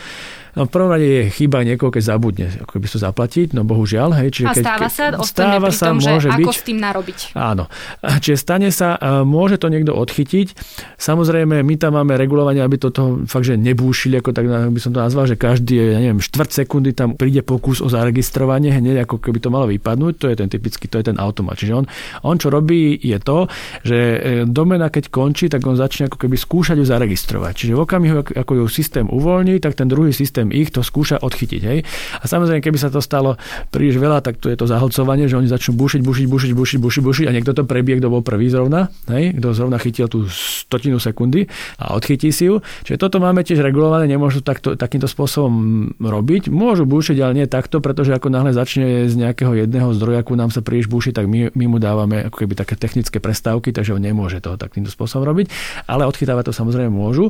No 0.57 0.65
v 0.65 0.73
prvom 0.73 0.89
rade 0.89 1.05
je 1.05 1.23
chyba 1.37 1.69
niekoho, 1.69 1.93
keď 1.93 2.17
zabudne 2.17 2.49
ako 2.49 2.81
by 2.81 2.89
to 2.89 2.97
zaplatiť, 2.97 3.53
no 3.53 3.69
bohužiaľ. 3.69 4.17
Hej, 4.17 4.41
čiže 4.41 4.49
a 4.49 4.55
stáva 4.57 4.89
keď, 4.89 4.93
sa, 4.97 5.05
stáva 5.21 5.69
sa, 5.69 5.93
tom, 5.93 6.01
môže 6.01 6.33
že 6.33 6.33
byť, 6.33 6.47
ako 6.49 6.53
s 6.57 6.63
tým 6.65 6.79
narobiť. 6.81 7.19
Áno. 7.37 7.65
Čiže 8.01 8.37
stane 8.41 8.73
sa, 8.73 8.97
môže 9.29 9.61
to 9.61 9.69
niekto 9.69 9.93
odchytiť. 9.93 10.57
Samozrejme, 10.97 11.61
my 11.61 11.75
tam 11.77 12.01
máme 12.01 12.17
regulovanie, 12.17 12.65
aby 12.65 12.81
toto 12.81 13.21
fakt, 13.29 13.45
že 13.45 13.61
nebúšili, 13.61 14.17
ako 14.17 14.33
tak 14.33 14.49
by 14.49 14.81
som 14.81 14.97
to 14.97 15.01
nazval, 15.05 15.29
že 15.29 15.37
každý, 15.37 15.77
ja 15.93 16.01
neviem, 16.01 16.25
štvrt 16.25 16.49
sekundy 16.77 16.93
tam 16.93 17.17
príde 17.17 17.41
pokus 17.41 17.81
o 17.81 17.89
zaregistrovanie, 17.89 18.69
hneď 18.69 19.09
ako 19.09 19.17
keby 19.17 19.41
to 19.41 19.49
malo 19.49 19.65
vypadnúť, 19.65 20.13
to 20.21 20.27
je 20.29 20.37
ten 20.37 20.53
typický, 20.53 20.93
to 20.93 21.01
je 21.01 21.09
ten 21.09 21.17
automat. 21.17 21.57
Čiže 21.57 21.73
on, 21.73 21.89
on 22.21 22.37
čo 22.37 22.53
robí 22.53 23.01
je 23.01 23.17
to, 23.17 23.49
že 23.81 23.97
e, 23.97 24.19
domena 24.45 24.93
keď 24.93 25.09
končí, 25.09 25.49
tak 25.49 25.65
on 25.65 25.73
začne 25.73 26.13
ako 26.13 26.21
keby 26.21 26.37
skúšať 26.37 26.77
ju 26.77 26.85
zaregistrovať. 26.85 27.53
Čiže 27.57 27.73
v 27.73 27.81
okamihu, 27.81 28.17
ako 28.37 28.53
ju 28.61 28.65
systém 28.69 29.09
uvoľní, 29.09 29.57
tak 29.57 29.73
ten 29.73 29.89
druhý 29.89 30.13
systém 30.13 30.53
ich 30.53 30.69
to 30.69 30.85
skúša 30.85 31.17
odchytiť. 31.25 31.63
Hej? 31.65 31.79
A 32.21 32.25
samozrejme, 32.29 32.61
keby 32.61 32.77
sa 32.77 32.93
to 32.93 33.01
stalo 33.01 33.41
príliš 33.73 33.97
veľa, 33.97 34.21
tak 34.21 34.37
to 34.37 34.53
je 34.53 34.57
to 34.61 34.69
zahlcovanie, 34.69 35.33
že 35.33 35.41
oni 35.41 35.49
začnú 35.49 35.81
bušiť, 35.81 36.05
bušiť, 36.05 36.27
bušiť, 36.29 36.53
bušiť, 36.53 36.79
bušiť, 36.85 37.03
bušiť 37.09 37.25
a 37.25 37.33
niekto 37.33 37.57
to 37.57 37.65
prebie, 37.65 37.97
kto 37.97 38.13
bol 38.13 38.21
prvý 38.21 38.53
zrovna, 38.53 38.93
hej? 39.09 39.33
kto 39.33 39.57
zrovna 39.57 39.81
chytil 39.81 40.13
tú 40.13 40.29
stotinu 40.29 41.01
sekundy 41.01 41.49
a 41.81 41.97
odchytí 41.97 42.29
si 42.29 42.53
ju. 42.53 42.61
Čiže 42.85 43.01
toto 43.01 43.17
máme 43.17 43.41
tiež 43.41 43.65
regulované, 43.65 44.05
nemôžu 44.05 44.45
takto, 44.45 44.77
takýmto 44.77 45.09
spôsobom 45.09 45.57
robiť. 45.97 46.53
Môžu 46.57 46.89
bušiť, 46.89 47.21
ale 47.21 47.45
nie 47.45 47.47
takto, 47.47 47.85
pretože 47.85 48.17
ako 48.17 48.33
náhle 48.33 48.57
začne 48.57 49.05
z 49.05 49.13
nejakého 49.13 49.53
jedného 49.53 49.93
zdroja, 49.93 50.25
ako 50.25 50.41
nám 50.41 50.49
sa 50.49 50.65
príliš 50.65 50.89
buši, 50.89 51.13
tak 51.13 51.29
my, 51.29 51.53
my 51.53 51.65
mu 51.69 51.77
dávame 51.77 52.25
ako 52.25 52.49
keby 52.49 52.57
také 52.57 52.81
technické 52.81 53.21
prestávky, 53.21 53.77
takže 53.77 53.93
on 53.93 54.01
nemôže 54.01 54.41
to 54.41 54.57
takýmto 54.57 54.89
spôsobom 54.89 55.29
robiť, 55.29 55.53
ale 55.85 56.09
odchytávať 56.09 56.49
to 56.49 56.53
samozrejme 56.57 56.89
môžu. 56.89 57.29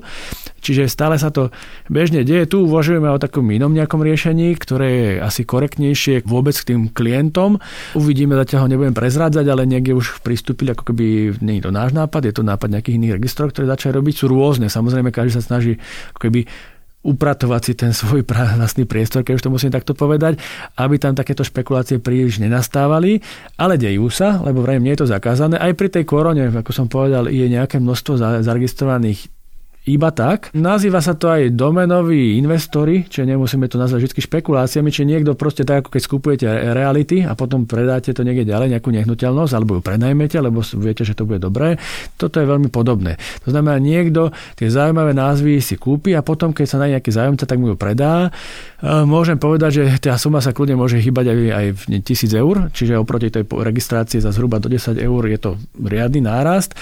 Čiže 0.62 0.86
stále 0.86 1.18
sa 1.18 1.34
to 1.34 1.50
bežne 1.90 2.22
deje. 2.22 2.46
Tu 2.46 2.62
uvažujeme 2.62 3.10
o 3.10 3.18
takom 3.18 3.50
inom 3.50 3.74
nejakom 3.74 3.98
riešení, 3.98 4.54
ktoré 4.54 4.88
je 4.94 5.10
asi 5.18 5.42
korektnejšie 5.42 6.22
vôbec 6.22 6.54
k 6.54 6.74
tým 6.74 6.80
klientom. 6.94 7.58
Uvidíme, 7.98 8.38
zatiaľ 8.38 8.66
ho 8.66 8.70
nebudem 8.70 8.94
prezrádzať, 8.94 9.46
ale 9.50 9.66
niekde 9.66 9.90
už 9.90 10.22
pristúpili, 10.22 10.70
ako 10.70 10.94
keby 10.94 11.34
nie 11.42 11.58
je 11.58 11.66
to 11.66 11.74
náš 11.74 11.90
nápad, 11.90 12.30
je 12.30 12.34
to 12.34 12.46
nápad 12.46 12.70
nejakých 12.70 13.02
iných 13.02 13.16
registrov, 13.18 13.50
ktoré 13.50 13.66
začali 13.66 13.90
robiť, 13.98 14.14
sú 14.22 14.30
rôzne. 14.30 14.70
Samozrejme, 14.70 15.10
každý 15.10 15.34
sa 15.34 15.42
snaží 15.42 15.82
ako 16.14 16.30
keby 16.30 16.46
upratovať 17.06 17.62
si 17.62 17.72
ten 17.78 17.94
svoj 17.94 18.26
vlastný 18.26 18.82
priestor, 18.82 19.22
keď 19.22 19.38
už 19.38 19.44
to 19.46 19.54
musím 19.54 19.70
takto 19.70 19.94
povedať, 19.94 20.42
aby 20.74 20.98
tam 20.98 21.14
takéto 21.14 21.46
špekulácie 21.46 22.02
príliš 22.02 22.42
nenastávali, 22.42 23.22
ale 23.54 23.78
dejú 23.78 24.10
sa, 24.10 24.42
lebo 24.42 24.66
vrajím, 24.66 24.90
nie 24.90 24.94
je 24.98 25.06
to 25.06 25.12
zakázané. 25.14 25.54
Aj 25.62 25.70
pri 25.78 25.86
tej 25.86 26.02
korone, 26.02 26.50
ako 26.50 26.72
som 26.74 26.90
povedal, 26.90 27.30
je 27.30 27.46
nejaké 27.46 27.78
množstvo 27.78 28.42
zaregistrovaných 28.42 29.35
iba 29.86 30.10
tak. 30.10 30.50
Nazýva 30.50 30.98
sa 30.98 31.14
to 31.14 31.30
aj 31.30 31.54
domenoví 31.54 32.34
investori, 32.42 33.06
čiže 33.06 33.30
nemusíme 33.30 33.70
to 33.70 33.78
nazvať 33.78 34.10
vždy 34.10 34.20
špekuláciami, 34.26 34.90
či 34.90 35.06
niekto 35.06 35.38
proste 35.38 35.62
tak, 35.62 35.86
ako 35.86 35.94
keď 35.94 36.02
skupujete 36.02 36.46
reality 36.74 37.22
a 37.22 37.38
potom 37.38 37.70
predáte 37.70 38.10
to 38.10 38.26
niekde 38.26 38.50
ďalej, 38.50 38.74
nejakú 38.74 38.90
nehnuteľnosť, 38.90 39.52
alebo 39.54 39.78
ju 39.78 39.80
prenajmete, 39.86 40.42
lebo 40.42 40.58
viete, 40.82 41.06
že 41.06 41.14
to 41.14 41.22
bude 41.22 41.38
dobré. 41.38 41.78
Toto 42.18 42.42
je 42.42 42.50
veľmi 42.50 42.66
podobné. 42.66 43.14
To 43.46 43.54
znamená, 43.54 43.78
niekto 43.78 44.34
tie 44.58 44.66
zaujímavé 44.66 45.14
názvy 45.14 45.62
si 45.62 45.78
kúpi 45.78 46.18
a 46.18 46.26
potom, 46.26 46.50
keď 46.50 46.66
sa 46.66 46.82
na 46.82 46.90
nejaký 46.90 47.14
zájomca, 47.14 47.46
tak 47.46 47.62
mu 47.62 47.70
ju 47.70 47.76
predá. 47.78 48.34
E, 48.82 49.06
môžem 49.06 49.38
povedať, 49.38 49.70
že 49.70 49.82
tá 50.02 50.18
suma 50.18 50.42
sa 50.42 50.50
kľudne 50.50 50.74
môže 50.74 50.98
hýbať 50.98 51.30
aj, 51.30 51.38
aj 51.54 51.66
v 51.78 51.82
1000 52.02 52.42
eur, 52.42 52.56
čiže 52.74 52.98
oproti 52.98 53.30
tej 53.30 53.46
registrácii 53.46 54.18
za 54.18 54.34
zhruba 54.34 54.58
do 54.58 54.66
10 54.66 54.98
eur 54.98 55.22
je 55.30 55.38
to 55.38 55.50
riadny 55.78 56.18
nárast. 56.18 56.74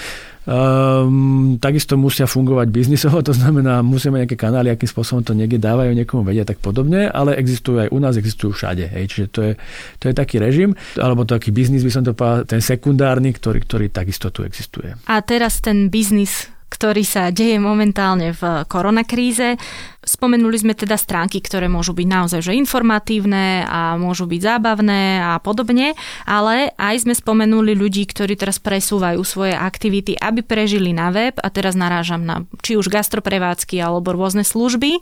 Um, 0.45 1.57
takisto 1.57 1.97
musia 1.97 2.29
fungovať 2.29 2.69
biznisovo, 2.69 3.17
to 3.25 3.33
znamená, 3.33 3.81
musia 3.81 4.13
mať 4.13 4.29
nejaké 4.29 4.37
kanály, 4.37 4.69
akým 4.69 4.85
spôsobom 4.85 5.25
to 5.25 5.33
niekde 5.33 5.57
dávajú, 5.57 5.89
niekomu 5.97 6.21
vedia 6.21 6.45
tak 6.45 6.61
podobne, 6.61 7.09
ale 7.09 7.33
existujú 7.33 7.81
aj 7.81 7.89
u 7.89 7.97
nás, 7.97 8.13
existujú 8.13 8.53
všade. 8.53 8.85
Hej. 8.93 9.03
Čiže 9.09 9.27
to 9.33 9.39
je, 9.41 9.51
to 9.97 10.05
je 10.09 10.13
taký 10.13 10.37
režim, 10.37 10.77
alebo 11.01 11.25
taký 11.25 11.49
biznis 11.49 11.81
by 11.81 11.91
som 11.91 12.05
to 12.05 12.13
povedal, 12.13 12.45
ten 12.45 12.61
sekundárny, 12.61 13.33
ktorý, 13.33 13.65
ktorý 13.65 13.85
takisto 13.89 14.29
tu 14.29 14.45
existuje. 14.45 14.93
A 15.09 15.17
teraz 15.25 15.65
ten 15.65 15.89
biznis, 15.89 16.45
ktorý 16.75 17.07
sa 17.07 17.31
deje 17.31 17.55
momentálne 17.55 18.35
v 18.35 18.67
koronakríze. 18.67 19.55
Spomenuli 20.03 20.59
sme 20.59 20.75
teda 20.75 20.99
stránky, 20.99 21.39
ktoré 21.39 21.71
môžu 21.71 21.95
byť 21.95 22.07
naozaj 22.11 22.43
že 22.43 22.59
informatívne 22.59 23.63
a 23.63 23.95
môžu 23.95 24.27
byť 24.27 24.41
zábavné 24.43 25.23
a 25.23 25.39
podobne, 25.39 25.95
ale 26.27 26.75
aj 26.75 27.07
sme 27.07 27.15
spomenuli 27.15 27.71
ľudí, 27.73 28.03
ktorí 28.03 28.35
teraz 28.35 28.59
presúvajú 28.59 29.23
svoje 29.23 29.55
aktivity, 29.55 30.19
aby 30.19 30.43
prežili 30.43 30.91
na 30.91 31.15
web 31.15 31.39
a 31.39 31.47
teraz 31.47 31.79
narážam 31.79 32.27
na 32.27 32.43
či 32.59 32.75
už 32.75 32.91
gastroprevádzky 32.91 33.79
alebo 33.79 34.11
rôzne 34.11 34.43
služby. 34.43 34.99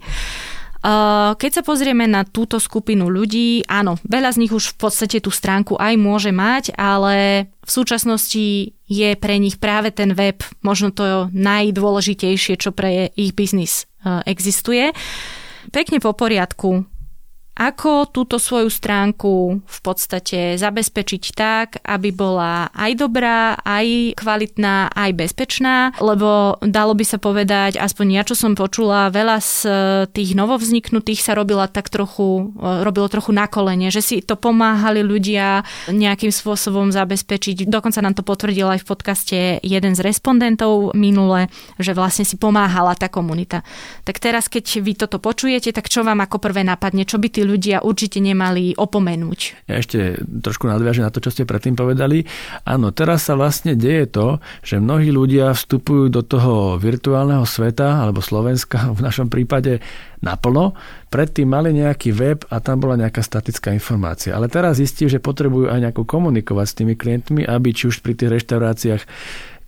Keď 1.40 1.52
sa 1.56 1.64
pozrieme 1.64 2.12
na 2.12 2.28
túto 2.28 2.60
skupinu 2.60 3.08
ľudí, 3.08 3.64
áno, 3.72 3.96
veľa 4.04 4.36
z 4.36 4.40
nich 4.44 4.52
už 4.52 4.76
v 4.76 4.78
podstate 4.84 5.24
tú 5.24 5.32
stránku 5.32 5.80
aj 5.80 5.96
môže 5.96 6.36
mať, 6.36 6.76
ale 6.76 7.48
v 7.64 7.72
súčasnosti 7.72 8.76
je 8.94 9.18
pre 9.18 9.42
nich 9.42 9.58
práve 9.58 9.90
ten 9.90 10.14
web 10.14 10.46
možno 10.62 10.94
to 10.94 11.34
najdôležitejšie, 11.34 12.62
čo 12.62 12.70
pre 12.70 13.10
ich 13.18 13.34
biznis 13.34 13.90
e, 14.06 14.22
existuje. 14.30 14.94
Pekne 15.74 15.98
po 15.98 16.14
poriadku. 16.14 16.86
Ako 17.54 18.10
túto 18.10 18.42
svoju 18.42 18.66
stránku 18.74 19.62
v 19.62 19.80
podstate 19.86 20.58
zabezpečiť 20.58 21.24
tak, 21.38 21.86
aby 21.86 22.10
bola 22.10 22.74
aj 22.74 22.92
dobrá, 22.98 23.54
aj 23.62 24.18
kvalitná, 24.18 24.90
aj 24.90 25.12
bezpečná, 25.14 25.94
lebo 26.02 26.58
dalo 26.66 26.98
by 26.98 27.06
sa 27.06 27.22
povedať, 27.22 27.78
aspoň 27.78 28.08
ja 28.18 28.24
čo 28.26 28.34
som 28.34 28.58
počula, 28.58 29.14
veľa 29.14 29.38
z 29.38 29.54
e, 29.64 29.72
tých 30.10 30.34
novovzniknutých 30.34 31.22
sa 31.22 31.38
robila 31.38 31.70
tak 31.70 31.94
trochu, 31.94 32.58
e, 32.58 32.82
robilo 32.82 33.06
trochu 33.06 33.30
na 33.30 33.46
kolene, 33.46 33.94
že 33.94 34.02
si 34.02 34.26
to 34.26 34.34
pomáhali 34.34 35.06
ľudia 35.06 35.62
nejakým 35.94 36.34
spôsobom 36.34 36.90
zabezpečiť. 36.90 37.70
Dokonca 37.70 38.02
nám 38.02 38.18
to 38.18 38.26
potvrdil 38.26 38.66
aj 38.74 38.82
v 38.82 38.90
podcaste 38.90 39.40
jeden 39.62 39.94
z 39.94 40.02
respondentov 40.02 40.98
minule, 40.98 41.54
že 41.78 41.94
vlastne 41.94 42.26
si 42.26 42.34
pomáhala 42.34 42.98
tá 42.98 43.14
komunita. 43.14 43.62
Tak 44.10 44.18
teraz, 44.18 44.50
keď 44.50 44.66
vy 44.82 44.98
toto 44.98 45.22
počujete, 45.22 45.70
tak 45.70 45.86
čo 45.86 46.02
vám 46.02 46.18
ako 46.26 46.42
prvé 46.42 46.66
napadne, 46.66 47.06
čo 47.06 47.22
by 47.22 47.30
tí 47.30 47.43
ľudia 47.44 47.84
určite 47.84 48.24
nemali 48.24 48.74
opomenúť. 48.74 49.70
Ja 49.70 49.80
ešte 49.80 50.20
trošku 50.24 50.66
nadviažem 50.68 51.06
na 51.06 51.14
to, 51.14 51.22
čo 51.22 51.30
ste 51.30 51.44
predtým 51.48 51.78
povedali. 51.78 52.26
Áno, 52.64 52.96
teraz 52.96 53.28
sa 53.28 53.38
vlastne 53.38 53.76
deje 53.76 54.10
to, 54.10 54.28
že 54.64 54.80
mnohí 54.80 55.12
ľudia 55.12 55.54
vstupujú 55.54 56.10
do 56.10 56.24
toho 56.24 56.80
virtuálneho 56.80 57.44
sveta, 57.44 58.04
alebo 58.04 58.24
Slovenska 58.24 58.90
v 58.98 59.00
našom 59.04 59.28
prípade 59.28 59.84
naplno. 60.24 60.74
Predtým 61.12 61.46
mali 61.46 61.76
nejaký 61.76 62.16
web 62.16 62.48
a 62.48 62.64
tam 62.64 62.80
bola 62.80 62.96
nejaká 62.98 63.20
statická 63.20 63.76
informácia. 63.76 64.34
Ale 64.34 64.48
teraz 64.48 64.80
zistí, 64.80 65.06
že 65.12 65.20
potrebujú 65.20 65.70
aj 65.70 65.84
nejako 65.84 66.08
komunikovať 66.08 66.66
s 66.66 66.78
tými 66.80 66.96
klientmi, 66.96 67.42
aby 67.44 67.70
či 67.76 67.92
už 67.92 68.00
pri 68.00 68.16
tých 68.16 68.42
reštauráciách 68.42 69.04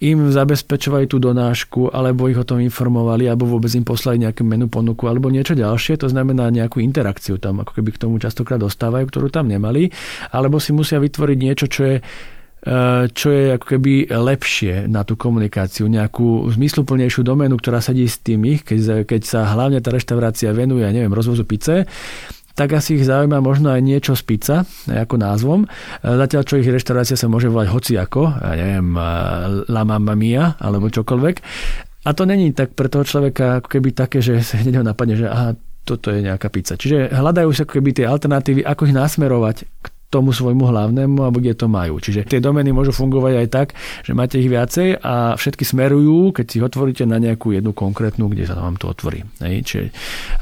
im 0.05 0.29
zabezpečovali 0.29 1.09
tú 1.09 1.17
donášku, 1.17 1.89
alebo 1.89 2.29
ich 2.29 2.37
o 2.37 2.45
tom 2.45 2.61
informovali, 2.61 3.25
alebo 3.25 3.49
vôbec 3.49 3.73
im 3.73 3.81
poslali 3.81 4.21
nejakú 4.21 4.45
menu 4.45 4.69
ponuku, 4.69 5.09
alebo 5.09 5.33
niečo 5.33 5.57
ďalšie, 5.57 5.97
to 5.97 6.07
znamená 6.11 6.53
nejakú 6.53 6.77
interakciu 6.77 7.41
tam, 7.41 7.65
ako 7.65 7.81
keby 7.81 7.89
k 7.97 8.01
tomu 8.05 8.21
častokrát 8.21 8.61
dostávajú, 8.61 9.09
ktorú 9.09 9.27
tam 9.33 9.49
nemali, 9.49 9.89
alebo 10.29 10.61
si 10.61 10.77
musia 10.77 11.01
vytvoriť 11.01 11.37
niečo, 11.41 11.65
čo 11.65 11.81
je 11.89 11.97
eh, 11.99 13.03
čo 13.09 13.27
je 13.33 13.43
ako 13.57 13.65
keby 13.65 14.13
lepšie 14.13 14.85
na 14.85 15.01
tú 15.01 15.17
komunikáciu, 15.17 15.89
nejakú 15.89 16.53
zmysluplnejšiu 16.53 17.25
doménu, 17.25 17.57
ktorá 17.57 17.81
sedí 17.81 18.05
s 18.05 18.21
tým 18.21 18.45
ich, 18.45 18.61
keď, 18.61 19.09
keď 19.09 19.21
sa 19.25 19.49
hlavne 19.57 19.81
tá 19.81 19.89
reštaurácia 19.89 20.53
venuje, 20.53 20.85
neviem, 20.85 21.13
rozvozu 21.13 21.45
pice, 21.49 21.89
tak 22.55 22.71
asi 22.71 22.95
ich 22.95 23.03
zaujíma 23.03 23.43
možno 23.43 23.69
aj 23.75 23.83
niečo 23.83 24.15
z 24.15 24.23
pizza, 24.23 24.57
ako 24.87 25.19
názvom. 25.19 25.59
E, 25.63 25.67
zatiaľ, 26.01 26.41
čo 26.47 26.55
ich 26.55 26.71
reštaurácia 26.71 27.19
sa 27.19 27.27
môže 27.27 27.51
volať 27.51 27.67
hociako, 27.67 28.31
ja 28.31 28.55
neviem, 28.55 28.95
e, 28.95 29.03
La 29.67 29.83
Mamma 29.83 30.15
Mia, 30.15 30.55
alebo 30.57 30.87
čokoľvek. 30.87 31.35
A 32.07 32.09
to 32.15 32.23
není 32.23 32.55
tak 32.55 32.71
pre 32.71 32.87
toho 32.87 33.03
človeka 33.03 33.59
ako 33.59 33.67
keby 33.67 33.89
také, 33.91 34.23
že 34.23 34.39
sa 34.39 34.55
hneď 34.61 34.79
ho 34.79 34.83
napadne, 34.87 35.19
že 35.19 35.27
aha, 35.27 35.59
toto 35.85 36.09
je 36.09 36.23
nejaká 36.23 36.49
pizza. 36.49 36.79
Čiže 36.79 37.13
hľadajú 37.13 37.51
sa 37.53 37.67
keby 37.67 37.91
tie 37.93 38.09
alternatívy, 38.09 38.65
ako 38.65 38.89
ich 38.89 38.95
nasmerovať 38.97 39.57
k 39.67 39.85
tomu 40.09 40.31
svojmu 40.31 40.69
hlavnému, 40.69 41.19
alebo 41.19 41.41
kde 41.41 41.57
to 41.57 41.67
majú. 41.67 41.99
Čiže 41.99 42.29
tie 42.29 42.39
domény 42.39 42.71
môžu 42.71 42.95
fungovať 42.95 43.33
aj 43.41 43.47
tak, 43.51 43.67
že 44.05 44.11
máte 44.15 44.39
ich 44.39 44.47
viacej 44.47 45.01
a 45.01 45.35
všetky 45.35 45.67
smerujú, 45.67 46.31
keď 46.31 46.45
si 46.45 46.57
otvoríte 46.61 47.03
na 47.03 47.19
nejakú 47.19 47.51
jednu 47.51 47.75
konkrétnu, 47.75 48.31
kde 48.31 48.47
sa 48.47 48.55
vám 48.55 48.79
to 48.79 48.87
otvorí. 48.87 49.25
Hej? 49.43 49.55
Čiže 49.65 49.85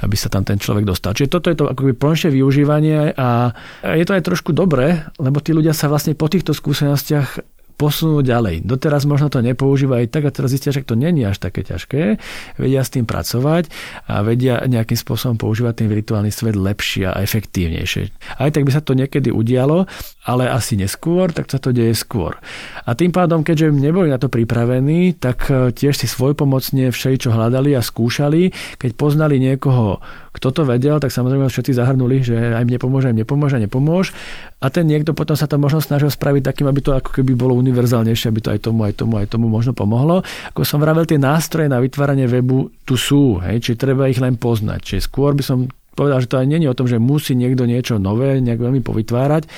aby 0.04 0.15
sa 0.19 0.30
tam 0.30 0.43
ten 0.45 0.60
človek 0.60 0.86
dostal. 0.86 1.15
Čiže 1.15 1.30
toto 1.32 1.47
je 1.49 1.58
to 1.58 1.65
akoby 1.71 1.95
plnšie 1.95 2.30
využívanie 2.30 3.15
a 3.15 3.56
je 3.82 4.06
to 4.06 4.13
aj 4.13 4.23
trošku 4.28 4.52
dobré, 4.54 5.08
lebo 5.17 5.39
tí 5.39 5.56
ľudia 5.56 5.71
sa 5.71 5.89
vlastne 5.89 6.13
po 6.13 6.28
týchto 6.30 6.54
skúsenostiach 6.54 7.53
posunú 7.84 8.24
ďalej. 8.24 8.63
Doteraz 8.63 9.04
možno 9.04 9.28
to 9.28 9.43
nepoužívajú 9.43 10.08
tak 10.08 10.24
a 10.24 10.32
teraz 10.32 10.56
zistia, 10.56 10.72
že 10.72 10.88
to 10.88 10.96
není 10.96 11.28
až 11.28 11.43
také 11.43 11.67
ťažké. 11.67 12.15
Vedia 12.56 12.80
s 12.80 12.96
tým 12.96 13.04
pracovať 13.04 13.67
a 14.08 14.24
vedia 14.24 14.63
nejakým 14.63 14.96
spôsobom 14.96 15.36
používať 15.36 15.84
ten 15.84 15.88
virtuálny 15.91 16.32
svet 16.32 16.56
lepšie 16.56 17.12
a 17.12 17.19
efektívnejšie. 17.19 18.15
Aj 18.39 18.48
tak 18.48 18.63
by 18.63 18.72
sa 18.72 18.80
to 18.80 18.96
niekedy 18.96 19.36
udialo, 19.36 19.84
ale 20.24 20.48
asi 20.48 20.80
neskôr, 20.80 21.36
tak 21.36 21.52
sa 21.52 21.60
to 21.60 21.76
deje 21.76 21.91
skôr. 21.91 22.39
A 22.88 22.96
tým 22.96 23.12
pádom, 23.12 23.43
keďže 23.43 23.76
neboli 23.76 24.08
na 24.08 24.15
to 24.15 24.32
pripravení, 24.32 25.19
tak 25.19 25.52
e, 25.52 25.76
tiež 25.76 26.00
si 26.00 26.08
svojpomocne 26.08 26.88
všeličo 26.96 27.36
hľadali 27.36 27.76
a 27.76 27.84
skúšali. 27.84 28.56
Keď 28.80 28.91
poznali 28.96 29.43
niekoho, 29.43 30.00
kto 30.32 30.48
to 30.56 30.62
vedel, 30.63 31.04
tak 31.04 31.12
samozrejme 31.12 31.52
všetci 31.52 31.76
zahrnuli, 31.76 32.24
že 32.24 32.56
aj 32.56 32.63
mne 32.63 32.80
pomôže, 32.80 33.12
aj 33.12 33.15
mne 33.19 33.28
pomôže, 33.28 33.58
nepomôž. 33.60 34.15
A 34.63 34.72
ten 34.72 34.88
niekto 34.88 35.12
potom 35.12 35.36
sa 35.36 35.43
to 35.43 35.60
možno 35.60 35.84
snažil 35.84 36.08
spraviť 36.08 36.41
takým, 36.48 36.72
aby 36.72 36.80
to 36.80 36.96
ako 36.96 37.19
keby 37.19 37.36
bolo 37.36 37.60
univerzálnejšie, 37.74 38.30
aby 38.30 38.40
to 38.46 38.50
aj 38.54 38.60
tomu, 38.62 38.86
aj 38.86 38.94
tomu, 39.02 39.18
aj 39.18 39.28
tomu 39.34 39.50
možno 39.50 39.74
pomohlo. 39.74 40.22
Ako 40.54 40.62
som 40.62 40.78
vravel, 40.78 41.10
tie 41.10 41.18
nástroje 41.18 41.66
na 41.66 41.82
vytváranie 41.82 42.30
webu 42.30 42.70
tu 42.86 42.94
sú, 42.94 43.42
hej, 43.42 43.65
či 43.65 43.71
treba 43.74 44.06
ich 44.06 44.21
len 44.21 44.38
poznať. 44.38 44.80
Čiže 44.86 45.10
skôr 45.10 45.34
by 45.34 45.42
som 45.42 45.65
povedal, 45.98 46.21
že 46.21 46.30
to 46.30 46.38
aj 46.38 46.50
je 46.50 46.69
o 46.69 46.78
tom, 46.78 46.88
že 46.90 47.02
musí 47.02 47.34
niekto 47.34 47.65
niečo 47.65 47.98
nové 47.98 48.42
nejak 48.42 48.62
veľmi 48.62 48.82
povytvárať, 48.86 49.50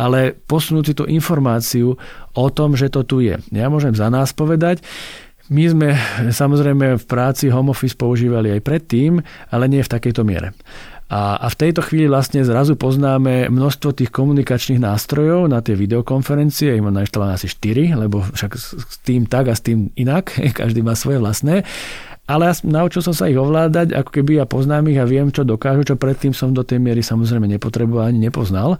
ale 0.00 0.34
posunúť 0.34 0.84
si 0.86 0.94
tú 0.96 1.04
informáciu 1.06 1.94
o 2.34 2.46
tom, 2.50 2.78
že 2.78 2.90
to 2.90 3.06
tu 3.06 3.22
je. 3.22 3.36
Ja 3.54 3.66
môžem 3.70 3.92
za 3.94 4.10
nás 4.10 4.34
povedať, 4.34 4.80
my 5.50 5.66
sme 5.66 5.88
samozrejme 6.30 6.94
v 6.94 7.04
práci 7.10 7.50
home 7.50 7.74
office 7.74 7.98
používali 7.98 8.54
aj 8.54 8.62
predtým, 8.62 9.18
ale 9.50 9.66
nie 9.66 9.82
v 9.82 9.92
takejto 9.92 10.22
miere. 10.22 10.54
A, 11.10 11.42
a 11.42 11.46
v 11.50 11.58
tejto 11.58 11.82
chvíli 11.82 12.06
vlastne 12.06 12.46
zrazu 12.46 12.78
poznáme 12.78 13.50
množstvo 13.50 13.98
tých 13.98 14.14
komunikačných 14.14 14.78
nástrojov 14.78 15.50
na 15.50 15.58
tie 15.58 15.74
videokonferencie, 15.74 16.78
ich 16.78 16.84
mám 16.84 16.94
nainštalované 16.94 17.34
asi 17.34 17.50
4, 17.50 17.98
lebo 17.98 18.22
však 18.22 18.52
s 18.54 18.96
tým 19.02 19.26
tak 19.26 19.50
a 19.50 19.58
s 19.58 19.62
tým 19.66 19.90
inak, 19.98 20.30
každý 20.60 20.86
má 20.86 20.94
svoje 20.94 21.18
vlastné. 21.18 21.66
Ale 22.30 22.46
ja 22.46 22.54
naučil 22.62 23.02
som 23.02 23.10
sa 23.10 23.26
ich 23.26 23.34
ovládať, 23.34 23.90
ako 23.90 24.22
keby 24.22 24.38
ja 24.38 24.46
poznám 24.46 24.86
ich 24.86 25.02
a 25.02 25.08
viem, 25.08 25.34
čo 25.34 25.42
dokážu, 25.42 25.82
čo 25.82 25.98
predtým 25.98 26.30
som 26.30 26.54
do 26.54 26.62
tej 26.62 26.78
miery 26.78 27.02
samozrejme 27.02 27.50
nepotreboval 27.58 28.06
ani 28.14 28.30
nepoznal. 28.30 28.78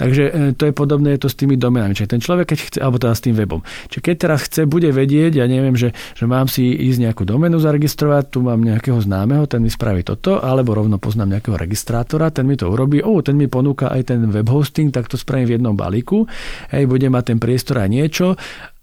Takže 0.00 0.24
e, 0.24 0.56
to 0.56 0.64
je 0.64 0.72
podobné 0.72 1.20
je 1.20 1.28
to 1.28 1.28
s 1.28 1.36
tými 1.36 1.60
domenami. 1.60 1.92
Čiže 1.92 2.16
ten 2.16 2.24
človek, 2.24 2.56
keď 2.56 2.58
chce, 2.58 2.78
alebo 2.80 2.96
teda 2.96 3.12
s 3.12 3.20
tým 3.20 3.36
webom. 3.36 3.60
Čiže 3.92 4.00
keď 4.00 4.14
teraz 4.16 4.48
chce, 4.48 4.64
bude 4.64 4.88
vedieť, 4.88 5.36
ja 5.36 5.44
neviem, 5.44 5.76
že, 5.76 5.92
že 6.16 6.24
mám 6.24 6.48
si 6.48 6.72
ísť 6.72 7.04
nejakú 7.04 7.28
domenu 7.28 7.60
zaregistrovať, 7.60 8.32
tu 8.32 8.40
mám 8.40 8.64
nejakého 8.64 8.96
známeho, 8.96 9.44
ten 9.44 9.60
mi 9.60 9.68
spraví 9.68 10.00
toto, 10.00 10.40
alebo 10.40 10.72
rovno 10.72 10.96
poznám 10.96 11.36
nejakého 11.36 11.60
registrátora, 11.60 12.32
ten 12.32 12.48
mi 12.48 12.56
to 12.56 12.72
urobí, 12.72 13.04
o, 13.04 13.20
ten 13.20 13.36
mi 13.36 13.44
ponúka 13.52 13.92
aj 13.92 14.16
ten 14.16 14.24
web 14.32 14.48
hosting, 14.48 14.88
tak 14.88 15.12
to 15.12 15.20
spravím 15.20 15.52
v 15.52 15.54
jednom 15.60 15.76
balíku, 15.76 16.24
hej, 16.72 16.88
bude 16.88 17.04
mať 17.12 17.36
ten 17.36 17.38
priestor 17.38 17.84
aj 17.84 17.88
niečo 17.92 18.40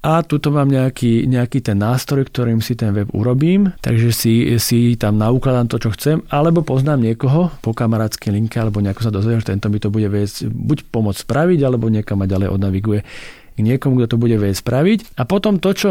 a 0.07 0.23
tuto 0.23 0.55
mám 0.55 0.71
nejaký, 0.71 1.27
nejaký 1.27 1.59
ten 1.59 1.75
nástroj, 1.75 2.31
ktorým 2.31 2.63
si 2.63 2.79
ten 2.79 2.95
web 2.95 3.11
urobím, 3.11 3.75
takže 3.83 4.15
si, 4.15 4.33
si 4.55 4.95
tam 4.95 5.19
naukladám 5.19 5.67
to, 5.67 5.83
čo 5.83 5.91
chcem, 5.91 6.23
alebo 6.31 6.63
poznám 6.63 7.03
niekoho 7.03 7.51
po 7.59 7.75
kamarátskej 7.75 8.31
linke, 8.31 8.55
alebo 8.55 8.79
nejako 8.79 9.03
sa 9.03 9.11
dozviem, 9.11 9.43
že 9.43 9.51
tento 9.51 9.67
mi 9.67 9.83
to 9.83 9.91
bude 9.91 10.07
viesť 10.07 10.47
buď 10.47 10.87
pomôcť 10.95 11.27
spraviť, 11.27 11.59
alebo 11.59 11.91
niekam 11.91 12.23
ma 12.23 12.25
ďalej 12.31 12.47
odnaviguje 12.55 13.03
k 13.03 13.59
niekomu, 13.59 13.99
kto 13.99 14.15
to 14.15 14.21
bude 14.21 14.39
vedieť 14.39 14.63
spraviť. 14.63 15.19
A 15.19 15.27
potom 15.27 15.59
to, 15.59 15.75
čo 15.75 15.89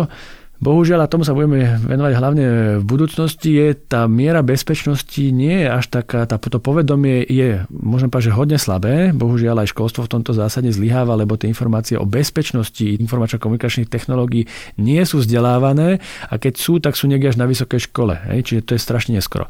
Bohužiaľ, 0.56 1.04
a 1.04 1.10
tomu 1.12 1.28
sa 1.28 1.36
budeme 1.36 1.76
venovať 1.84 2.12
hlavne 2.16 2.46
v 2.80 2.84
budúcnosti, 2.84 3.52
je 3.52 3.76
tá 3.76 4.08
miera 4.08 4.40
bezpečnosti 4.40 5.20
nie 5.20 5.64
je 5.64 5.68
až 5.68 5.84
taká, 5.92 6.24
tá, 6.24 6.40
to 6.40 6.56
povedomie 6.56 7.28
je, 7.28 7.68
môžem 7.68 8.08
povedať, 8.08 8.32
že 8.32 8.38
hodne 8.38 8.58
slabé. 8.58 9.12
Bohužiaľ 9.12 9.64
aj 9.64 9.76
školstvo 9.76 10.08
v 10.08 10.12
tomto 10.16 10.32
zásade 10.32 10.72
zlyháva, 10.72 11.12
lebo 11.12 11.36
tie 11.36 11.52
informácie 11.52 12.00
o 12.00 12.08
bezpečnosti 12.08 12.82
informačno-komunikačných 12.82 13.92
technológií 13.92 14.48
nie 14.80 15.02
sú 15.04 15.20
vzdelávané 15.20 16.00
a 16.24 16.34
keď 16.40 16.54
sú, 16.56 16.80
tak 16.80 16.96
sú 16.96 17.04
niekde 17.04 17.36
až 17.36 17.36
na 17.36 17.44
vysokej 17.44 17.92
škole. 17.92 18.16
Hej? 18.32 18.48
Čiže 18.48 18.60
to 18.64 18.72
je 18.76 18.80
strašne 18.80 19.12
neskoro. 19.12 19.44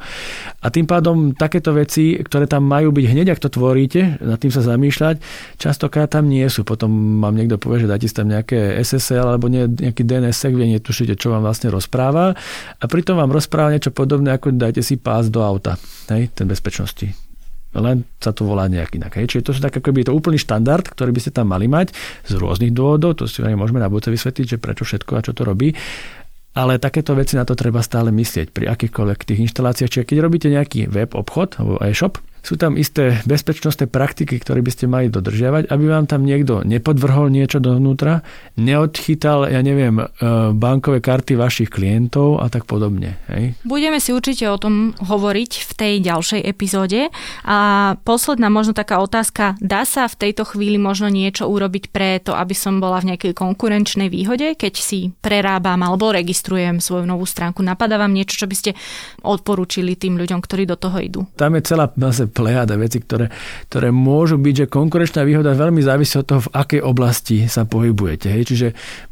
A 0.59 0.67
tým 0.67 0.83
pádom 0.83 1.31
takéto 1.31 1.71
veci, 1.71 2.19
ktoré 2.19 2.51
tam 2.51 2.67
majú 2.67 2.91
byť 2.91 3.05
hneď, 3.07 3.27
ak 3.31 3.43
to 3.43 3.49
tvoríte, 3.51 4.19
nad 4.19 4.39
tým 4.43 4.51
sa 4.51 4.59
zamýšľať, 4.59 5.23
častokrát 5.55 6.11
tam 6.11 6.27
nie 6.27 6.43
sú. 6.51 6.67
Potom 6.67 6.91
mám 6.91 7.31
niekto 7.31 7.55
povie, 7.55 7.87
že 7.87 7.91
dáte 7.91 8.07
tam 8.11 8.27
nejaké 8.27 8.79
SSL 8.83 9.35
alebo 9.35 9.47
nejaký 9.47 10.03
DNS, 10.03 10.39
vie, 10.51 10.67
nie 10.75 10.81
netušíte, 10.97 11.21
čo 11.21 11.29
vám 11.29 11.45
vlastne 11.45 11.69
rozpráva 11.69 12.33
a 12.81 12.83
pritom 12.89 13.21
vám 13.21 13.29
rozpráva 13.29 13.69
niečo 13.69 13.93
podobné, 13.93 14.33
ako 14.33 14.57
dajte 14.57 14.81
si 14.81 14.97
pás 14.97 15.29
do 15.29 15.45
auta, 15.45 15.77
hej, 16.09 16.33
ten 16.33 16.49
bezpečnosti. 16.49 17.13
Len 17.77 18.01
sa 18.17 18.33
to 18.33 18.41
volá 18.41 18.65
nejak 18.65 18.97
inak. 18.97 19.21
Hej. 19.21 19.37
Čiže 19.37 19.43
to 19.45 19.51
sú 19.53 19.59
tak 19.61 19.77
ako 19.77 19.93
by 19.93 20.01
to 20.01 20.15
úplný 20.15 20.41
štandard, 20.41 20.81
ktorý 20.81 21.13
by 21.13 21.21
ste 21.21 21.29
tam 21.29 21.53
mali 21.53 21.69
mať 21.69 21.93
z 22.25 22.33
rôznych 22.33 22.73
dôvodov, 22.73 23.21
to 23.21 23.29
si 23.29 23.45
môžeme 23.45 23.77
na 23.77 23.85
budúce 23.85 24.09
vysvetliť, 24.09 24.45
že 24.49 24.57
prečo 24.57 24.81
všetko 24.81 25.11
a 25.13 25.21
čo 25.21 25.37
to 25.37 25.45
robí. 25.45 25.77
Ale 26.57 26.81
takéto 26.81 27.13
veci 27.13 27.37
na 27.37 27.45
to 27.45 27.53
treba 27.53 27.85
stále 27.85 28.09
myslieť 28.09 28.49
pri 28.49 28.65
akýchkoľvek 28.73 29.29
tých 29.29 29.45
inštaláciách. 29.45 29.93
Čiže 29.93 30.07
keď 30.09 30.17
robíte 30.25 30.49
nejaký 30.49 30.89
web 30.89 31.13
obchod 31.13 31.61
alebo 31.61 31.77
e-shop, 31.85 32.17
sú 32.47 32.55
tam 32.55 32.79
isté 32.79 33.19
bezpečnostné 33.27 33.91
praktiky, 33.91 34.39
ktoré 34.39 34.63
by 34.63 34.71
ste 34.71 34.87
mali 34.87 35.11
dodržiavať, 35.11 35.67
aby 35.67 35.83
vám 35.83 36.07
tam 36.07 36.23
niekto 36.23 36.63
nepodvrhol 36.63 37.27
niečo 37.27 37.59
dovnútra, 37.59 38.23
neodchytal, 38.55 39.51
ja 39.51 39.59
neviem, 39.59 39.99
e, 39.99 40.07
bankové 40.55 41.03
karty 41.03 41.35
vašich 41.35 41.67
klientov 41.67 42.39
a 42.39 42.47
tak 42.47 42.63
podobne. 42.63 43.19
Hej? 43.27 43.59
Budeme 43.67 43.99
si 43.99 44.15
určite 44.15 44.47
o 44.47 44.55
tom 44.55 44.95
hovoriť 44.95 45.51
v 45.59 45.71
tej 45.75 45.93
ďalšej 45.99 46.41
epizóde. 46.47 47.11
A 47.43 47.57
posledná 48.07 48.47
možno 48.47 48.71
taká 48.71 49.03
otázka, 49.03 49.59
dá 49.59 49.83
sa 49.83 50.07
v 50.07 50.15
tejto 50.15 50.47
chvíli 50.47 50.79
možno 50.79 51.11
niečo 51.11 51.51
urobiť 51.51 51.91
pre 51.91 52.23
to, 52.23 52.31
aby 52.31 52.55
som 52.55 52.79
bola 52.79 53.03
v 53.03 53.11
nejakej 53.11 53.35
konkurenčnej 53.35 54.07
výhode, 54.07 54.55
keď 54.55 54.73
si 54.79 55.11
prerábam 55.19 55.83
alebo 55.83 56.15
registrujem 56.15 56.79
svoju 56.79 57.03
novú 57.03 57.27
stránku? 57.27 57.59
Napadá 57.59 57.99
vám 57.99 58.15
niečo, 58.15 58.39
čo 58.39 58.47
by 58.47 58.55
ste 58.55 58.71
odporúčili 59.27 59.99
tým 59.99 60.15
ľuďom, 60.15 60.39
ktorí 60.39 60.63
do 60.63 60.79
toho 60.79 60.95
idú? 61.03 61.19
Tam 61.35 61.51
je 61.51 61.67
celá 61.67 61.91
zase 61.91 62.36
plejada 62.37 62.77
veci, 62.77 63.01
ktoré, 63.01 63.33
ktoré 63.65 63.89
môžu 63.89 64.37
byť, 64.37 64.53
že 64.53 64.65
konkurenčná 64.69 65.25
výhoda 65.25 65.57
veľmi 65.57 65.81
závisí 65.81 66.21
od 66.21 66.29
toho, 66.29 66.45
v 66.45 66.53
akej 66.53 66.81
oblasti 66.85 67.49
sa 67.49 67.65
pohybujete. 67.65 68.29
Hej. 68.29 68.53
Čiže 68.53 68.67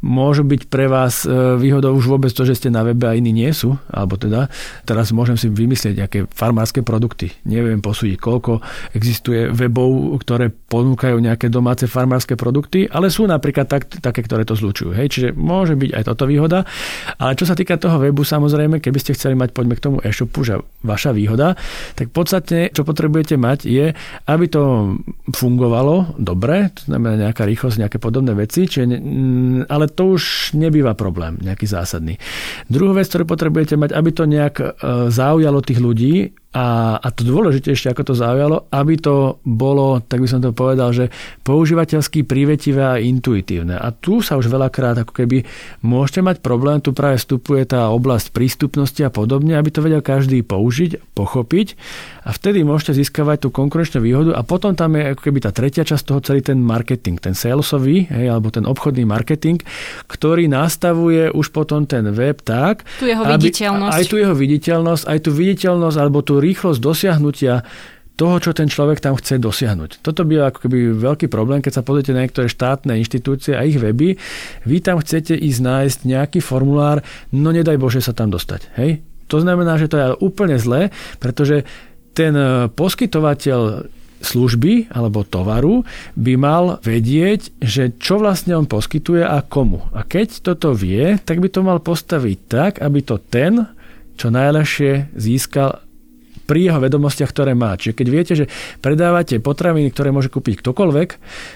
môžu 0.05 0.45
byť 0.45 0.69
pre 0.69 0.85
vás 0.85 1.25
e, 1.25 1.57
výhodou 1.57 1.97
už 1.97 2.05
vôbec 2.05 2.29
to, 2.29 2.45
že 2.45 2.61
ste 2.61 2.69
na 2.69 2.85
webe 2.85 3.09
a 3.09 3.17
iní 3.17 3.33
nie 3.33 3.49
sú, 3.49 3.73
alebo 3.89 4.21
teda 4.21 4.53
teraz 4.85 5.09
môžem 5.09 5.33
si 5.33 5.49
vymyslieť 5.49 5.93
nejaké 5.97 6.19
farmárske 6.29 6.85
produkty. 6.85 7.33
Neviem 7.49 7.81
posúdiť, 7.81 8.21
koľko 8.21 8.61
existuje 8.93 9.49
webov, 9.49 10.21
ktoré 10.21 10.53
ponúkajú 10.53 11.17
nejaké 11.17 11.49
domáce 11.49 11.89
farmárske 11.89 12.37
produkty, 12.37 12.85
ale 12.85 13.09
sú 13.09 13.25
napríklad 13.25 13.65
tak, 13.65 13.89
také, 13.89 14.21
ktoré 14.21 14.45
to 14.45 14.53
zlučujú. 14.53 14.93
Hej. 14.93 15.17
Čiže 15.17 15.29
môže 15.33 15.73
byť 15.73 15.89
aj 15.97 16.03
toto 16.05 16.29
výhoda. 16.29 16.61
Ale 17.17 17.33
čo 17.33 17.49
sa 17.49 17.57
týka 17.57 17.81
toho 17.81 17.97
webu, 17.97 18.21
samozrejme, 18.21 18.77
keby 18.77 18.99
ste 19.01 19.17
chceli 19.17 19.33
mať, 19.33 19.49
poďme 19.55 19.73
k 19.73 19.83
tomu 19.83 19.97
e-shopu, 20.05 20.45
že 20.45 20.61
vaša 20.85 21.15
výhoda, 21.15 21.57
tak 21.95 22.11
podstatne, 22.11 22.69
čo 22.69 22.83
potrebujete 22.83 23.14
potrebujete 23.15 23.39
mať, 23.39 23.59
je, 23.63 23.85
aby 24.27 24.45
to 24.51 24.95
fungovalo 25.31 26.19
dobre, 26.19 26.67
to 26.75 26.91
znamená 26.91 27.31
nejaká 27.31 27.47
rýchlosť, 27.47 27.87
nejaké 27.87 27.97
podobné 28.03 28.35
veci, 28.35 28.67
čiže, 28.67 28.83
ale 29.71 29.87
to 29.87 30.19
už 30.19 30.51
nebýva 30.51 30.99
problém 30.99 31.39
nejaký 31.39 31.63
zásadný. 31.63 32.19
Druhú 32.67 32.91
vec, 32.91 33.07
ktorú 33.07 33.23
potrebujete 33.23 33.79
mať, 33.79 33.95
aby 33.95 34.09
to 34.11 34.27
nejak 34.27 34.55
e, 34.59 34.67
zaujalo 35.15 35.63
tých 35.63 35.79
ľudí, 35.79 36.35
a, 36.55 36.95
a 37.03 37.07
to 37.11 37.27
dôležitejšie, 37.27 37.91
ako 37.91 38.03
to 38.07 38.13
zaujalo, 38.15 38.71
aby 38.71 38.95
to 38.95 39.43
bolo, 39.43 39.99
tak 39.99 40.23
by 40.23 40.27
som 40.31 40.39
to 40.39 40.55
povedal, 40.55 40.95
že 40.95 41.11
používateľsky 41.43 42.23
prívetivé 42.23 42.79
a 42.79 42.95
intuitívne. 42.95 43.75
A 43.75 43.91
tu 43.91 44.23
sa 44.23 44.39
už 44.39 44.47
veľakrát 44.47 45.03
ako 45.03 45.11
keby 45.11 45.43
môžete 45.83 46.23
mať 46.23 46.39
problém, 46.39 46.79
tu 46.79 46.95
práve 46.95 47.19
vstupuje 47.19 47.67
tá 47.67 47.91
oblasť 47.91 48.31
prístupnosti 48.31 49.03
a 49.03 49.11
podobne, 49.11 49.59
aby 49.59 49.67
to 49.67 49.83
vedel 49.83 49.99
každý 49.99 50.47
použiť, 50.47 51.11
pochopiť 51.11 51.75
a 52.23 52.31
vtedy 52.31 52.63
môžete 52.63 53.03
získavať 53.03 53.43
tú 53.43 53.49
konkurenčnú 53.51 53.99
výhodu 53.99 54.31
a 54.39 54.41
potom 54.47 54.71
tam 54.79 54.95
je 54.95 55.11
ako 55.11 55.21
keby 55.27 55.43
tá 55.43 55.51
tretia 55.51 55.83
časť 55.83 56.03
toho 56.07 56.23
celý 56.23 56.39
ten 56.39 56.63
marketing, 56.63 57.19
ten 57.19 57.35
salesový, 57.35 58.07
hej, 58.07 58.31
alebo 58.31 58.47
ten 58.47 58.63
obchodný 58.63 59.03
marketing, 59.03 59.59
ktorý 60.07 60.47
nastavuje 60.47 61.35
už 61.35 61.51
potom 61.51 61.83
ten 61.83 62.07
web 62.15 62.39
tak, 62.39 62.87
tu 62.95 63.11
jeho 63.11 63.27
aby, 63.27 63.51
viditeľnosť. 63.51 63.91
aj 63.91 64.03
tu 64.07 64.15
jeho 64.15 64.35
viditeľnosť, 64.37 65.03
aj 65.03 65.19
tu 65.19 65.29
viditeľnosť 65.35 65.97
alebo 65.99 66.23
tú 66.23 66.44
rýchlosť 66.45 66.79
dosiahnutia 66.79 67.65
toho, 68.15 68.39
čo 68.39 68.55
ten 68.55 68.71
človek 68.71 69.03
tam 69.03 69.19
chce 69.19 69.43
dosiahnuť. 69.43 69.99
Toto 69.99 70.23
by 70.23 70.47
ako 70.47 70.59
keby 70.65 70.95
veľký 70.95 71.27
problém, 71.27 71.59
keď 71.59 71.79
sa 71.79 71.85
pozrite 71.85 72.15
na 72.15 72.23
niektoré 72.23 72.47
štátne 72.47 72.95
inštitúcie 72.95 73.59
a 73.59 73.67
ich 73.67 73.75
weby. 73.75 74.15
Vy 74.63 74.77
tam 74.79 75.03
chcete 75.03 75.35
ísť 75.35 75.59
nájsť 75.59 75.99
nejaký 76.07 76.39
formulár, 76.39 77.03
no 77.35 77.51
nedaj 77.51 77.75
Bože 77.75 77.99
sa 77.99 78.15
tam 78.15 78.31
dostať. 78.31 78.71
Hej? 78.79 79.03
To 79.27 79.43
znamená, 79.43 79.75
že 79.75 79.91
to 79.91 79.99
je 79.99 80.07
úplne 80.23 80.55
zlé, 80.55 80.95
pretože 81.19 81.67
ten 82.15 82.31
e, 82.31 82.71
poskytovateľ 82.71 83.91
služby 84.23 84.95
alebo 84.95 85.27
tovaru 85.27 85.83
by 86.15 86.33
mal 86.39 86.79
vedieť, 86.81 87.51
že 87.59 87.93
čo 87.99 88.17
vlastne 88.17 88.55
on 88.55 88.65
poskytuje 88.65 89.21
a 89.21 89.43
komu. 89.43 89.85
A 89.91 90.07
keď 90.07 90.39
toto 90.39 90.71
vie, 90.71 91.19
tak 91.21 91.43
by 91.43 91.51
to 91.51 91.61
mal 91.61 91.83
postaviť 91.83 92.37
tak, 92.47 92.71
aby 92.79 93.03
to 93.03 93.19
ten 93.19 93.67
čo 94.15 94.31
najľahšie 94.31 95.11
získal 95.19 95.84
pri 96.45 96.71
jeho 96.71 96.79
vedomostiach, 96.79 97.29
ktoré 97.33 97.57
má. 97.57 97.73
Čiže 97.75 97.93
keď 97.97 98.07
viete, 98.07 98.33
že 98.37 98.45
predávate 98.79 99.41
potraviny, 99.41 99.89
ktoré 99.89 100.13
môže 100.13 100.29
kúpiť 100.29 100.61
ktokoľvek, 100.61 101.09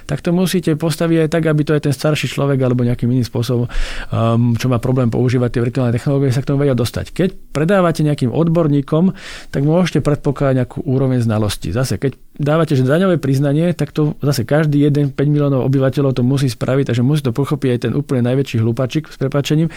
tak 0.09 0.19
to 0.25 0.33
musíte 0.33 0.73
postaviť 0.75 1.25
aj 1.25 1.29
tak, 1.29 1.43
aby 1.45 1.61
to 1.63 1.77
aj 1.77 1.89
ten 1.89 1.93
starší 1.93 2.27
človek 2.27 2.57
alebo 2.59 2.81
nejakým 2.81 3.07
iným 3.09 3.25
spôsobom, 3.25 3.69
um, 3.69 4.57
čo 4.57 4.67
má 4.67 4.81
problém 4.81 5.13
používať 5.13 5.57
tie 5.57 5.61
virtuálne 5.61 5.93
technológie, 5.93 6.33
sa 6.33 6.41
k 6.41 6.49
tomu 6.49 6.65
vedia 6.65 6.73
dostať. 6.75 7.13
Keď 7.13 7.29
predávate 7.53 8.01
nejakým 8.01 8.33
odborníkom, 8.33 9.13
tak 9.53 9.61
môžete 9.61 10.01
predpokladať 10.01 10.53
nejakú 10.65 10.79
úroveň 10.83 11.21
znalosti. 11.21 11.69
Zase, 11.69 12.01
keď 12.01 12.17
dávate 12.39 12.73
že 12.73 12.87
daňové 12.87 13.21
priznanie, 13.21 13.75
tak 13.77 13.93
to 13.93 14.17
zase 14.25 14.47
každý 14.47 14.81
jeden 14.81 15.13
5 15.13 15.19
miliónov 15.29 15.67
obyvateľov 15.69 16.17
to 16.17 16.23
musí 16.25 16.49
spraviť, 16.49 16.93
takže 16.93 17.05
musí 17.05 17.21
to 17.21 17.35
pochopiť 17.35 17.69
aj 17.69 17.79
ten 17.89 17.93
úplne 17.93 18.25
najväčší 18.25 18.63
hlupačik 18.63 19.11
s 19.11 19.19
prepačením, 19.21 19.69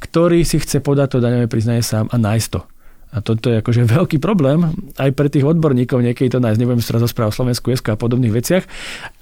ktorý 0.00 0.40
si 0.46 0.62
chce 0.62 0.80
podať 0.80 1.18
to 1.18 1.24
daňové 1.24 1.50
priznanie 1.50 1.82
sám 1.82 2.08
a 2.08 2.16
nájsť 2.16 2.48
to. 2.54 2.73
A 3.14 3.22
toto 3.22 3.46
je 3.46 3.62
akože 3.62 3.86
veľký 3.86 4.18
problém 4.18 4.74
aj 4.98 5.10
pre 5.14 5.30
tých 5.30 5.46
odborníkov, 5.46 6.02
niekedy 6.02 6.34
to 6.34 6.42
nájsť, 6.42 6.58
nebudem 6.58 6.82
sa 6.82 6.98
rozprávať 6.98 7.30
o 7.30 7.38
Slovensku 7.38 7.70
SK 7.70 7.94
a 7.94 7.96
podobných 7.96 8.34
veciach, 8.34 8.64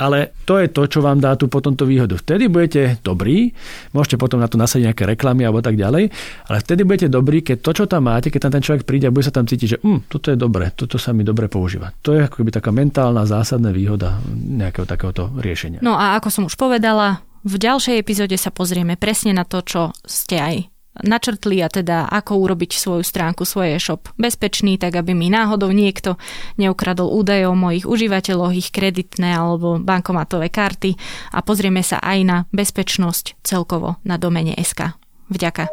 ale 0.01 0.33
to 0.49 0.57
je 0.57 0.73
to, 0.73 0.83
čo 0.89 1.05
vám 1.05 1.21
dá 1.21 1.37
tú 1.37 1.53
potom 1.53 1.77
tú 1.77 1.85
výhodu. 1.85 2.17
Vtedy 2.17 2.49
budete 2.49 2.97
dobrí, 3.05 3.53
môžete 3.93 4.17
potom 4.17 4.41
na 4.41 4.49
to 4.49 4.57
nasadiť 4.57 4.93
nejaké 4.93 5.05
reklamy 5.05 5.45
alebo 5.45 5.61
tak 5.61 5.77
ďalej, 5.77 6.09
ale 6.49 6.57
vtedy 6.65 6.89
budete 6.89 7.09
dobrí, 7.13 7.45
keď 7.45 7.61
to, 7.61 7.71
čo 7.77 7.85
tam 7.85 8.09
máte, 8.09 8.33
keď 8.33 8.49
tam 8.49 8.53
ten 8.57 8.65
človek 8.65 8.83
príde 8.89 9.07
a 9.07 9.15
bude 9.15 9.29
sa 9.29 9.35
tam 9.35 9.45
cítiť, 9.45 9.69
že 9.69 9.79
hm, 9.85 10.09
toto 10.09 10.33
je 10.33 10.37
dobre, 10.41 10.73
toto 10.73 10.97
sa 10.97 11.13
mi 11.13 11.21
dobre 11.21 11.53
používa. 11.53 11.93
To 12.01 12.17
je 12.17 12.25
ako 12.25 12.49
taká 12.49 12.73
mentálna 12.73 13.29
zásadná 13.29 13.71
výhoda 13.71 14.17
nejakého 14.33 14.89
takéhoto 14.89 15.29
riešenia. 15.37 15.85
No 15.85 16.01
a 16.01 16.17
ako 16.17 16.29
som 16.33 16.43
už 16.49 16.57
povedala, 16.57 17.21
v 17.43 17.59
ďalšej 17.59 17.99
epizóde 17.99 18.39
sa 18.39 18.55
pozrieme 18.55 18.95
presne 18.95 19.35
na 19.35 19.43
to, 19.43 19.61
čo 19.67 19.91
ste 20.07 20.39
aj 20.39 20.72
načrtli 21.01 21.65
a 21.65 21.73
teda 21.73 22.13
ako 22.13 22.45
urobiť 22.45 22.77
svoju 22.77 23.01
stránku, 23.01 23.49
svoj 23.49 23.81
e-shop 23.81 24.13
bezpečný, 24.21 24.77
tak 24.77 25.01
aby 25.01 25.17
mi 25.17 25.33
náhodou 25.33 25.73
niekto 25.73 26.21
neukradol 26.61 27.09
údaje 27.09 27.49
o 27.49 27.57
mojich 27.57 27.89
užívateľoch, 27.89 28.53
ich 28.53 28.69
kreditné 28.69 29.33
alebo 29.33 29.81
bankomatové 29.81 30.53
karty 30.53 30.93
a 31.33 31.41
pozrieme 31.41 31.81
sa 31.81 31.97
aj 32.05 32.19
na 32.23 32.37
bezpečnosť 32.53 33.41
celkovo 33.41 33.97
na 34.05 34.21
domene 34.21 34.53
SK. 34.61 34.93
Vďaka. 35.33 35.73